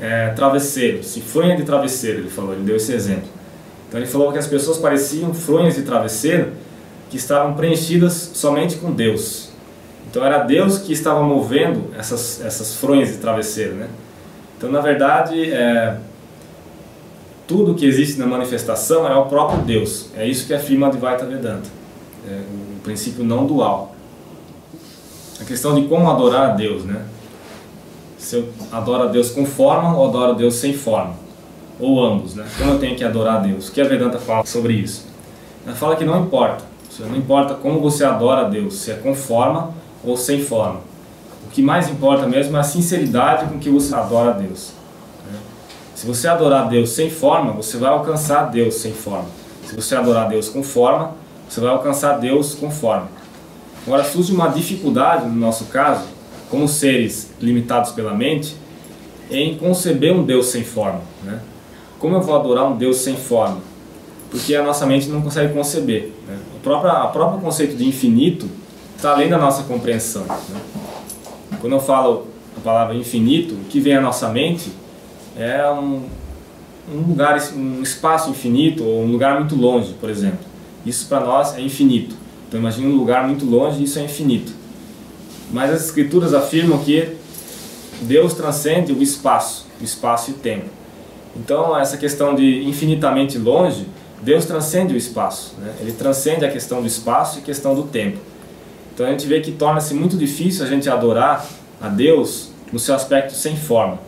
é, 0.00 0.28
travesseiros, 0.30 1.06
se 1.06 1.20
fronha 1.20 1.56
de 1.56 1.64
travesseiro, 1.64 2.20
ele 2.20 2.30
falou, 2.30 2.54
ele 2.54 2.62
deu 2.62 2.76
esse 2.76 2.92
exemplo. 2.92 3.28
Então 3.88 4.00
ele 4.00 4.08
falou 4.08 4.32
que 4.32 4.38
as 4.38 4.46
pessoas 4.46 4.78
pareciam 4.78 5.34
fronhas 5.34 5.74
de 5.74 5.82
travesseiro 5.82 6.52
que 7.10 7.16
estavam 7.16 7.54
preenchidas 7.54 8.30
somente 8.34 8.76
com 8.76 8.90
Deus. 8.90 9.50
Então 10.08 10.24
era 10.24 10.38
Deus 10.38 10.78
que 10.78 10.92
estava 10.92 11.22
movendo 11.22 11.90
essas, 11.98 12.40
essas 12.44 12.74
fronhas 12.76 13.10
de 13.10 13.18
travesseiro, 13.18 13.74
né? 13.74 13.88
Então 14.56 14.70
na 14.70 14.80
verdade 14.80 15.52
é, 15.52 15.96
tudo 17.52 17.74
que 17.74 17.84
existe 17.84 18.18
na 18.18 18.26
manifestação 18.26 19.06
é 19.06 19.14
o 19.14 19.26
próprio 19.26 19.60
Deus. 19.60 20.06
É 20.16 20.26
isso 20.26 20.46
que 20.46 20.54
afirma 20.54 20.86
Advaita 20.86 21.26
Vedanta. 21.26 21.68
É, 22.26 22.40
princípio 22.82 23.22
não 23.22 23.46
dual. 23.46 23.94
A 25.38 25.44
questão 25.44 25.74
de 25.74 25.86
como 25.86 26.10
adorar 26.10 26.50
a 26.50 26.54
Deus, 26.54 26.84
né? 26.84 27.02
Se 28.16 28.36
eu 28.36 28.48
adoro 28.70 29.02
a 29.02 29.06
Deus 29.06 29.30
com 29.30 29.44
forma 29.44 29.94
ou 29.94 30.08
adoro 30.08 30.32
a 30.32 30.34
Deus 30.34 30.54
sem 30.54 30.72
forma. 30.72 31.14
Ou 31.78 32.02
ambos, 32.02 32.34
né? 32.34 32.46
Como 32.56 32.70
eu 32.70 32.78
tenho 32.78 32.96
que 32.96 33.04
adorar 33.04 33.36
a 33.36 33.40
Deus? 33.40 33.68
O 33.68 33.72
que 33.72 33.82
a 33.82 33.84
Vedanta 33.84 34.18
fala 34.18 34.46
sobre 34.46 34.72
isso? 34.72 35.06
Ela 35.66 35.76
fala 35.76 35.94
que 35.94 36.04
não 36.04 36.22
importa. 36.22 36.64
Não 37.00 37.16
importa 37.16 37.54
como 37.54 37.80
você 37.80 38.02
adora 38.02 38.46
a 38.46 38.48
Deus, 38.48 38.74
se 38.76 38.92
é 38.92 38.94
com 38.94 39.14
forma 39.14 39.74
ou 40.02 40.16
sem 40.16 40.42
forma. 40.42 40.80
O 41.46 41.50
que 41.50 41.60
mais 41.60 41.90
importa 41.90 42.26
mesmo 42.26 42.56
é 42.56 42.60
a 42.60 42.62
sinceridade 42.62 43.46
com 43.46 43.58
que 43.58 43.68
você 43.68 43.94
adora 43.94 44.30
a 44.30 44.34
Deus. 44.34 44.72
Se 46.02 46.08
você 46.08 46.26
adorar 46.26 46.68
Deus 46.68 46.90
sem 46.90 47.08
forma, 47.08 47.52
você 47.52 47.76
vai 47.76 47.88
alcançar 47.88 48.50
Deus 48.50 48.74
sem 48.74 48.92
forma. 48.92 49.28
Se 49.64 49.76
você 49.76 49.94
adorar 49.94 50.28
Deus 50.28 50.48
com 50.48 50.60
forma, 50.60 51.12
você 51.48 51.60
vai 51.60 51.70
alcançar 51.70 52.18
Deus 52.18 52.56
com 52.56 52.72
forma. 52.72 53.06
Agora 53.86 54.02
surge 54.02 54.32
uma 54.32 54.48
dificuldade 54.48 55.26
no 55.26 55.36
nosso 55.36 55.66
caso, 55.66 56.08
como 56.50 56.66
seres 56.66 57.30
limitados 57.40 57.92
pela 57.92 58.12
mente, 58.12 58.56
em 59.30 59.56
conceber 59.56 60.12
um 60.12 60.24
Deus 60.24 60.46
sem 60.46 60.64
forma. 60.64 61.02
Né? 61.22 61.38
Como 62.00 62.16
eu 62.16 62.20
vou 62.20 62.34
adorar 62.34 62.68
um 62.68 62.76
Deus 62.76 62.96
sem 62.96 63.14
forma? 63.14 63.58
Porque 64.28 64.56
a 64.56 64.64
nossa 64.64 64.84
mente 64.84 65.08
não 65.08 65.22
consegue 65.22 65.54
conceber. 65.54 66.10
Né? 66.26 66.36
O 66.56 66.58
próprio, 66.58 66.90
a 66.90 67.06
próprio 67.06 67.40
conceito 67.40 67.76
de 67.76 67.86
infinito 67.86 68.50
está 68.96 69.12
além 69.12 69.28
da 69.28 69.38
nossa 69.38 69.62
compreensão. 69.62 70.24
Né? 70.24 70.60
Quando 71.60 71.74
eu 71.74 71.80
falo 71.80 72.26
a 72.56 72.60
palavra 72.60 72.92
infinito, 72.96 73.54
o 73.54 73.64
que 73.68 73.78
vem 73.78 73.94
à 73.94 74.00
nossa 74.00 74.28
mente 74.30 74.81
é 75.36 75.70
um, 75.70 76.02
um 76.92 77.08
lugar, 77.08 77.40
um 77.54 77.82
espaço 77.82 78.30
infinito 78.30 78.84
ou 78.84 79.02
um 79.02 79.10
lugar 79.10 79.38
muito 79.38 79.54
longe, 79.54 79.94
por 79.94 80.10
exemplo. 80.10 80.40
Isso 80.84 81.06
para 81.06 81.20
nós 81.20 81.56
é 81.56 81.60
infinito. 81.60 82.14
Então 82.48 82.60
imagine 82.60 82.86
um 82.86 82.96
lugar 82.96 83.26
muito 83.26 83.44
longe, 83.44 83.82
isso 83.82 83.98
é 83.98 84.04
infinito. 84.04 84.52
Mas 85.52 85.70
as 85.70 85.84
escrituras 85.84 86.34
afirmam 86.34 86.78
que 86.78 87.16
Deus 88.02 88.34
transcende 88.34 88.92
o 88.92 89.02
espaço, 89.02 89.66
o 89.80 89.84
espaço 89.84 90.30
e 90.30 90.34
o 90.34 90.36
tempo. 90.36 90.66
Então 91.36 91.78
essa 91.78 91.96
questão 91.96 92.34
de 92.34 92.64
infinitamente 92.64 93.38
longe, 93.38 93.86
Deus 94.22 94.44
transcende 94.44 94.92
o 94.94 94.96
espaço. 94.96 95.54
Né? 95.58 95.72
Ele 95.80 95.92
transcende 95.92 96.44
a 96.44 96.50
questão 96.50 96.80
do 96.80 96.86
espaço 96.86 97.38
e 97.38 97.42
a 97.42 97.44
questão 97.44 97.74
do 97.74 97.84
tempo. 97.84 98.18
Então 98.94 99.06
a 99.06 99.10
gente 99.10 99.26
vê 99.26 99.40
que 99.40 99.52
torna-se 99.52 99.94
muito 99.94 100.16
difícil 100.16 100.64
a 100.64 100.68
gente 100.68 100.88
adorar 100.90 101.46
a 101.80 101.88
Deus 101.88 102.50
no 102.72 102.78
seu 102.78 102.94
aspecto 102.94 103.32
sem 103.32 103.56
forma. 103.56 103.98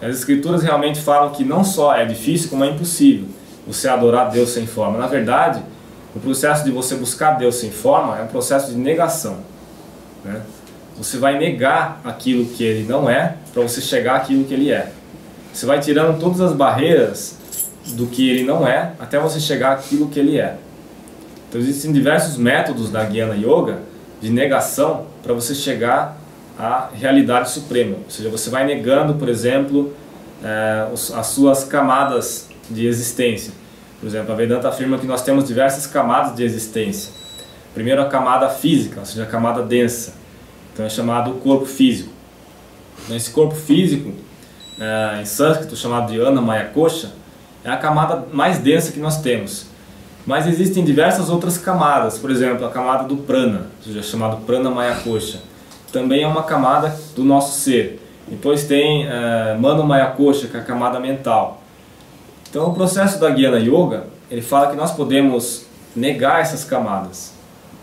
As 0.00 0.16
escrituras 0.16 0.62
realmente 0.62 1.00
falam 1.00 1.30
que 1.30 1.44
não 1.44 1.64
só 1.64 1.94
é 1.94 2.04
difícil, 2.04 2.50
como 2.50 2.64
é 2.64 2.70
impossível 2.70 3.26
você 3.66 3.88
adorar 3.88 4.30
Deus 4.30 4.50
sem 4.50 4.66
forma. 4.66 4.98
Na 4.98 5.06
verdade, 5.06 5.62
o 6.14 6.20
processo 6.20 6.64
de 6.64 6.70
você 6.70 6.94
buscar 6.94 7.32
Deus 7.32 7.56
sem 7.56 7.70
forma 7.70 8.18
é 8.18 8.22
um 8.22 8.28
processo 8.28 8.70
de 8.70 8.78
negação. 8.78 9.38
Né? 10.24 10.40
você 10.98 11.18
vai 11.18 11.38
negar 11.38 12.00
aquilo 12.04 12.46
que 12.46 12.64
ele 12.64 12.88
não 12.88 13.08
é 13.08 13.36
para 13.52 13.62
você 13.62 13.80
chegar 13.80 14.16
àquilo 14.16 14.44
que 14.44 14.54
ele 14.54 14.72
é. 14.72 14.90
Você 15.52 15.66
vai 15.66 15.78
tirando 15.78 16.18
todas 16.18 16.40
as 16.40 16.52
barreiras 16.52 17.36
do 17.88 18.06
que 18.06 18.28
ele 18.28 18.44
não 18.44 18.66
é 18.66 18.92
até 18.98 19.18
você 19.18 19.38
chegar 19.38 19.72
àquilo 19.72 20.08
que 20.08 20.18
ele 20.18 20.38
é. 20.38 20.56
Então 21.48 21.60
existem 21.60 21.92
diversos 21.92 22.36
métodos 22.36 22.90
da 22.90 23.04
Guiana 23.04 23.34
Yoga 23.34 23.78
de 24.20 24.30
negação 24.30 25.06
para 25.22 25.34
você 25.34 25.54
chegar 25.54 26.15
à 26.58 26.88
realidade 26.94 27.50
suprema. 27.50 27.96
Ou 28.04 28.10
seja, 28.10 28.28
você 28.28 28.50
vai 28.50 28.66
negando, 28.66 29.14
por 29.14 29.28
exemplo, 29.28 29.94
é, 30.42 30.88
as 30.92 31.26
suas 31.26 31.64
camadas 31.64 32.48
de 32.70 32.86
existência. 32.86 33.52
Por 34.00 34.06
exemplo, 34.06 34.32
a 34.32 34.36
Vedanta 34.36 34.68
afirma 34.68 34.98
que 34.98 35.06
nós 35.06 35.22
temos 35.22 35.46
diversas 35.46 35.86
camadas 35.86 36.34
de 36.34 36.42
existência. 36.42 37.12
Primeiro 37.74 38.00
a 38.02 38.06
camada 38.06 38.48
física, 38.48 39.00
ou 39.00 39.06
seja, 39.06 39.24
a 39.24 39.26
camada 39.26 39.62
densa. 39.62 40.14
Então 40.72 40.84
é 40.84 40.88
chamado 40.88 41.32
corpo 41.34 41.66
físico. 41.66 42.10
Então, 43.04 43.16
esse 43.16 43.30
corpo 43.30 43.54
físico, 43.54 44.12
é, 44.78 45.20
em 45.20 45.24
sânscrito 45.24 45.76
chamado 45.76 46.10
de 46.10 46.20
Anamaya 46.20 46.66
Kosha, 46.66 47.12
é 47.64 47.70
a 47.70 47.76
camada 47.76 48.26
mais 48.32 48.58
densa 48.58 48.92
que 48.92 48.98
nós 48.98 49.20
temos. 49.20 49.66
Mas 50.26 50.46
existem 50.46 50.84
diversas 50.84 51.30
outras 51.30 51.56
camadas, 51.56 52.18
por 52.18 52.30
exemplo, 52.30 52.66
a 52.66 52.70
camada 52.70 53.04
do 53.04 53.16
prana, 53.18 53.68
ou 53.78 53.84
seja, 53.84 54.02
chamado 54.02 54.38
prana 54.44 54.70
maya 54.70 54.96
kosha. 54.96 55.40
Também 55.92 56.22
é 56.22 56.26
uma 56.26 56.42
camada 56.42 56.98
do 57.14 57.24
nosso 57.24 57.58
ser. 57.60 58.02
Depois 58.28 58.64
tem 58.64 59.06
uh, 59.06 59.60
mano 59.60 59.84
maya 59.84 60.06
kosha, 60.06 60.48
que 60.48 60.56
é 60.56 60.60
a 60.60 60.64
camada 60.64 60.98
mental. 60.98 61.62
Então 62.50 62.68
o 62.68 62.74
processo 62.74 63.20
da 63.20 63.30
Guiana 63.30 63.58
Yoga, 63.58 64.04
ele 64.30 64.42
fala 64.42 64.70
que 64.70 64.76
nós 64.76 64.92
podemos 64.92 65.66
negar 65.94 66.40
essas 66.40 66.64
camadas. 66.64 67.32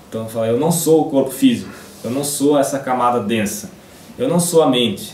Então 0.09 0.27
fala, 0.27 0.47
eu 0.47 0.59
não 0.59 0.71
sou 0.71 1.01
o 1.01 1.09
corpo 1.09 1.31
físico, 1.31 1.71
eu 2.03 2.11
não 2.11 2.23
sou 2.23 2.59
essa 2.59 2.79
camada 2.79 3.19
densa, 3.19 3.71
eu 4.17 4.27
não 4.27 4.39
sou 4.39 4.61
a 4.61 4.69
mente, 4.69 5.13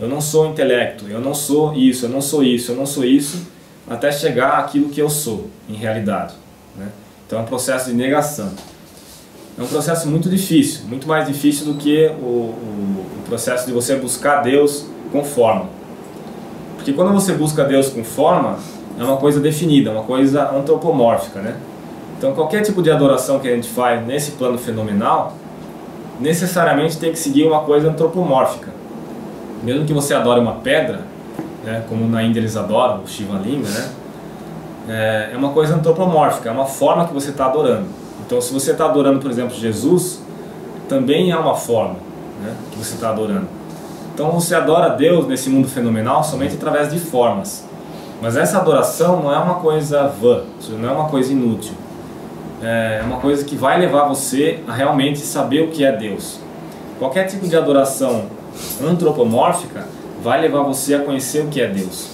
eu 0.00 0.08
não 0.08 0.20
sou 0.20 0.44
o 0.44 0.50
intelecto, 0.50 1.06
eu 1.08 1.20
não 1.20 1.32
sou 1.32 1.72
isso, 1.74 2.06
eu 2.06 2.10
não 2.10 2.20
sou 2.20 2.42
isso, 2.42 2.72
eu 2.72 2.76
não 2.76 2.84
sou 2.84 3.04
isso, 3.04 3.46
até 3.88 4.10
chegar 4.10 4.58
àquilo 4.58 4.88
que 4.88 5.00
eu 5.00 5.08
sou 5.08 5.48
em 5.68 5.74
realidade. 5.74 6.34
Né? 6.76 6.88
Então 7.26 7.38
é 7.38 7.42
um 7.42 7.46
processo 7.46 7.90
de 7.90 7.96
negação. 7.96 8.52
É 9.58 9.62
um 9.62 9.66
processo 9.66 10.08
muito 10.08 10.28
difícil, 10.28 10.86
muito 10.88 11.06
mais 11.06 11.26
difícil 11.26 11.66
do 11.66 11.74
que 11.74 12.06
o, 12.20 12.24
o, 12.24 13.06
o 13.18 13.22
processo 13.28 13.66
de 13.66 13.72
você 13.72 13.96
buscar 13.96 14.42
Deus 14.42 14.86
com 15.12 15.22
forma. 15.24 15.66
Porque 16.76 16.92
quando 16.92 17.12
você 17.12 17.32
busca 17.32 17.64
Deus 17.64 17.88
com 17.88 18.02
forma, 18.02 18.58
é 18.98 19.04
uma 19.04 19.16
coisa 19.16 19.40
definida, 19.40 19.90
uma 19.90 20.02
coisa 20.02 20.50
antropomórfica. 20.50 21.40
Né? 21.40 21.56
Então 22.18 22.32
qualquer 22.32 22.62
tipo 22.62 22.82
de 22.82 22.90
adoração 22.90 23.38
que 23.38 23.48
a 23.48 23.54
gente 23.54 23.68
faz 23.68 24.04
nesse 24.04 24.32
plano 24.32 24.58
fenomenal, 24.58 25.34
necessariamente 26.20 26.98
tem 26.98 27.12
que 27.12 27.18
seguir 27.18 27.46
uma 27.46 27.60
coisa 27.60 27.88
antropomórfica. 27.88 28.72
Mesmo 29.62 29.84
que 29.86 29.92
você 29.92 30.14
adore 30.14 30.40
uma 30.40 30.56
pedra, 30.56 31.00
né, 31.64 31.84
como 31.88 32.08
na 32.08 32.22
Índia 32.22 32.40
eles 32.40 32.56
adoram, 32.56 33.02
o 33.02 33.08
Shiva 33.08 33.38
Linga, 33.38 33.68
né? 33.68 33.90
é, 34.88 35.30
é 35.32 35.36
uma 35.36 35.50
coisa 35.50 35.74
antropomórfica, 35.74 36.48
é 36.48 36.52
uma 36.52 36.66
forma 36.66 37.06
que 37.06 37.14
você 37.14 37.30
está 37.30 37.46
adorando. 37.46 37.86
Então, 38.26 38.40
se 38.40 38.52
você 38.52 38.72
está 38.72 38.86
adorando, 38.86 39.20
por 39.20 39.30
exemplo, 39.30 39.54
Jesus, 39.54 40.22
também 40.88 41.30
é 41.30 41.36
uma 41.36 41.54
forma 41.54 41.96
né, 42.42 42.54
que 42.70 42.78
você 42.78 42.94
está 42.94 43.10
adorando. 43.10 43.48
Então, 44.14 44.30
você 44.30 44.54
adora 44.54 44.90
Deus 44.90 45.26
nesse 45.26 45.50
mundo 45.50 45.68
fenomenal 45.68 46.22
somente 46.24 46.54
através 46.54 46.90
de 46.92 46.98
formas. 46.98 47.64
Mas 48.22 48.36
essa 48.36 48.58
adoração 48.58 49.22
não 49.22 49.32
é 49.32 49.38
uma 49.38 49.56
coisa 49.56 50.06
vã, 50.06 50.44
não 50.78 50.88
é 50.88 50.92
uma 50.92 51.08
coisa 51.08 51.32
inútil. 51.32 51.74
É 52.62 53.02
uma 53.04 53.18
coisa 53.18 53.44
que 53.44 53.56
vai 53.56 53.78
levar 53.78 54.08
você 54.08 54.60
a 54.66 54.72
realmente 54.72 55.18
saber 55.18 55.62
o 55.62 55.68
que 55.68 55.84
é 55.84 55.92
Deus. 55.92 56.40
Qualquer 56.98 57.24
tipo 57.26 57.46
de 57.46 57.56
adoração 57.56 58.26
antropomórfica 58.82 59.86
vai 60.22 60.40
levar 60.40 60.62
você 60.62 60.94
a 60.94 61.00
conhecer 61.00 61.44
o 61.44 61.48
que 61.48 61.60
é 61.60 61.66
Deus. 61.66 62.12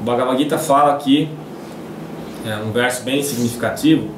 O 0.00 0.04
Bhagavad 0.04 0.36
Gita 0.36 0.58
fala 0.58 0.92
aqui 0.92 1.30
é 2.44 2.56
um 2.56 2.70
verso 2.70 3.02
bem 3.02 3.22
significativo, 3.22 4.08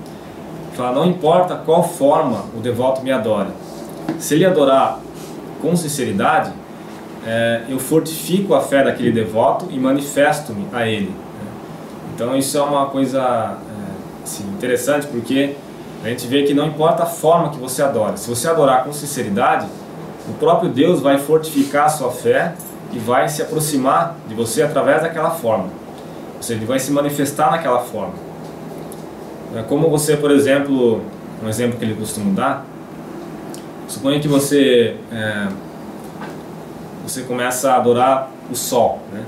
fala, 0.78 0.92
não 0.92 1.06
importa 1.06 1.56
qual 1.56 1.82
forma 1.82 2.44
o 2.56 2.60
devoto 2.60 3.02
me 3.02 3.10
adora, 3.10 3.48
se 4.20 4.34
ele 4.34 4.46
adorar 4.46 5.00
com 5.60 5.74
sinceridade, 5.74 6.52
é, 7.26 7.62
eu 7.68 7.80
fortifico 7.80 8.54
a 8.54 8.60
fé 8.60 8.84
daquele 8.84 9.10
devoto 9.10 9.66
e 9.70 9.78
manifesto-me 9.78 10.66
a 10.72 10.86
ele. 10.86 11.12
Então 12.14 12.36
isso 12.36 12.56
é 12.56 12.62
uma 12.62 12.86
coisa 12.86 13.18
é, 13.18 14.22
assim, 14.22 14.44
interessante 14.50 15.08
porque 15.08 15.56
a 16.04 16.08
gente 16.08 16.28
vê 16.28 16.44
que 16.44 16.54
não 16.54 16.66
importa 16.66 17.02
a 17.02 17.06
forma 17.06 17.50
que 17.50 17.58
você 17.58 17.82
adora, 17.82 18.16
se 18.16 18.28
você 18.28 18.48
adorar 18.48 18.84
com 18.84 18.92
sinceridade, 18.92 19.66
o 20.28 20.32
próprio 20.34 20.70
Deus 20.70 21.00
vai 21.00 21.18
fortificar 21.18 21.86
a 21.86 21.88
sua 21.88 22.12
fé 22.12 22.54
e 22.92 22.98
vai 22.98 23.28
se 23.28 23.42
aproximar 23.42 24.14
de 24.28 24.34
você 24.34 24.62
através 24.62 25.02
daquela 25.02 25.30
forma. 25.30 25.70
Ou 26.36 26.42
seja, 26.42 26.60
ele 26.60 26.66
vai 26.66 26.78
se 26.78 26.92
manifestar 26.92 27.50
naquela 27.50 27.80
forma. 27.80 28.27
É 29.56 29.62
como 29.62 29.88
você, 29.88 30.16
por 30.16 30.30
exemplo, 30.30 31.02
um 31.42 31.48
exemplo 31.48 31.78
que 31.78 31.84
ele 31.84 31.94
costuma 31.94 32.32
dar, 32.34 32.66
suponha 33.88 34.20
que 34.20 34.28
você 34.28 34.96
é, 35.10 35.48
você 37.02 37.22
começa 37.22 37.72
a 37.72 37.76
adorar 37.76 38.30
o 38.50 38.54
sol, 38.54 39.00
né? 39.12 39.24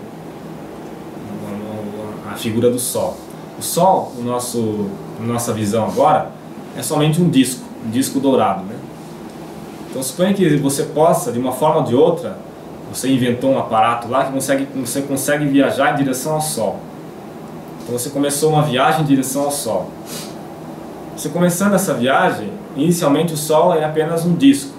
a 2.30 2.36
figura 2.36 2.70
do 2.70 2.78
sol. 2.78 3.16
O 3.58 3.62
sol, 3.62 4.12
no 4.18 4.24
nosso, 4.24 4.88
nossa 5.20 5.52
visão 5.52 5.86
agora, 5.86 6.30
é 6.76 6.82
somente 6.82 7.20
um 7.20 7.28
disco, 7.28 7.64
um 7.86 7.90
disco 7.90 8.20
dourado. 8.20 8.64
Né? 8.64 8.76
Então 9.88 10.02
suponha 10.02 10.32
que 10.32 10.56
você 10.56 10.84
possa, 10.84 11.32
de 11.32 11.38
uma 11.38 11.52
forma 11.52 11.78
ou 11.78 11.82
de 11.82 11.94
outra, 11.94 12.38
você 12.92 13.08
inventou 13.08 13.50
um 13.50 13.58
aparato 13.58 14.08
lá 14.08 14.24
que 14.24 14.32
consegue, 14.32 14.68
você 14.74 15.02
consegue 15.02 15.46
viajar 15.46 15.94
em 15.94 15.96
direção 15.96 16.34
ao 16.34 16.40
sol. 16.40 16.78
Então 17.90 17.98
você 17.98 18.10
começou 18.10 18.50
uma 18.50 18.62
viagem 18.62 19.00
em 19.00 19.04
direção 19.04 19.42
ao 19.42 19.50
Sol. 19.50 19.90
Você 21.16 21.28
começando 21.28 21.74
essa 21.74 21.92
viagem, 21.92 22.48
inicialmente 22.76 23.34
o 23.34 23.36
Sol 23.36 23.74
é 23.74 23.84
apenas 23.84 24.24
um 24.24 24.32
disco, 24.32 24.70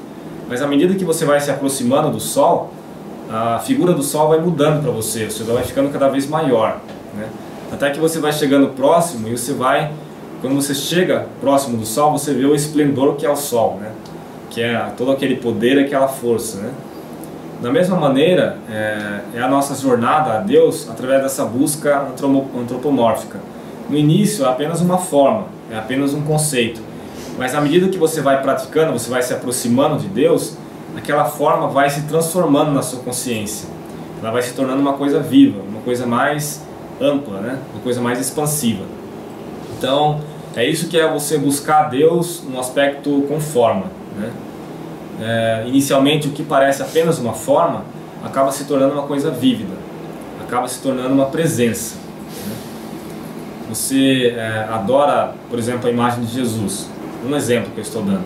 mas 0.47 0.61
à 0.61 0.65
medida 0.65 0.95
que 0.95 1.03
você 1.03 1.25
vai 1.25 1.41
se 1.41 1.51
aproximando 1.51 2.09
do 2.09 2.21
Sol, 2.21 2.71
a 3.29 3.59
figura 3.59 3.91
do 3.93 4.01
Sol 4.01 4.29
vai 4.29 4.39
mudando 4.39 4.81
para 4.81 4.91
você, 4.91 5.29
você 5.29 5.43
vai 5.43 5.61
ficando 5.61 5.91
cada 5.91 6.07
vez 6.07 6.25
maior, 6.25 6.79
né? 7.13 7.27
até 7.69 7.89
que 7.89 7.99
você 7.99 8.17
vai 8.17 8.31
chegando 8.31 8.69
próximo 8.69 9.27
e 9.27 9.37
você 9.37 9.51
vai, 9.51 9.91
quando 10.39 10.55
você 10.55 10.73
chega 10.73 11.27
próximo 11.41 11.75
do 11.75 11.85
Sol, 11.85 12.13
você 12.13 12.33
vê 12.33 12.45
o 12.45 12.55
esplendor 12.55 13.17
que 13.17 13.25
é 13.25 13.29
o 13.29 13.35
Sol, 13.35 13.77
né? 13.81 13.91
que 14.49 14.61
é 14.61 14.89
todo 14.95 15.11
aquele 15.11 15.35
poder, 15.35 15.77
aquela 15.77 16.07
força, 16.07 16.61
né? 16.61 16.71
Da 17.61 17.71
mesma 17.71 17.95
maneira, 17.95 18.57
é, 18.71 19.19
é, 19.35 19.39
a 19.39 19.47
nossa 19.47 19.75
jornada 19.75 20.33
a 20.33 20.37
Deus 20.39 20.89
através 20.89 21.21
dessa 21.21 21.45
busca 21.45 22.07
antropomórfica. 22.59 23.39
No 23.87 23.95
início 23.95 24.43
é 24.43 24.49
apenas 24.49 24.81
uma 24.81 24.97
forma, 24.97 25.45
é 25.69 25.77
apenas 25.77 26.15
um 26.15 26.23
conceito. 26.23 26.81
Mas 27.37 27.53
à 27.53 27.61
medida 27.61 27.87
que 27.87 27.99
você 27.99 28.19
vai 28.19 28.41
praticando, 28.41 28.91
você 28.91 29.11
vai 29.11 29.21
se 29.21 29.31
aproximando 29.31 29.99
de 29.99 30.07
Deus, 30.07 30.57
aquela 30.97 31.25
forma 31.25 31.67
vai 31.67 31.87
se 31.87 32.01
transformando 32.03 32.71
na 32.71 32.81
sua 32.81 32.99
consciência. 33.03 33.69
Ela 34.19 34.31
vai 34.31 34.41
se 34.41 34.53
tornando 34.53 34.81
uma 34.81 34.93
coisa 34.93 35.19
viva, 35.19 35.61
uma 35.61 35.81
coisa 35.81 36.07
mais 36.07 36.63
ampla, 36.99 37.41
né? 37.41 37.59
uma 37.73 37.83
coisa 37.83 38.01
mais 38.01 38.19
expansiva. 38.19 38.85
Então, 39.77 40.19
é 40.55 40.65
isso 40.65 40.87
que 40.87 40.99
é 40.99 41.07
você 41.07 41.37
buscar 41.37 41.89
Deus 41.89 42.43
no 42.43 42.59
aspecto 42.59 43.23
com 43.27 43.39
forma. 43.39 43.85
Né? 44.17 44.31
É, 45.21 45.63
inicialmente 45.67 46.27
o 46.27 46.31
que 46.31 46.43
parece 46.43 46.81
apenas 46.81 47.19
uma 47.19 47.33
forma, 47.33 47.83
acaba 48.23 48.51
se 48.51 48.65
tornando 48.65 48.93
uma 48.93 49.03
coisa 49.03 49.29
vívida, 49.29 49.73
acaba 50.41 50.67
se 50.67 50.81
tornando 50.81 51.13
uma 51.13 51.27
presença. 51.27 51.95
Né? 51.95 52.55
Você 53.69 54.33
é, 54.35 54.67
adora, 54.71 55.33
por 55.49 55.59
exemplo, 55.59 55.87
a 55.87 55.91
imagem 55.91 56.23
de 56.23 56.33
Jesus, 56.33 56.89
um 57.27 57.35
exemplo 57.35 57.71
que 57.71 57.79
eu 57.79 57.83
estou 57.83 58.01
dando. 58.01 58.25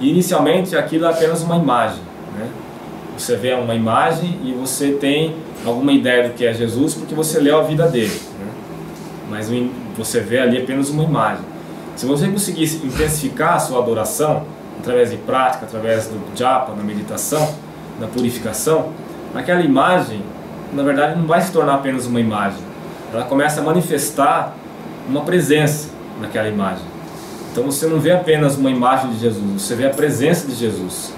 E 0.00 0.10
inicialmente 0.10 0.76
aquilo 0.76 1.06
é 1.06 1.10
apenas 1.10 1.42
uma 1.42 1.56
imagem. 1.56 2.00
Né? 2.36 2.48
Você 3.16 3.36
vê 3.36 3.52
uma 3.54 3.74
imagem 3.74 4.38
e 4.44 4.52
você 4.52 4.92
tem 4.92 5.34
alguma 5.64 5.92
ideia 5.92 6.28
do 6.28 6.34
que 6.34 6.44
é 6.44 6.52
Jesus 6.52 6.94
porque 6.94 7.14
você 7.14 7.38
leu 7.40 7.58
a 7.58 7.62
vida 7.62 7.86
dele. 7.86 8.20
Né? 8.38 8.46
Mas 9.28 9.50
você 9.96 10.20
vê 10.20 10.38
ali 10.38 10.58
apenas 10.58 10.88
uma 10.88 11.04
imagem. 11.04 11.44
Se 11.94 12.06
você 12.06 12.26
conseguir 12.28 12.64
intensificar 12.84 13.54
a 13.54 13.58
sua 13.58 13.80
adoração, 13.80 14.44
através 14.82 15.12
de 15.12 15.16
prática, 15.16 15.64
através 15.64 16.08
do 16.08 16.20
japa, 16.36 16.72
da 16.72 16.82
meditação, 16.82 17.54
da 18.00 18.08
purificação, 18.08 18.90
aquela 19.32 19.62
imagem, 19.62 20.22
na 20.72 20.82
verdade, 20.82 21.18
não 21.18 21.26
vai 21.26 21.40
se 21.40 21.52
tornar 21.52 21.74
apenas 21.74 22.06
uma 22.06 22.20
imagem. 22.20 22.58
Ela 23.14 23.24
começa 23.24 23.60
a 23.60 23.64
manifestar 23.64 24.54
uma 25.08 25.22
presença 25.22 25.90
naquela 26.20 26.48
imagem. 26.48 26.84
Então 27.52 27.64
você 27.64 27.86
não 27.86 28.00
vê 28.00 28.10
apenas 28.10 28.56
uma 28.56 28.70
imagem 28.70 29.10
de 29.10 29.20
Jesus, 29.20 29.62
você 29.62 29.74
vê 29.74 29.86
a 29.86 29.90
presença 29.90 30.46
de 30.48 30.54
Jesus. 30.54 31.12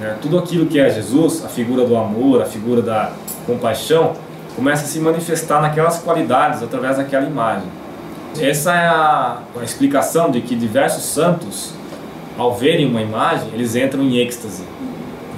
Né? 0.00 0.16
Tudo 0.20 0.38
aquilo 0.38 0.66
que 0.66 0.80
é 0.80 0.90
Jesus, 0.90 1.44
a 1.44 1.48
figura 1.48 1.86
do 1.86 1.96
amor, 1.96 2.42
a 2.42 2.46
figura 2.46 2.82
da 2.82 3.12
compaixão, 3.46 4.14
começa 4.56 4.84
a 4.84 4.88
se 4.88 4.98
manifestar 4.98 5.62
naquelas 5.62 5.98
qualidades 5.98 6.62
através 6.62 6.96
daquela 6.96 7.26
imagem. 7.26 7.68
Essa 8.40 8.72
é 8.74 8.86
a, 8.86 9.38
a 9.60 9.62
explicação 9.62 10.30
de 10.30 10.40
que 10.40 10.56
diversos 10.56 11.04
santos 11.04 11.77
ao 12.38 12.54
verem 12.54 12.86
uma 12.86 13.02
imagem, 13.02 13.50
eles 13.52 13.74
entram 13.74 14.02
em 14.04 14.18
êxtase. 14.18 14.62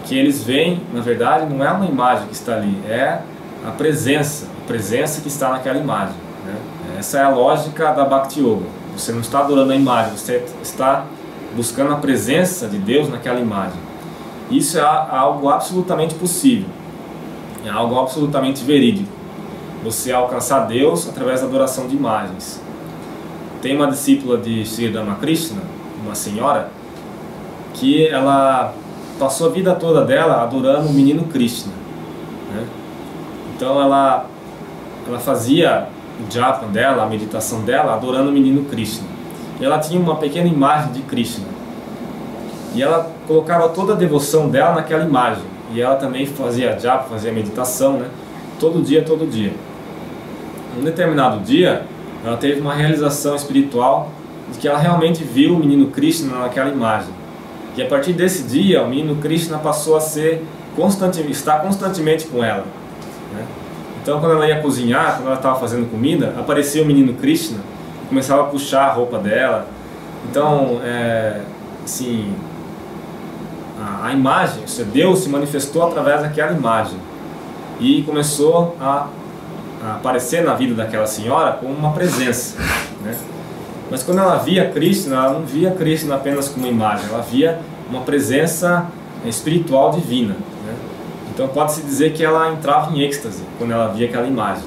que 0.04 0.18
eles 0.18 0.42
veem, 0.42 0.80
na 0.92 1.00
verdade, 1.00 1.46
não 1.52 1.64
é 1.64 1.70
uma 1.70 1.86
imagem 1.86 2.26
que 2.26 2.34
está 2.34 2.54
ali, 2.54 2.76
é 2.88 3.20
a 3.64 3.70
presença, 3.70 4.48
a 4.64 4.66
presença 4.66 5.20
que 5.20 5.28
está 5.28 5.50
naquela 5.50 5.78
imagem. 5.78 6.14
Né? 6.44 6.56
Essa 6.98 7.18
é 7.18 7.22
a 7.22 7.28
lógica 7.28 7.92
da 7.92 8.04
Bhakti 8.04 8.40
Yoga. 8.40 8.66
Você 8.96 9.12
não 9.12 9.20
está 9.20 9.38
adorando 9.38 9.72
a 9.72 9.76
imagem, 9.76 10.16
você 10.16 10.44
está 10.60 11.06
buscando 11.54 11.92
a 11.92 11.96
presença 11.96 12.66
de 12.66 12.76
Deus 12.76 13.08
naquela 13.08 13.38
imagem. 13.38 13.78
Isso 14.50 14.78
é 14.78 14.82
algo 14.82 15.48
absolutamente 15.48 16.16
possível, 16.16 16.68
é 17.64 17.70
algo 17.70 17.98
absolutamente 18.00 18.64
verídico. 18.64 19.12
Você 19.84 20.10
alcançar 20.10 20.66
Deus 20.66 21.08
através 21.08 21.40
da 21.40 21.46
adoração 21.46 21.86
de 21.86 21.94
imagens. 21.94 22.60
Tem 23.62 23.76
uma 23.76 23.86
discípula 23.86 24.36
de 24.38 24.64
Sri 24.66 24.90
Ramakrishna, 24.90 25.62
uma 26.04 26.16
senhora, 26.16 26.68
que 27.80 28.06
ela 28.06 28.74
passou 29.18 29.48
a 29.48 29.50
vida 29.50 29.74
toda 29.74 30.04
dela 30.04 30.42
adorando 30.42 30.88
o 30.88 30.92
menino 30.92 31.24
Krishna. 31.24 31.72
Né? 32.54 32.66
Então 33.56 33.80
ela, 33.80 34.26
ela 35.08 35.18
fazia 35.18 35.88
o 36.20 36.30
japa 36.30 36.66
dela, 36.66 37.04
a 37.04 37.06
meditação 37.06 37.62
dela, 37.62 37.94
adorando 37.94 38.28
o 38.28 38.32
menino 38.32 38.64
Krishna. 38.66 39.08
E 39.58 39.64
ela 39.64 39.78
tinha 39.78 39.98
uma 39.98 40.16
pequena 40.16 40.46
imagem 40.46 40.92
de 40.92 41.00
Krishna. 41.02 41.46
E 42.74 42.82
ela 42.82 43.10
colocava 43.26 43.70
toda 43.70 43.94
a 43.94 43.96
devoção 43.96 44.50
dela 44.50 44.74
naquela 44.74 45.04
imagem. 45.04 45.44
E 45.72 45.80
ela 45.80 45.96
também 45.96 46.26
fazia 46.26 46.78
japa, 46.78 47.04
fazia 47.04 47.32
meditação, 47.32 47.94
né? 47.94 48.08
Todo 48.58 48.82
dia, 48.82 49.02
todo 49.02 49.28
dia. 49.28 49.54
Um 50.78 50.84
determinado 50.84 51.40
dia, 51.40 51.86
ela 52.24 52.36
teve 52.36 52.60
uma 52.60 52.74
realização 52.74 53.34
espiritual 53.34 54.10
de 54.52 54.58
que 54.58 54.68
ela 54.68 54.78
realmente 54.78 55.24
viu 55.24 55.54
o 55.54 55.58
menino 55.58 55.86
Krishna 55.86 56.38
naquela 56.40 56.68
imagem. 56.68 57.19
E 57.76 57.82
a 57.82 57.86
partir 57.86 58.12
desse 58.12 58.42
dia, 58.42 58.82
o 58.82 58.88
menino 58.88 59.16
Krishna 59.16 59.58
passou 59.58 59.96
a 59.96 60.00
ser 60.00 60.44
constantemente, 60.76 61.32
estar 61.32 61.60
constantemente 61.60 62.26
com 62.26 62.42
ela. 62.42 62.64
Né? 63.32 63.44
Então, 64.02 64.18
quando 64.20 64.32
ela 64.32 64.48
ia 64.48 64.60
cozinhar, 64.60 65.16
quando 65.16 65.26
ela 65.26 65.36
estava 65.36 65.58
fazendo 65.58 65.90
comida, 65.90 66.34
aparecia 66.38 66.82
o 66.82 66.86
menino 66.86 67.14
Krishna, 67.14 67.58
começava 68.08 68.42
a 68.42 68.44
puxar 68.46 68.86
a 68.86 68.92
roupa 68.92 69.18
dela. 69.18 69.68
Então, 70.28 70.80
é, 70.84 71.42
assim, 71.84 72.34
a, 73.80 74.06
a 74.06 74.12
imagem, 74.12 74.64
Deus 74.92 75.20
se 75.20 75.28
manifestou 75.28 75.86
através 75.86 76.22
daquela 76.22 76.52
imagem 76.52 76.98
e 77.78 78.02
começou 78.02 78.76
a, 78.80 79.06
a 79.84 79.94
aparecer 79.96 80.44
na 80.44 80.54
vida 80.54 80.74
daquela 80.74 81.06
senhora 81.06 81.52
como 81.52 81.72
uma 81.72 81.92
presença. 81.92 82.58
Né? 83.02 83.16
Mas 83.90 84.02
quando 84.04 84.18
ela 84.18 84.36
via 84.36 84.70
Krishna, 84.70 85.16
ela 85.16 85.32
não 85.32 85.42
via 85.42 85.72
Krishna 85.72 86.14
apenas 86.14 86.48
como 86.48 86.66
imagem, 86.66 87.06
ela 87.08 87.22
via 87.22 87.58
uma 87.90 88.02
presença 88.02 88.86
espiritual 89.24 89.90
divina. 89.90 90.34
Né? 90.64 90.74
Então 91.34 91.48
pode-se 91.48 91.82
dizer 91.82 92.12
que 92.12 92.24
ela 92.24 92.52
entrava 92.52 92.96
em 92.96 93.02
êxtase 93.02 93.42
quando 93.58 93.72
ela 93.72 93.88
via 93.88 94.06
aquela 94.06 94.26
imagem. 94.26 94.64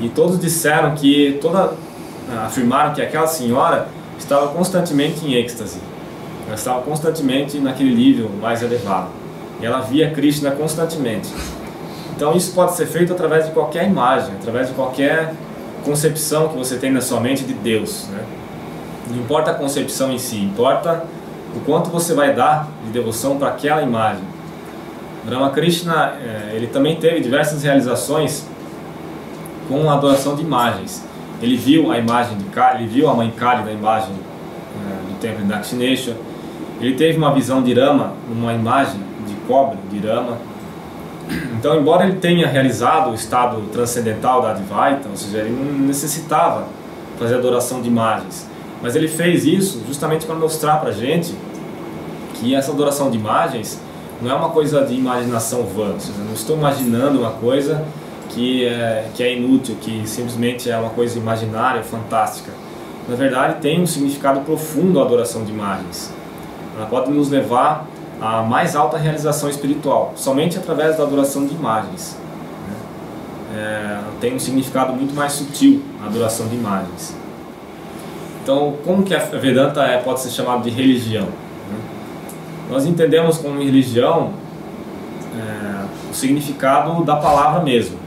E 0.00 0.08
todos 0.10 0.38
disseram 0.38 0.94
que, 0.94 1.38
toda, 1.40 1.72
afirmaram 2.44 2.94
que 2.94 3.00
aquela 3.00 3.26
senhora 3.26 3.88
estava 4.18 4.48
constantemente 4.48 5.24
em 5.24 5.34
êxtase. 5.34 5.80
Ela 6.46 6.54
estava 6.54 6.82
constantemente 6.82 7.58
naquele 7.58 7.94
nível 7.94 8.30
mais 8.40 8.62
elevado. 8.62 9.08
E 9.60 9.66
ela 9.66 9.80
via 9.80 10.10
Krishna 10.10 10.50
constantemente. 10.50 11.28
Então 12.14 12.36
isso 12.36 12.52
pode 12.52 12.74
ser 12.74 12.86
feito 12.86 13.12
através 13.12 13.46
de 13.46 13.52
qualquer 13.52 13.86
imagem, 13.88 14.34
através 14.40 14.68
de 14.68 14.74
qualquer 14.74 15.34
concepção 15.88 16.48
que 16.48 16.56
você 16.58 16.76
tem 16.76 16.92
na 16.92 17.00
sua 17.00 17.18
mente 17.18 17.44
de 17.44 17.54
Deus. 17.54 18.06
Né? 18.08 18.22
Não 19.10 19.16
importa 19.16 19.52
a 19.52 19.54
concepção 19.54 20.12
em 20.12 20.18
si, 20.18 20.36
importa 20.36 21.04
o 21.56 21.60
quanto 21.60 21.88
você 21.88 22.12
vai 22.12 22.34
dar 22.34 22.68
de 22.84 22.90
devoção 22.90 23.38
para 23.38 23.48
aquela 23.48 23.82
imagem. 23.82 24.22
Ramakrishna 25.26 26.14
eh, 26.22 26.52
ele 26.56 26.66
também 26.66 26.96
teve 26.96 27.20
diversas 27.20 27.62
realizações 27.62 28.46
com 29.66 29.90
a 29.90 29.94
adoração 29.94 30.36
de 30.36 30.42
imagens. 30.42 31.02
Ele 31.40 31.56
viu 31.56 31.90
a 31.90 31.98
imagem 31.98 32.36
de 32.36 32.44
Kali, 32.44 32.84
ele 32.84 32.92
viu 32.92 33.08
a 33.08 33.14
mãe 33.14 33.30
Kali 33.30 33.62
da 33.62 33.72
imagem 33.72 34.12
eh, 34.12 35.10
do 35.10 35.18
templo 35.20 35.42
de 35.42 35.48
Dakshineshwar. 35.48 36.16
Ele 36.80 36.94
teve 36.96 37.16
uma 37.16 37.32
visão 37.32 37.62
de 37.62 37.72
Rama, 37.72 38.12
uma 38.30 38.52
imagem 38.52 39.00
de 39.26 39.34
cobre 39.46 39.78
de 39.90 40.06
Rama. 40.06 40.36
Então, 41.58 41.78
embora 41.78 42.04
ele 42.04 42.16
tenha 42.16 42.46
realizado 42.46 43.10
o 43.10 43.14
estado 43.14 43.60
transcendental 43.72 44.40
da 44.40 44.50
Advaita, 44.50 45.08
ou 45.08 45.16
seja, 45.16 45.38
ele 45.38 45.50
não 45.50 45.86
necessitava 45.86 46.66
fazer 47.18 47.34
adoração 47.34 47.82
de 47.82 47.88
imagens, 47.88 48.48
mas 48.82 48.94
ele 48.94 49.08
fez 49.08 49.44
isso 49.44 49.82
justamente 49.86 50.24
para 50.24 50.36
mostrar 50.36 50.76
para 50.78 50.90
a 50.90 50.92
gente 50.92 51.34
que 52.34 52.54
essa 52.54 52.70
adoração 52.70 53.10
de 53.10 53.18
imagens 53.18 53.80
não 54.22 54.30
é 54.30 54.34
uma 54.34 54.50
coisa 54.50 54.84
de 54.84 54.94
imaginação 54.94 55.64
vã, 55.64 55.92
ou 55.94 56.00
seja, 56.00 56.18
não 56.24 56.32
estou 56.32 56.56
imaginando 56.56 57.20
uma 57.20 57.32
coisa 57.32 57.84
que 58.30 58.64
é, 58.64 59.08
que 59.14 59.22
é 59.22 59.36
inútil, 59.36 59.76
que 59.80 60.02
simplesmente 60.06 60.70
é 60.70 60.76
uma 60.76 60.90
coisa 60.90 61.18
imaginária, 61.18 61.82
fantástica. 61.82 62.52
Na 63.08 63.16
verdade, 63.16 63.60
tem 63.60 63.80
um 63.80 63.86
significado 63.86 64.40
profundo 64.40 65.00
a 65.00 65.04
adoração 65.04 65.44
de 65.44 65.50
imagens. 65.50 66.12
Ela 66.76 66.86
pode 66.86 67.10
nos 67.10 67.30
levar 67.30 67.86
a 68.20 68.42
mais 68.42 68.74
alta 68.74 68.98
realização 68.98 69.48
espiritual, 69.48 70.12
somente 70.16 70.58
através 70.58 70.96
da 70.96 71.04
adoração 71.04 71.46
de 71.46 71.54
imagens. 71.54 72.16
Né? 72.66 72.76
É, 73.56 74.00
tem 74.20 74.34
um 74.34 74.38
significado 74.38 74.92
muito 74.92 75.14
mais 75.14 75.32
sutil 75.32 75.82
a 76.02 76.06
adoração 76.06 76.48
de 76.48 76.56
imagens. 76.56 77.14
Então, 78.42 78.74
como 78.84 79.02
que 79.02 79.14
a 79.14 79.18
Vedanta 79.18 79.82
é, 79.82 79.98
pode 79.98 80.20
ser 80.20 80.30
chamada 80.30 80.62
de 80.62 80.70
religião? 80.70 81.26
Né? 81.26 81.80
Nós 82.70 82.86
entendemos 82.86 83.38
como 83.38 83.62
religião 83.62 84.32
é, 85.36 85.84
o 86.10 86.14
significado 86.14 87.04
da 87.04 87.16
palavra 87.16 87.62
mesmo. 87.62 87.98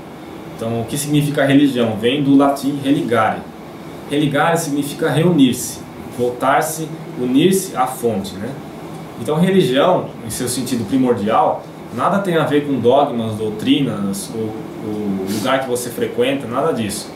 Então, 0.58 0.82
o 0.82 0.86
que 0.86 0.98
significa 0.98 1.46
religião? 1.46 1.96
Vem 1.98 2.24
do 2.24 2.36
latim 2.36 2.80
religare. 2.84 3.40
Religare 4.10 4.58
significa 4.58 5.10
reunir-se, 5.10 5.80
voltar-se, 6.18 6.88
unir-se 7.20 7.76
à 7.76 7.88
fonte, 7.88 8.36
né? 8.36 8.50
Então, 9.22 9.40
religião, 9.40 10.10
em 10.26 10.32
seu 10.32 10.50
sentido 10.50 10.84
primordial, 10.88 11.64
nada 11.96 12.20
tem 12.20 12.38
a 12.38 12.44
ver 12.44 12.66
com 12.66 12.80
dogmas, 12.80 13.36
doutrinas, 13.36 14.32
ou 14.34 14.52
o 14.84 15.28
lugar 15.32 15.62
que 15.62 15.70
você 15.70 15.92
frequenta, 15.92 16.48
nada 16.48 16.74
disso. 16.74 17.12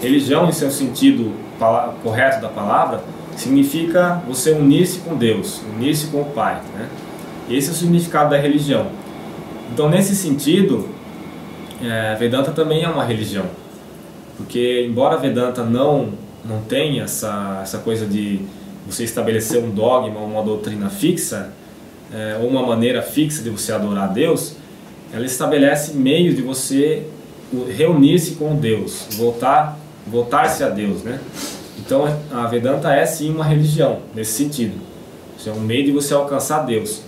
Religião, 0.00 0.48
em 0.48 0.52
seu 0.52 0.70
sentido 0.70 1.32
correto 2.02 2.40
da 2.40 2.48
palavra, 2.48 3.04
significa 3.36 4.22
você 4.26 4.52
unir-se 4.52 5.00
com 5.00 5.14
Deus, 5.14 5.60
unir-se 5.76 6.06
com 6.06 6.22
o 6.22 6.24
Pai. 6.24 6.62
Né? 6.74 6.88
Esse 7.50 7.68
é 7.68 7.72
o 7.72 7.74
significado 7.74 8.30
da 8.30 8.38
religião. 8.38 8.86
Então, 9.72 9.90
nesse 9.90 10.16
sentido, 10.16 10.88
é, 11.82 12.14
Vedanta 12.14 12.52
também 12.52 12.82
é 12.82 12.88
uma 12.88 13.04
religião. 13.04 13.44
Porque, 14.38 14.86
embora 14.88 15.18
Vedanta 15.18 15.62
não, 15.62 16.08
não 16.42 16.62
tenha 16.62 17.04
essa, 17.04 17.60
essa 17.62 17.78
coisa 17.78 18.06
de 18.06 18.40
você 18.86 19.04
estabelecer 19.04 19.62
um 19.62 19.70
dogma, 19.70 20.20
uma 20.20 20.42
doutrina 20.42 20.88
fixa, 20.90 21.52
é, 22.12 22.38
ou 22.40 22.48
uma 22.48 22.66
maneira 22.66 23.02
fixa 23.02 23.42
de 23.42 23.50
você 23.50 23.72
adorar 23.72 24.04
a 24.04 24.12
Deus, 24.12 24.56
ela 25.12 25.24
estabelece 25.24 25.94
meios 25.94 26.36
de 26.36 26.42
você 26.42 27.06
reunir-se 27.76 28.32
com 28.32 28.56
Deus, 28.56 29.06
voltar, 29.12 29.78
voltar-se 30.06 30.62
a 30.62 30.68
Deus, 30.68 31.02
né? 31.02 31.20
Então 31.78 32.04
a 32.30 32.46
Vedanta 32.46 32.92
é 32.94 33.04
sim 33.04 33.30
uma 33.30 33.44
religião 33.44 34.00
nesse 34.14 34.32
sentido. 34.32 34.74
É 35.44 35.50
um 35.50 35.60
meio 35.60 35.84
de 35.84 35.92
você 35.92 36.12
alcançar 36.12 36.64
Deus. 36.66 37.02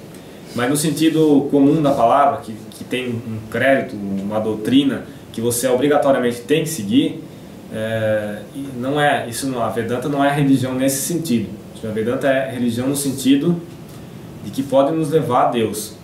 Mas 0.55 0.69
no 0.69 0.77
sentido 0.77 1.49
comum 1.51 1.83
da 1.83 1.93
palavra, 1.93 2.41
que, 2.41 2.55
que 2.71 2.85
tem 2.85 3.09
um 3.09 3.39
crédito, 3.51 3.95
uma 3.95 4.41
doutrina 4.41 5.05
que 5.33 5.41
você 5.41 5.69
obrigatoriamente 5.69 6.41
tem 6.41 6.63
que 6.63 6.69
seguir, 6.69 7.23
é, 7.73 8.41
não 8.77 9.01
é 9.01 9.27
isso 9.29 9.47
não, 9.47 9.63
a 9.63 9.69
Vedanta 9.69 10.09
não 10.09 10.25
é 10.25 10.31
religião 10.35 10.75
nesse 10.75 11.03
sentido. 11.03 11.49
A 11.85 11.93
Vedanta 11.93 12.29
é 12.29 12.51
religião 12.51 12.89
no 12.89 12.95
sentido 12.95 13.61
de 14.45 14.51
que 14.53 14.63
pode 14.63 14.93
nos 14.93 15.11
levar 15.11 15.49
a 15.49 15.51
Deus. 15.51 15.95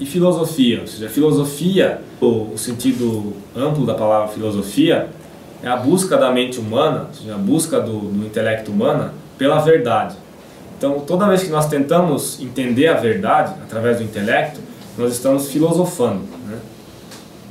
E 0.00 0.04
filosofia, 0.04 0.80
ou 0.80 0.86
seja, 0.88 1.08
filosofia, 1.08 2.00
o, 2.20 2.56
sentido 2.56 3.32
amplo 3.54 3.86
da 3.86 3.94
palavra 3.94 4.28
filosofia, 4.28 5.08
é 5.62 5.68
a 5.68 5.76
busca 5.76 6.16
da 6.16 6.32
mente 6.32 6.58
humana, 6.58 7.06
ou 7.08 7.14
seja, 7.14 7.34
a 7.34 7.38
busca 7.38 7.80
do, 7.80 8.00
do 8.00 8.26
intelecto 8.26 8.72
humano 8.72 9.12
pela 9.38 9.60
verdade. 9.60 10.16
Então, 10.76 10.98
toda 11.00 11.28
vez 11.28 11.44
que 11.44 11.50
nós 11.50 11.68
tentamos 11.68 12.40
entender 12.40 12.88
a 12.88 12.94
verdade 12.94 13.54
através 13.62 13.98
do 13.98 14.02
intelecto, 14.02 14.58
nós 14.98 15.12
estamos 15.12 15.48
filosofando. 15.48 16.22
Né? 16.48 16.58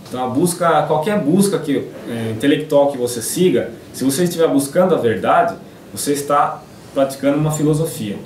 Então, 0.09 0.25
a 0.25 0.27
busca, 0.27 0.83
qualquer 0.83 1.17
busca 1.21 1.57
que, 1.59 1.87
é, 2.09 2.31
intelectual 2.31 2.91
que 2.91 2.97
você 2.97 3.21
siga, 3.21 3.69
se 3.93 4.03
você 4.03 4.25
estiver 4.25 4.49
buscando 4.49 4.93
a 4.93 4.97
verdade, 4.97 5.55
você 5.93 6.11
está 6.11 6.61
praticando 6.93 7.37
uma 7.37 7.51
filosofia. 7.51 8.17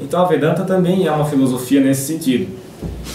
Então 0.00 0.22
a 0.22 0.24
Vedanta 0.26 0.64
também 0.64 1.06
é 1.06 1.12
uma 1.12 1.24
filosofia 1.24 1.80
nesse 1.80 2.06
sentido, 2.06 2.48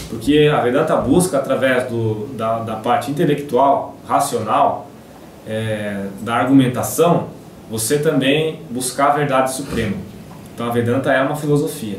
porque 0.10 0.51
a 0.54 0.60
Vedanta 0.60 0.95
busca 0.97 1.38
através 1.38 1.89
do, 1.89 2.28
da, 2.36 2.60
da 2.60 2.76
parte 2.76 3.10
intelectual, 3.10 3.95
racional, 4.06 4.88
é, 5.47 6.08
da 6.22 6.36
argumentação, 6.36 7.28
você 7.70 7.99
também 7.99 8.62
buscar 8.70 9.12
a 9.12 9.16
verdade 9.16 9.54
suprema. 9.54 9.95
Então 10.54 10.68
a 10.68 10.70
Vedanta 10.70 11.12
é 11.12 11.22
uma 11.22 11.36
filosofia. 11.36 11.97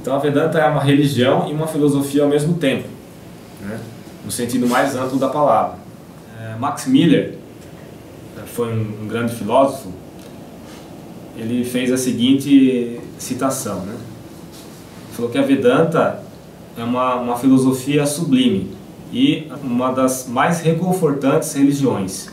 Então 0.00 0.14
a 0.14 0.18
Vedanta 0.18 0.58
é 0.58 0.66
uma 0.66 0.82
religião 0.82 1.48
e 1.48 1.52
uma 1.52 1.66
filosofia 1.66 2.22
ao 2.22 2.28
mesmo 2.28 2.54
tempo, 2.54 2.88
né? 3.60 3.80
no 4.24 4.30
sentido 4.30 4.68
mais 4.68 4.94
amplo 4.94 5.18
da 5.18 5.28
palavra. 5.28 5.78
É, 6.40 6.56
Max 6.58 6.86
Miller 6.86 7.34
é, 8.36 8.46
foi 8.46 8.72
um, 8.72 9.02
um, 9.02 9.08
grande 9.08 9.34
filósofo. 9.34 9.92
Ele 11.36 11.64
fez 11.64 11.92
a 11.92 11.96
seguinte 11.96 13.00
citação, 13.18 13.80
né? 13.80 13.94
falou 15.16 15.30
que 15.30 15.38
a 15.38 15.42
Vedanta 15.42 16.22
é 16.76 16.84
uma, 16.84 17.14
uma 17.16 17.36
filosofia 17.38 18.04
sublime 18.04 18.76
e 19.10 19.50
uma 19.62 19.92
das 19.92 20.26
mais 20.28 20.60
reconfortantes 20.60 21.52
religiões, 21.54 22.28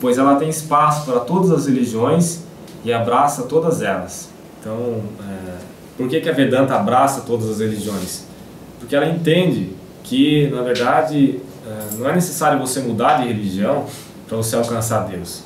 pois 0.00 0.16
ela 0.18 0.36
tem 0.36 0.48
espaço 0.48 1.04
para 1.04 1.20
todas 1.20 1.50
as 1.50 1.66
religiões 1.66 2.44
e 2.84 2.92
abraça 2.92 3.42
todas 3.42 3.82
elas. 3.82 4.28
Então, 4.60 5.02
é, 5.20 5.58
por 5.96 6.08
que, 6.08 6.20
que 6.20 6.28
a 6.28 6.32
Vedanta 6.32 6.74
abraça 6.76 7.22
todas 7.22 7.48
as 7.48 7.58
religiões? 7.58 8.24
Porque 8.78 8.94
ela 8.94 9.06
entende 9.06 9.72
que, 10.04 10.48
na 10.48 10.62
verdade, 10.62 11.40
é, 11.66 11.96
não 11.98 12.08
é 12.08 12.14
necessário 12.14 12.58
você 12.58 12.80
mudar 12.80 13.20
de 13.20 13.28
religião 13.28 13.86
para 14.28 14.36
você 14.36 14.54
alcançar 14.54 15.08
Deus. 15.08 15.42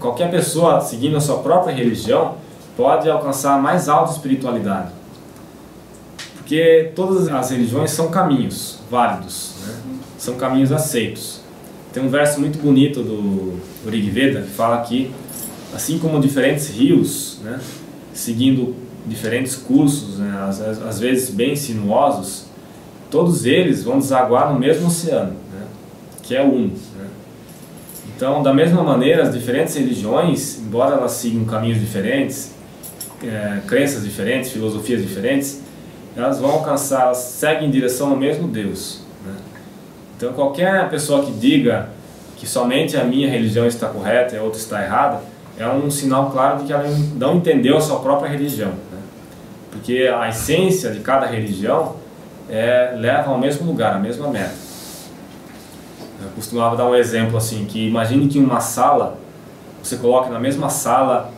Qualquer 0.00 0.30
pessoa 0.30 0.80
seguindo 0.80 1.16
a 1.16 1.20
sua 1.20 1.38
própria 1.38 1.74
religião 1.74 2.36
pode 2.76 3.08
alcançar 3.08 3.60
mais 3.60 3.88
alta 3.88 4.12
espiritualidade. 4.12 4.92
Porque 6.36 6.92
todas 6.94 7.28
as 7.28 7.50
religiões 7.50 7.90
são 7.90 8.08
caminhos 8.08 8.78
válidos, 8.90 9.54
né? 9.66 9.74
são 10.18 10.36
caminhos 10.36 10.70
aceitos. 10.70 11.40
Tem 11.92 12.04
um 12.04 12.08
verso 12.08 12.38
muito 12.38 12.58
bonito 12.58 13.02
do 13.02 13.58
Rig 13.88 14.10
Veda 14.10 14.42
que 14.42 14.50
fala 14.50 14.82
que, 14.82 15.10
assim 15.74 15.98
como 15.98 16.20
diferentes 16.20 16.68
rios, 16.68 17.38
né, 17.42 17.58
seguindo 18.12 18.76
diferentes 19.06 19.56
cursos, 19.56 20.18
né, 20.18 20.46
às, 20.46 20.60
às, 20.60 21.00
vezes 21.00 21.30
bem 21.30 21.56
sinuosos, 21.56 22.44
todos 23.10 23.46
eles 23.46 23.82
vão 23.82 23.98
desaguar 23.98 24.52
no 24.52 24.58
mesmo 24.58 24.88
oceano, 24.88 25.32
né, 25.52 25.66
que 26.22 26.36
é 26.36 26.44
um. 26.44 26.70
Então, 28.16 28.42
da 28.42 28.52
mesma 28.52 28.82
maneira, 28.82 29.24
as 29.24 29.32
diferentes 29.32 29.74
religiões, 29.74 30.58
embora 30.58 30.94
elas 30.94 31.12
sigam 31.12 31.44
caminhos 31.44 31.78
diferentes, 31.78 32.50
é, 33.22 33.60
crenças 33.66 34.04
diferentes, 34.04 34.50
filosofias 34.50 35.02
diferentes, 35.02 35.60
elas 36.16 36.40
vão 36.40 36.50
alcançar, 36.50 37.02
elas 37.02 37.18
seguem 37.18 37.68
em 37.68 37.70
direção 37.70 38.10
ao 38.10 38.16
mesmo 38.16 38.48
Deus. 38.48 39.02
Né. 39.24 39.34
Então, 40.16 40.32
qualquer 40.32 40.88
pessoa 40.88 41.26
que 41.26 41.32
diga 41.32 41.90
que 42.38 42.46
somente 42.46 42.96
a 42.96 43.04
minha 43.04 43.28
religião 43.28 43.66
está 43.66 43.86
correta 43.88 44.34
e 44.34 44.38
a 44.38 44.42
outra 44.42 44.58
está 44.58 44.82
errada, 44.82 45.20
é 45.58 45.68
um 45.68 45.90
sinal 45.90 46.30
claro 46.30 46.60
de 46.60 46.64
que 46.64 46.72
ela 46.72 46.88
não 47.16 47.36
entendeu 47.36 47.76
a 47.76 47.80
sua 47.82 48.00
própria 48.00 48.30
religião. 48.30 48.70
Né? 48.70 48.98
Porque 49.72 50.10
a 50.18 50.28
essência 50.28 50.90
de 50.90 51.00
cada 51.00 51.26
religião 51.26 51.96
é, 52.48 52.94
leva 52.96 53.30
ao 53.30 53.38
mesmo 53.38 53.66
lugar, 53.66 53.94
à 53.94 53.98
mesma 53.98 54.28
meta. 54.28 54.65
Costumava 56.36 56.76
dar 56.76 56.86
um 56.86 56.94
exemplo 56.94 57.36
assim, 57.36 57.64
que 57.64 57.88
imagine 57.88 58.28
que 58.28 58.38
uma 58.38 58.60
sala, 58.60 59.18
você 59.82 59.96
coloque 59.96 60.30
na 60.30 60.38
mesma 60.38 60.68
sala 60.68 61.32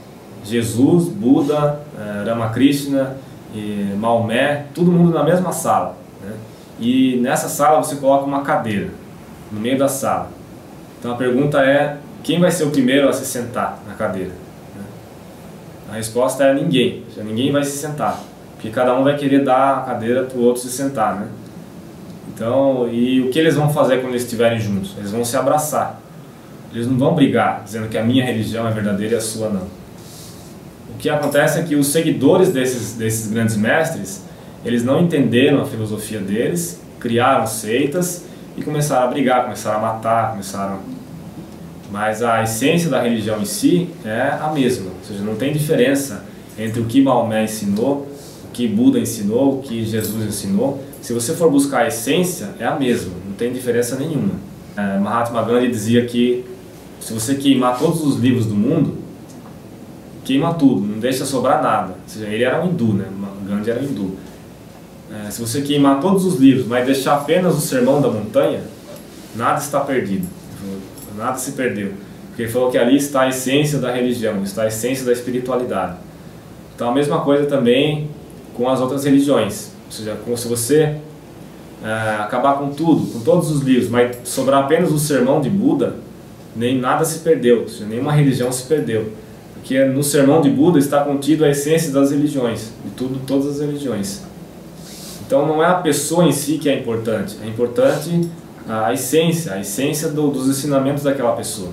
Jesus, 0.45 1.09
Buda, 1.09 1.81
eh, 1.97 2.29
Ramakrishna, 2.29 3.17
Maomé, 3.97 4.67
todo 4.75 4.91
mundo 4.91 5.13
na 5.13 5.23
mesma 5.23 5.53
sala. 5.53 5.97
Né? 6.23 6.33
E 6.81 7.17
nessa 7.21 7.49
sala 7.49 7.83
você 7.83 7.97
coloca 7.97 8.25
uma 8.25 8.43
cadeira 8.43 8.91
no 9.51 9.61
meio 9.61 9.79
da 9.79 9.89
sala. 9.89 10.29
Então 10.99 11.13
a 11.13 11.17
pergunta 11.17 11.61
é 11.61 11.99
quem 12.23 12.41
vai 12.41 12.51
ser 12.51 12.65
o 12.65 12.71
primeiro 12.71 13.09
a 13.09 13.13
se 13.13 13.25
sentar 13.25 13.79
na 13.87 13.95
cadeira? 13.95 14.33
Né? 14.75 14.83
A 15.93 15.95
resposta 15.95 16.45
é 16.45 16.55
ninguém, 16.55 17.05
ninguém 17.17 17.53
vai 17.53 17.65
se 17.65 17.79
sentar, 17.79 18.21
porque 18.55 18.71
cada 18.71 18.95
um 18.95 19.05
vai 19.05 19.17
querer 19.17 19.45
dar 19.45 19.79
a 19.79 19.81
cadeira 19.83 20.25
para 20.25 20.39
o 20.39 20.43
outro 20.43 20.61
se 20.61 20.71
sentar, 20.71 21.15
né? 21.21 21.29
Então, 22.39 22.89
e 22.89 23.20
o 23.20 23.30
que 23.30 23.39
eles 23.39 23.57
vão 23.57 23.68
fazer 23.68 23.97
quando 23.97 24.11
eles 24.11 24.22
estiverem 24.22 24.61
juntos? 24.61 24.95
Eles 24.97 25.11
vão 25.11 25.24
se 25.24 25.36
abraçar. 25.36 26.01
Eles 26.72 26.86
não 26.86 26.97
vão 26.97 27.12
brigar, 27.12 27.62
dizendo 27.64 27.89
que 27.89 27.99
a 27.99 28.05
minha 28.05 28.24
religião 28.24 28.68
é 28.68 28.70
verdadeira 28.70 29.14
e 29.14 29.18
a 29.18 29.20
sua 29.20 29.49
não. 29.49 29.66
O 30.95 30.99
que 31.01 31.11
acontece 31.11 31.59
é 31.59 31.64
que 31.64 31.74
os 31.74 31.89
seguidores 31.89 32.53
desses, 32.53 32.95
desses 32.95 33.28
grandes 33.28 33.57
mestres, 33.57 34.22
eles 34.64 34.84
não 34.84 35.01
entenderam 35.01 35.62
a 35.62 35.64
filosofia 35.64 36.20
deles, 36.20 36.80
criaram 37.01 37.45
seitas 37.45 38.24
e 38.57 38.62
começaram 38.62 39.09
a 39.09 39.11
brigar, 39.11 39.43
começaram 39.43 39.78
a 39.78 39.95
matar, 39.95 40.30
começaram 40.30 40.78
mas 41.91 42.22
a 42.22 42.43
essência 42.43 42.89
da 42.89 43.01
religião 43.01 43.41
em 43.41 43.47
si 43.47 43.89
é 44.05 44.36
a 44.41 44.53
mesma, 44.55 44.91
ou 44.91 45.05
seja, 45.05 45.24
não 45.24 45.36
tem 45.36 45.53
diferença 45.53 46.22
entre 46.59 46.80
o 46.80 46.84
que 46.84 47.01
Maomé 47.01 47.45
ensinou, 47.45 48.07
o 48.45 48.49
que 48.53 48.68
Buda 48.68 48.99
ensinou, 48.99 49.59
o 49.59 49.62
que 49.62 49.84
Jesus 49.84 50.22
ensinou. 50.24 50.84
Se 51.09 51.15
você 51.15 51.33
for 51.33 51.51
buscar 51.51 51.85
a 51.85 51.87
essência, 51.87 52.51
é 52.59 52.67
a 52.67 52.79
mesma, 52.79 53.15
não 53.27 53.33
tem 53.33 53.51
diferença 53.51 53.97
nenhuma. 53.97 54.35
É, 54.77 54.99
Mahatma 54.99 55.43
Gandhi 55.43 55.71
dizia 55.71 56.05
que 56.05 56.45
se 57.01 57.15
você 57.15 57.37
queimar 57.37 57.79
todos 57.79 58.05
os 58.05 58.19
livros 58.19 58.45
do 58.45 58.55
mundo, 58.55 58.99
queima 60.23 60.53
tudo, 60.53 60.83
não 60.83 60.99
deixa 60.99 61.25
sobrar 61.25 61.63
nada. 61.63 61.95
Ou 61.95 61.97
seja, 62.07 62.27
ele 62.27 62.45
era 62.45 62.63
um 62.63 62.69
hindu, 62.69 62.93
né? 62.93 63.07
Gandhi 63.49 63.71
era 63.71 63.81
um 63.81 63.85
hindu. 63.85 64.17
É, 65.11 65.31
se 65.31 65.41
você 65.41 65.63
queimar 65.63 65.99
todos 65.99 66.27
os 66.27 66.39
livros, 66.39 66.67
mas 66.67 66.85
deixar 66.85 67.15
apenas 67.15 67.57
o 67.57 67.61
Sermão 67.63 68.03
da 68.03 68.09
Montanha, 68.09 68.61
nada 69.35 69.59
está 69.61 69.81
perdido 69.81 70.27
nada 71.17 71.39
se 71.39 71.53
perdeu. 71.53 71.95
Porque 72.27 72.43
ele 72.43 72.53
falou 72.53 72.71
que 72.71 72.77
ali 72.77 72.99
está 72.99 73.23
a 73.23 73.29
essência 73.31 73.79
da 73.79 73.91
religião, 73.91 74.43
está 74.43 74.65
a 74.65 74.67
essência 74.67 75.07
da 75.07 75.13
espiritualidade. 75.13 75.97
Então 76.75 76.91
a 76.91 76.95
mesma 76.95 77.23
coisa 77.23 77.47
também 77.47 78.11
com 78.53 78.69
as 78.69 78.79
outras 78.79 79.05
religiões. 79.05 79.78
Ou 79.89 79.93
seja, 79.93 80.16
como 80.22 80.36
se 80.36 80.47
você 80.47 80.97
é, 81.82 82.16
acabar 82.20 82.59
com 82.59 82.70
tudo, 82.70 83.11
com 83.11 83.20
todos 83.20 83.51
os 83.51 83.62
livros, 83.62 83.89
mas 83.89 84.16
sobrar 84.24 84.64
apenas 84.64 84.93
o 84.93 84.99
sermão 84.99 85.41
de 85.41 85.49
Buda, 85.49 85.97
nem 86.55 86.78
nada 86.78 87.05
se 87.05 87.20
perdeu, 87.20 87.62
ou 87.62 87.68
seja, 87.68 87.86
nenhuma 87.86 88.12
religião 88.12 88.53
se 88.53 88.64
perdeu. 88.64 89.12
Porque 89.55 89.84
no 89.84 90.03
sermão 90.03 90.41
de 90.41 90.51
Buda 90.51 90.78
está 90.78 91.03
contido 91.03 91.45
a 91.45 91.49
essência 91.49 91.91
das 91.91 92.11
religiões, 92.11 92.72
de 92.84 92.91
tudo, 92.91 93.20
todas 93.26 93.47
as 93.47 93.61
religiões. 93.61 94.22
Então 95.26 95.47
não 95.47 95.62
é 95.62 95.66
a 95.66 95.74
pessoa 95.74 96.24
em 96.24 96.32
si 96.32 96.59
que 96.59 96.68
é 96.68 96.78
importante, 96.78 97.36
é 97.43 97.47
importante 97.47 98.28
a 98.68 98.93
essência, 98.93 99.53
a 99.53 99.61
essência 99.61 100.09
do, 100.09 100.30
dos 100.30 100.49
ensinamentos 100.49 101.03
daquela 101.03 101.32
pessoa. 101.32 101.70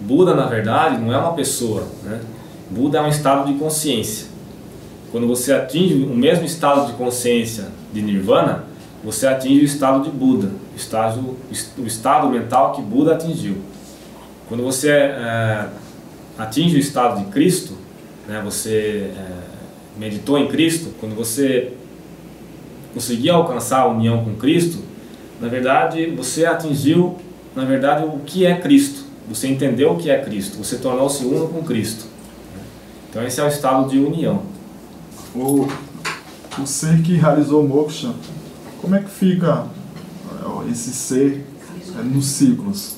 Buda, 0.00 0.34
na 0.34 0.46
verdade, 0.46 1.00
não 1.00 1.12
é 1.12 1.18
uma 1.18 1.34
pessoa, 1.34 1.84
né? 2.04 2.20
Buda 2.70 2.98
é 2.98 3.02
um 3.02 3.08
estado 3.08 3.52
de 3.52 3.58
consciência. 3.58 4.29
Quando 5.10 5.26
você 5.26 5.52
atinge 5.52 5.94
o 5.94 6.14
mesmo 6.14 6.44
estado 6.44 6.86
de 6.86 6.92
consciência 6.92 7.68
de 7.92 8.00
Nirvana, 8.00 8.64
você 9.02 9.26
atinge 9.26 9.62
o 9.62 9.64
estado 9.64 10.04
de 10.04 10.10
Buda, 10.10 10.50
o 10.72 10.76
estado, 10.76 11.36
o 11.78 11.86
estado 11.86 12.28
mental 12.28 12.72
que 12.72 12.82
Buda 12.82 13.14
atingiu. 13.14 13.56
Quando 14.48 14.62
você 14.62 14.90
é, 14.90 15.66
atinge 16.38 16.76
o 16.76 16.78
estado 16.78 17.24
de 17.24 17.30
Cristo, 17.30 17.74
né, 18.28 18.40
você 18.44 19.10
é, 19.16 19.26
meditou 19.98 20.38
em 20.38 20.48
Cristo, 20.48 20.90
quando 21.00 21.14
você 21.14 21.72
conseguir 22.94 23.30
alcançar 23.30 23.80
a 23.80 23.88
união 23.88 24.24
com 24.24 24.34
Cristo, 24.34 24.78
na 25.40 25.48
verdade, 25.48 26.06
você 26.06 26.44
atingiu, 26.44 27.16
na 27.56 27.64
verdade, 27.64 28.04
o 28.04 28.20
que 28.26 28.44
é 28.44 28.54
Cristo. 28.56 29.04
Você 29.28 29.48
entendeu 29.48 29.92
o 29.92 29.96
que 29.96 30.10
é 30.10 30.18
Cristo. 30.18 30.58
Você 30.58 30.76
tornou-se 30.76 31.24
uno 31.24 31.48
com 31.48 31.62
Cristo. 31.62 32.04
Então 33.08 33.24
esse 33.24 33.40
é 33.40 33.44
o 33.44 33.48
estado 33.48 33.88
de 33.88 33.98
união. 33.98 34.42
O, 35.34 35.68
o 36.60 36.66
ser 36.66 37.02
que 37.02 37.14
realizou 37.14 37.64
o 37.64 37.68
moksha, 37.68 38.12
como 38.80 38.94
é 38.94 39.02
que 39.02 39.10
fica 39.10 39.66
esse 40.70 40.92
ser 40.92 41.46
é, 41.98 42.02
nos 42.02 42.26
ciclos? 42.26 42.96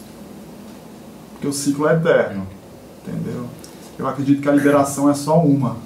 Porque 1.33 1.47
o 1.47 1.53
ciclo 1.53 1.89
é 1.89 1.95
eterno, 1.95 2.47
entendeu? 3.03 3.47
Eu 3.99 4.07
acredito 4.07 4.41
que 4.41 4.49
a 4.49 4.53
liberação 4.53 5.11
é 5.11 5.15
só 5.15 5.39
uma, 5.41 5.77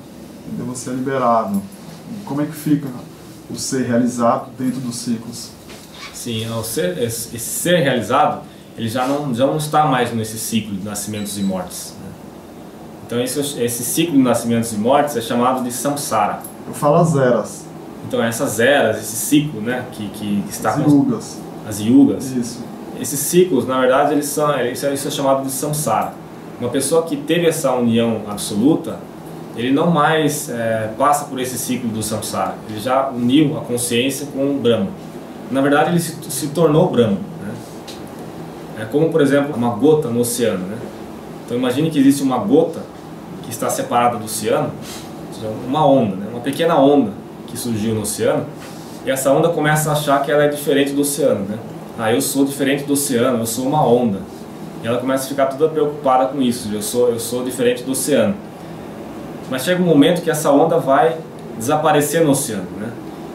entendeu? 0.47 0.67
Você 0.67 0.91
é 0.91 0.93
liberado. 0.93 1.63
Como 2.25 2.41
é 2.41 2.47
que 2.47 2.53
fica 2.53 2.89
o 3.51 3.57
ser 3.57 3.87
realizado 3.87 4.51
dentro 4.59 4.81
dos 4.81 4.97
ciclos? 4.97 5.51
Sim, 6.13 6.47
ao 6.47 6.63
ser, 6.63 6.99
esse 6.99 7.39
ser 7.39 7.79
realizado, 7.79 8.43
ele 8.77 8.89
já 8.89 9.07
não, 9.07 9.35
já 9.35 9.47
não 9.47 9.57
está 9.57 9.87
mais 9.87 10.13
nesse 10.13 10.39
ciclo 10.39 10.77
de 10.77 10.85
nascimentos 10.85 11.39
e 11.39 11.43
mortes. 11.43 11.95
Né? 12.01 12.11
Então 13.07 13.21
esse, 13.21 13.41
esse 13.63 13.85
ciclo 13.85 14.17
de 14.17 14.23
nascimentos 14.23 14.73
e 14.73 14.77
mortes 14.77 15.17
é 15.17 15.21
chamado 15.21 15.63
de 15.63 15.73
samsara. 15.73 16.41
Eu 16.67 16.75
falo 16.75 16.97
as 16.97 17.17
eras. 17.17 17.67
Então 18.07 18.23
essas 18.23 18.61
eras, 18.61 18.99
esse 18.99 19.17
ciclo, 19.17 19.61
né, 19.61 19.85
que, 19.93 20.09
que 20.09 20.45
está 20.49 20.71
as 20.71 20.79
yugas. 20.79 21.41
As 21.69 21.81
yugas. 21.81 22.31
Isso. 22.33 22.65
Esses 23.01 23.21
ciclos, 23.21 23.67
na 23.67 23.79
verdade, 23.81 24.13
eles 24.13 24.27
são, 24.27 24.59
isso 24.67 24.87
é, 24.87 25.11
chamado 25.11 25.45
de 25.45 25.51
samsara. 25.51 26.15
Uma 26.61 26.71
pessoa 26.71 27.03
que 27.03 27.17
teve 27.17 27.47
essa 27.47 27.73
união 27.73 28.23
absoluta, 28.29 28.99
ele 29.55 29.71
não 29.71 29.91
mais 29.91 30.49
é, 30.49 30.93
passa 30.99 31.27
por 31.27 31.39
esse 31.39 31.59
ciclo 31.59 31.91
do 31.91 32.03
samsara. 32.03 32.55
Ele 32.69 32.81
já 32.81 33.09
uniu 33.11 33.59
a 33.59 33.61
consciência 33.61 34.27
com 34.27 34.57
o 34.57 34.59
Brahma 34.59 34.89
na 35.51 35.61
verdade 35.61 35.91
ele 35.91 36.01
se, 36.01 36.17
se 36.31 36.49
tornou 36.49 36.91
Brahma. 36.91 37.19
Né? 37.43 37.55
É 38.81 38.85
como, 38.85 39.11
por 39.11 39.21
exemplo, 39.21 39.55
uma 39.55 39.71
gota 39.71 40.09
no 40.09 40.21
oceano. 40.21 40.67
Né? 40.67 40.79
Então 41.45 41.57
imagine 41.57 41.91
que 41.91 41.99
existe 41.99 42.23
uma 42.23 42.39
gota 42.39 42.83
que 43.47 43.51
está 43.53 43.71
separada 43.71 44.19
do 44.19 44.25
oceano, 44.25 44.71
uma 45.67 45.87
onda, 45.87 46.17
né? 46.17 46.27
uma 46.31 46.41
pequena 46.41 46.77
onda 46.79 47.13
que 47.47 47.57
surgiu 47.57 47.95
no 47.95 48.03
oceano, 48.03 48.45
e 49.07 49.11
essa 49.11 49.33
onda 49.33 49.49
começa 49.49 49.91
a 49.91 49.93
achar 49.93 50.21
que 50.23 50.33
ela 50.33 50.43
é 50.43 50.49
diferente 50.49 50.93
do 50.93 51.03
oceano. 51.03 51.45
Né? 51.49 51.57
Ah, 51.97 52.13
eu 52.13 52.21
sou 52.21 52.45
diferente 52.45 52.85
do 52.85 52.95
oceano, 52.95 53.39
eu 53.39 53.47
sou 53.47 53.65
uma 53.67 53.87
onda. 53.87 54.19
E 54.83 54.87
ela 54.87 54.99
começa 54.99 55.27
a 55.27 55.29
ficar 55.29 55.47
toda 55.47 55.69
preocupada 55.71 56.27
com 56.27 56.43
isso, 56.43 56.69
eu 56.73 56.83
sou, 56.83 57.09
eu 57.09 57.21
sou 57.21 57.45
diferente 57.45 57.85
do 57.85 57.93
oceano. 57.93 58.35
Mas 59.49 59.63
chega 59.63 59.81
um 59.81 59.87
momento 59.87 60.23
que 60.23 60.31
essa 60.31 60.51
onda 60.51 60.79
vai 60.79 61.17
desaparecer 61.57 62.25
no 62.25 62.33
oceano. 62.33 62.67
Né? 62.79 62.91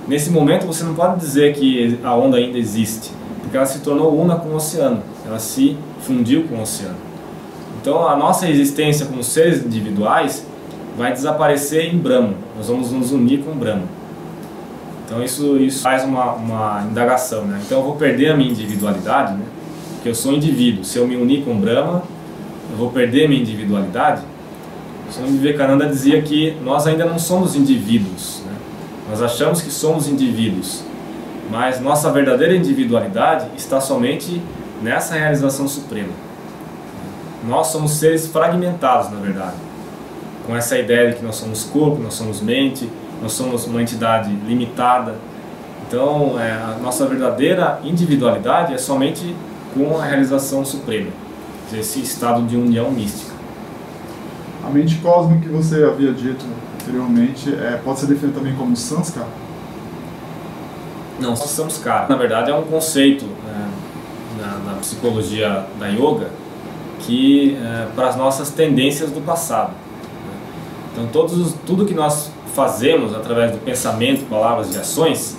Nesse 0.07 0.29
momento 0.29 0.67
você 0.67 0.83
não 0.83 0.93
pode 0.93 1.19
dizer 1.19 1.53
que 1.53 1.97
a 2.03 2.13
onda 2.13 2.35
ainda 2.35 2.57
existe, 2.57 3.11
porque 3.41 3.55
ela 3.55 3.65
se 3.65 3.79
tornou 3.79 4.13
una 4.19 4.35
com 4.35 4.49
o 4.49 4.55
oceano, 4.55 5.01
ela 5.25 5.39
se 5.39 5.77
fundiu 6.01 6.43
com 6.49 6.55
o 6.55 6.61
oceano. 6.61 7.10
Então 7.81 8.07
a 8.07 8.15
nossa 8.15 8.47
existência 8.47 9.07
como 9.07 9.23
seres 9.23 9.65
individuais 9.65 10.45
vai 10.95 11.11
desaparecer 11.11 11.93
em 11.93 11.97
Brahma, 11.97 12.35
nós 12.55 12.67
vamos 12.67 12.91
nos 12.91 13.11
unir 13.11 13.43
com 13.43 13.51
Brahma. 13.53 13.83
Então 15.05 15.23
isso, 15.23 15.57
isso 15.57 15.81
faz 15.81 16.03
uma, 16.03 16.33
uma 16.33 16.87
indagação, 16.89 17.43
né? 17.43 17.59
Então 17.65 17.79
eu 17.79 17.83
vou 17.83 17.95
perder 17.95 18.31
a 18.31 18.37
minha 18.37 18.51
individualidade, 18.51 19.33
né? 19.33 19.45
Porque 19.95 20.09
eu 20.09 20.15
sou 20.15 20.31
indivíduo, 20.31 20.83
se 20.83 20.97
eu 20.97 21.07
me 21.07 21.15
unir 21.15 21.43
com 21.43 21.59
Brahma, 21.59 22.03
eu 22.69 22.77
vou 22.77 22.91
perder 22.91 23.27
minha 23.27 23.41
individualidade. 23.41 24.21
Swami 25.11 25.37
Vivekananda 25.37 25.87
dizia 25.87 26.21
que 26.21 26.55
nós 26.63 26.87
ainda 26.87 27.05
não 27.05 27.19
somos 27.19 27.55
indivíduos, 27.55 28.41
né? 28.45 28.53
nós 29.09 29.21
achamos 29.21 29.61
que 29.61 29.69
somos 29.69 30.07
indivíduos, 30.07 30.83
mas 31.49 31.81
nossa 31.81 32.09
verdadeira 32.11 32.55
individualidade 32.55 33.47
está 33.57 33.81
somente 33.81 34.41
nessa 34.81 35.15
realização 35.15 35.67
suprema. 35.67 36.30
Nós 37.43 37.67
somos 37.67 37.91
seres 37.91 38.27
fragmentados, 38.27 39.11
na 39.11 39.19
verdade, 39.19 39.55
com 40.45 40.55
essa 40.55 40.77
ideia 40.77 41.09
de 41.09 41.17
que 41.17 41.25
nós 41.25 41.35
somos 41.35 41.63
corpo, 41.63 42.01
nós 42.01 42.13
somos 42.13 42.41
mente, 42.41 42.89
nós 43.21 43.33
somos 43.33 43.65
uma 43.65 43.81
entidade 43.81 44.31
limitada. 44.47 45.15
Então, 45.87 46.39
é, 46.39 46.51
a 46.51 46.77
nossa 46.81 47.05
verdadeira 47.05 47.79
individualidade 47.83 48.73
é 48.73 48.77
somente 48.77 49.35
com 49.73 49.97
a 49.99 50.05
realização 50.05 50.63
suprema, 50.63 51.09
esse 51.73 52.01
estado 52.01 52.43
de 52.43 52.55
união 52.55 52.91
mística. 52.91 53.31
A 54.63 54.69
mente 54.69 54.97
cósmica 54.97 55.47
que 55.47 55.49
você 55.49 55.83
havia 55.83 56.13
dito 56.13 56.45
anteriormente 56.81 57.53
é, 57.53 57.79
pode 57.83 57.99
ser 57.99 58.07
definida 58.07 58.37
também 58.37 58.55
como 58.55 58.75
samskara? 58.75 59.27
Não, 61.19 61.35
samskara. 61.35 62.07
Na 62.07 62.15
verdade 62.15 62.51
é 62.51 62.55
um 62.55 62.63
conceito 62.63 63.25
é, 63.47 64.41
na, 64.41 64.71
na, 64.71 64.79
psicologia 64.79 65.65
da 65.79 65.87
yoga 65.87 66.40
que 67.05 67.57
é, 67.57 67.87
para 67.95 68.09
as 68.09 68.15
nossas 68.15 68.51
tendências 68.51 69.11
do 69.11 69.21
passado. 69.21 69.71
Então 70.91 71.07
todos, 71.07 71.53
tudo 71.65 71.85
que 71.85 71.93
nós 71.93 72.31
fazemos 72.53 73.15
através 73.15 73.51
do 73.51 73.57
pensamento, 73.59 74.27
palavras 74.29 74.75
e 74.75 74.77
ações 74.77 75.37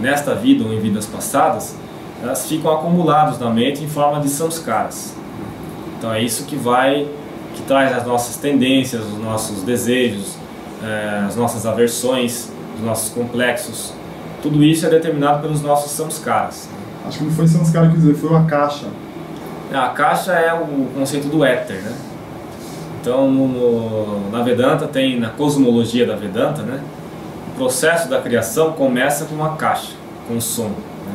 nesta 0.00 0.34
vida 0.34 0.64
ou 0.64 0.72
em 0.72 0.80
vidas 0.80 1.06
passadas, 1.06 1.76
elas 2.22 2.46
ficam 2.46 2.72
acumuladas 2.72 3.38
na 3.38 3.50
mente 3.50 3.82
em 3.82 3.88
forma 3.88 4.20
de 4.20 4.28
samskaras. 4.28 5.14
Então 5.98 6.12
é 6.12 6.22
isso 6.22 6.44
que 6.44 6.56
vai 6.56 7.08
que 7.54 7.62
traz 7.62 7.94
as 7.96 8.06
nossas 8.06 8.36
tendências, 8.36 9.02
os 9.04 9.18
nossos 9.18 9.62
desejos, 9.62 10.36
eh, 10.82 11.24
as 11.26 11.36
nossas 11.36 11.66
aversões, 11.66 12.50
os 12.76 12.84
nossos 12.84 13.10
complexos. 13.10 13.92
Tudo 14.42 14.62
isso 14.64 14.86
é 14.86 14.88
determinado 14.88 15.42
pelos 15.42 15.62
nossos 15.62 15.92
samskaras. 15.92 16.68
Acho 17.06 17.18
que 17.18 17.24
não 17.24 17.32
foi 17.32 17.46
samskara 17.46 17.88
que 17.88 17.96
dizer, 17.96 18.14
foi 18.14 18.34
a 18.36 18.42
caixa. 18.44 18.86
A 19.74 19.88
caixa 19.88 20.32
é 20.32 20.52
o 20.52 20.86
conceito 20.94 21.28
do 21.28 21.44
éter, 21.44 21.76
né? 21.82 21.92
Então, 23.00 23.30
no, 23.30 24.30
na 24.30 24.42
Vedanta 24.42 24.86
tem, 24.86 25.18
na 25.18 25.30
cosmologia 25.30 26.06
da 26.06 26.14
Vedanta, 26.14 26.62
né? 26.62 26.80
O 27.52 27.56
processo 27.56 28.08
da 28.08 28.20
criação 28.20 28.72
começa 28.72 29.24
com 29.24 29.34
uma 29.34 29.56
caixa, 29.56 29.92
com 30.28 30.40
som. 30.40 30.68
Né? 30.68 31.14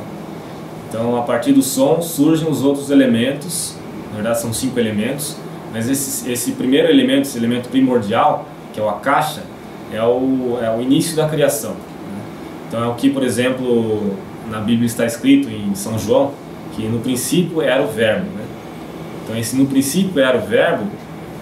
Então, 0.90 1.18
a 1.18 1.22
partir 1.22 1.54
do 1.54 1.62
som 1.62 2.02
surgem 2.02 2.50
os 2.50 2.64
outros 2.64 2.90
elementos, 2.90 3.76
na 4.10 4.16
verdade 4.16 4.42
são 4.42 4.52
cinco 4.52 4.80
elementos, 4.80 5.38
mas 5.74 5.90
esse, 5.90 6.30
esse 6.30 6.52
primeiro 6.52 6.90
elemento, 6.90 7.22
esse 7.22 7.38
elemento 7.38 7.70
primordial, 7.70 8.46
que 8.74 8.80
é 8.80 8.84
o 8.84 8.90
akasha, 8.90 9.44
é 9.94 10.04
o, 10.04 10.60
é 10.62 10.70
o 10.76 10.82
início 10.82 11.16
da 11.16 11.28
criação. 11.28 11.72
Né? 11.72 12.22
Então 12.68 12.84
é 12.84 12.88
o 12.88 12.96
que, 12.96 13.10
por 13.10 13.24
exemplo, 13.24 14.14
na 14.50 14.60
Bíblia 14.60 14.86
está 14.86 15.06
escrito 15.06 15.50
em 15.50 15.74
São 15.74 15.98
João, 15.98 16.34
que 16.76 16.84
no 16.84 17.00
princípio 17.00 17.62
era 17.62 17.82
o 17.82 17.88
verbo. 17.88 18.37
Então 19.28 19.38
esse 19.38 19.58
no 19.58 19.66
princípio 19.66 20.22
era 20.22 20.38
o 20.38 20.42
verbo 20.42 20.88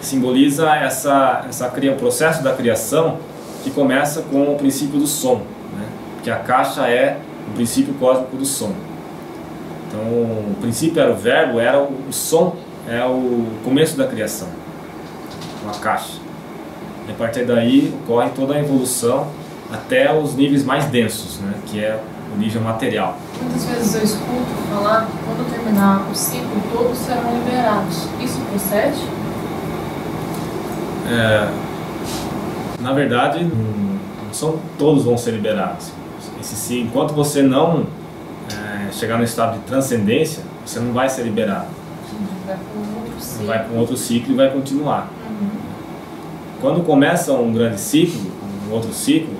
simboliza 0.01 0.75
essa, 0.75 1.45
essa 1.47 1.67
o 1.67 1.95
processo 1.95 2.43
da 2.43 2.53
criação 2.53 3.19
que 3.63 3.69
começa 3.69 4.23
com 4.23 4.53
o 4.53 4.55
princípio 4.55 4.99
do 4.99 5.07
som, 5.07 5.35
né? 5.37 5.85
porque 6.15 6.31
a 6.31 6.37
caixa 6.37 6.87
é 6.89 7.19
o 7.47 7.53
princípio 7.53 7.93
cósmico 7.95 8.37
do 8.37 8.45
som. 8.45 8.73
Então 9.87 10.01
o 10.01 10.55
princípio 10.61 10.99
era 10.99 11.11
o 11.11 11.15
verbo, 11.15 11.59
era 11.59 11.79
o, 11.79 11.91
o 12.09 12.13
som 12.13 12.55
é 12.87 13.03
o 13.03 13.45
começo 13.63 13.95
da 13.97 14.07
criação, 14.07 14.47
uma 15.63 15.73
caixa. 15.73 16.19
E 17.07 17.11
a 17.11 17.15
partir 17.15 17.45
daí 17.45 17.93
ocorre 18.03 18.29
toda 18.35 18.55
a 18.55 18.59
evolução 18.59 19.27
até 19.71 20.13
os 20.13 20.35
níveis 20.35 20.63
mais 20.63 20.85
densos, 20.85 21.39
né, 21.39 21.53
que 21.67 21.83
é 21.83 21.99
nível 22.37 22.61
material. 22.61 23.17
Muitas 23.41 23.65
vezes 23.65 23.95
eu 23.95 24.03
escuto 24.03 24.45
falar 24.73 25.05
que 25.05 25.11
quando 25.25 25.49
terminar 25.51 26.07
o 26.11 26.15
ciclo 26.15 26.61
todos 26.71 26.97
serão 26.97 27.37
liberados. 27.37 28.07
Isso 28.21 28.39
procede? 28.49 29.01
É, 31.07 31.49
na 32.81 32.93
verdade, 32.93 33.43
não 33.43 34.33
são 34.33 34.59
todos 34.77 35.03
vão 35.03 35.17
ser 35.17 35.31
liberados. 35.31 35.91
Esse, 36.39 36.79
enquanto 36.79 37.13
você 37.13 37.41
não 37.41 37.85
é, 38.51 38.91
chegar 38.91 39.17
no 39.17 39.23
estado 39.23 39.59
de 39.59 39.65
transcendência, 39.65 40.43
você 40.65 40.79
não 40.79 40.93
vai 40.93 41.09
ser 41.09 41.23
liberado 41.23 41.67
vai 42.45 42.57
para 42.57 42.77
um 42.77 42.97
outro 42.97 43.19
ciclo. 43.19 43.45
Vai 43.45 43.63
para 43.63 43.73
um 43.73 43.79
outro 43.79 43.97
ciclo 43.97 44.33
e 44.33 44.35
vai 44.35 44.51
continuar. 44.51 45.11
Uhum. 45.29 45.49
Quando 46.61 46.83
começa 46.83 47.33
um 47.33 47.51
grande 47.53 47.79
ciclo, 47.79 48.21
um 48.69 48.73
outro 48.73 48.93
ciclo, 48.93 49.33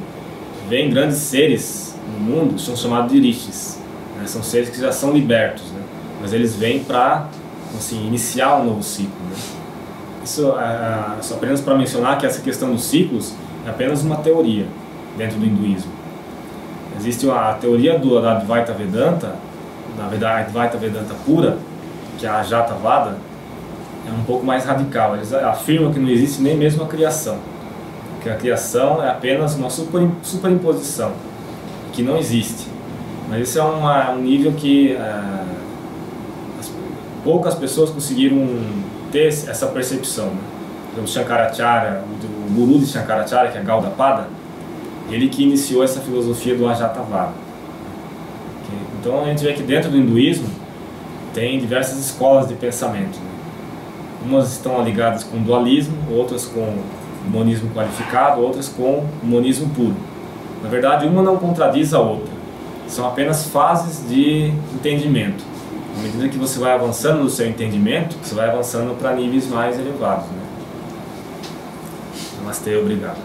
vem 0.67 0.89
grandes 0.89 1.17
seres 1.17 1.94
no 2.13 2.19
mundo, 2.19 2.59
são 2.59 2.75
chamados 2.75 3.11
de 3.11 3.19
rishis. 3.19 3.79
Né? 4.17 4.25
São 4.27 4.43
seres 4.43 4.69
que 4.69 4.79
já 4.79 4.91
são 4.91 5.11
libertos, 5.11 5.63
né? 5.71 5.81
mas 6.21 6.33
eles 6.33 6.55
vêm 6.55 6.83
para 6.83 7.27
assim, 7.77 8.05
iniciar 8.07 8.57
um 8.57 8.65
novo 8.65 8.83
ciclo. 8.83 9.13
Né? 9.29 9.35
Isso 10.23 10.57
é, 10.57 11.17
é 11.19 11.21
só 11.21 11.35
apenas 11.35 11.61
para 11.61 11.75
mencionar 11.75 12.17
que 12.17 12.25
essa 12.25 12.41
questão 12.41 12.71
dos 12.71 12.83
ciclos 12.83 13.33
é 13.65 13.69
apenas 13.69 14.03
uma 14.03 14.17
teoria 14.17 14.65
dentro 15.17 15.37
do 15.37 15.45
hinduísmo. 15.45 15.91
Existe 16.97 17.29
a 17.29 17.53
teoria 17.59 17.99
do, 17.99 18.17
Advaita 18.17 18.73
Vedanta, 18.73 19.35
na 19.97 20.07
verdade, 20.07 20.47
Advaita 20.47 20.77
Vedanta 20.77 21.13
pura, 21.25 21.57
que 22.17 22.25
a 22.25 22.41
Jatavada 22.41 23.17
é 24.07 24.11
um 24.11 24.23
pouco 24.23 24.45
mais 24.45 24.65
radical. 24.65 25.15
Eles 25.15 25.33
afirmam 25.33 25.91
que 25.91 25.99
não 25.99 26.09
existe 26.09 26.41
nem 26.41 26.55
mesmo 26.55 26.83
a 26.83 26.87
criação, 26.87 27.37
que 28.21 28.29
a 28.29 28.35
criação 28.35 29.03
é 29.03 29.09
apenas 29.09 29.55
uma 29.55 29.69
superimposição, 29.69 31.11
que 31.95 32.03
não 32.03 32.17
existe. 32.17 32.67
Mas 33.29 33.41
esse 33.41 33.57
é 33.57 33.63
uma, 33.63 34.11
um 34.11 34.21
nível 34.21 34.51
que 34.53 34.91
é, 34.91 35.21
as, 36.59 36.71
poucas 37.23 37.55
pessoas 37.55 37.89
conseguiram 37.89 38.47
ter 39.11 39.27
essa 39.27 39.67
percepção. 39.67 40.27
Né? 40.27 41.01
O 41.03 41.07
Shankaracharya, 41.07 42.03
o, 42.03 42.53
guru 42.53 42.79
de 42.79 42.85
Shankaracharya, 42.85 43.51
que 43.51 43.57
é 43.57 43.61
Gaudapada, 43.61 44.27
ele 45.09 45.29
que 45.29 45.43
iniciou 45.43 45.83
essa 45.83 46.01
filosofia 46.01 46.55
do 46.55 46.67
Ajatavada. 46.67 47.33
Então 48.99 49.23
a 49.23 49.25
gente 49.25 49.43
vê 49.43 49.53
que 49.53 49.61
dentro 49.61 49.89
do 49.89 49.97
hinduísmo 49.97 50.49
tem 51.33 51.59
diversas 51.59 51.99
escolas 51.99 52.47
de 52.47 52.55
pensamento. 52.55 53.17
Né? 53.19 53.31
Umas 54.25 54.51
estão 54.53 54.83
ligadas 54.83 55.23
com 55.23 55.37
dualismo, 55.37 55.95
outras 56.11 56.45
com 56.45 56.75
monismo 57.29 57.69
qualificado, 57.71 58.41
outras 58.41 58.67
com 58.67 59.05
monismo 59.21 59.69
puro. 59.69 59.95
Na 60.66 60.72
verdade, 60.72 61.05
uma 61.05 61.22
não 61.22 61.38
contradiz 61.38 61.93
a 61.93 61.99
outra. 61.99 62.34
São 62.88 63.07
apenas 63.07 63.45
fases 63.49 64.09
de 64.09 64.51
entendimento. 64.74 65.43
À 65.95 66.01
medida 66.01 66.28
que 66.28 66.39
você 66.39 66.57
vai 66.57 66.74
avançando 66.74 67.22
no 67.22 67.30
seu 67.30 67.47
entendimento, 67.47 68.18
você 68.20 68.34
vai 68.34 68.49
avançando 68.49 68.97
para 68.97 69.13
níveis 69.13 69.47
mais 69.47 69.78
elevados. 69.78 70.26
Né? 70.26 70.41
Namastê, 72.39 72.76
obrigado. 72.78 73.20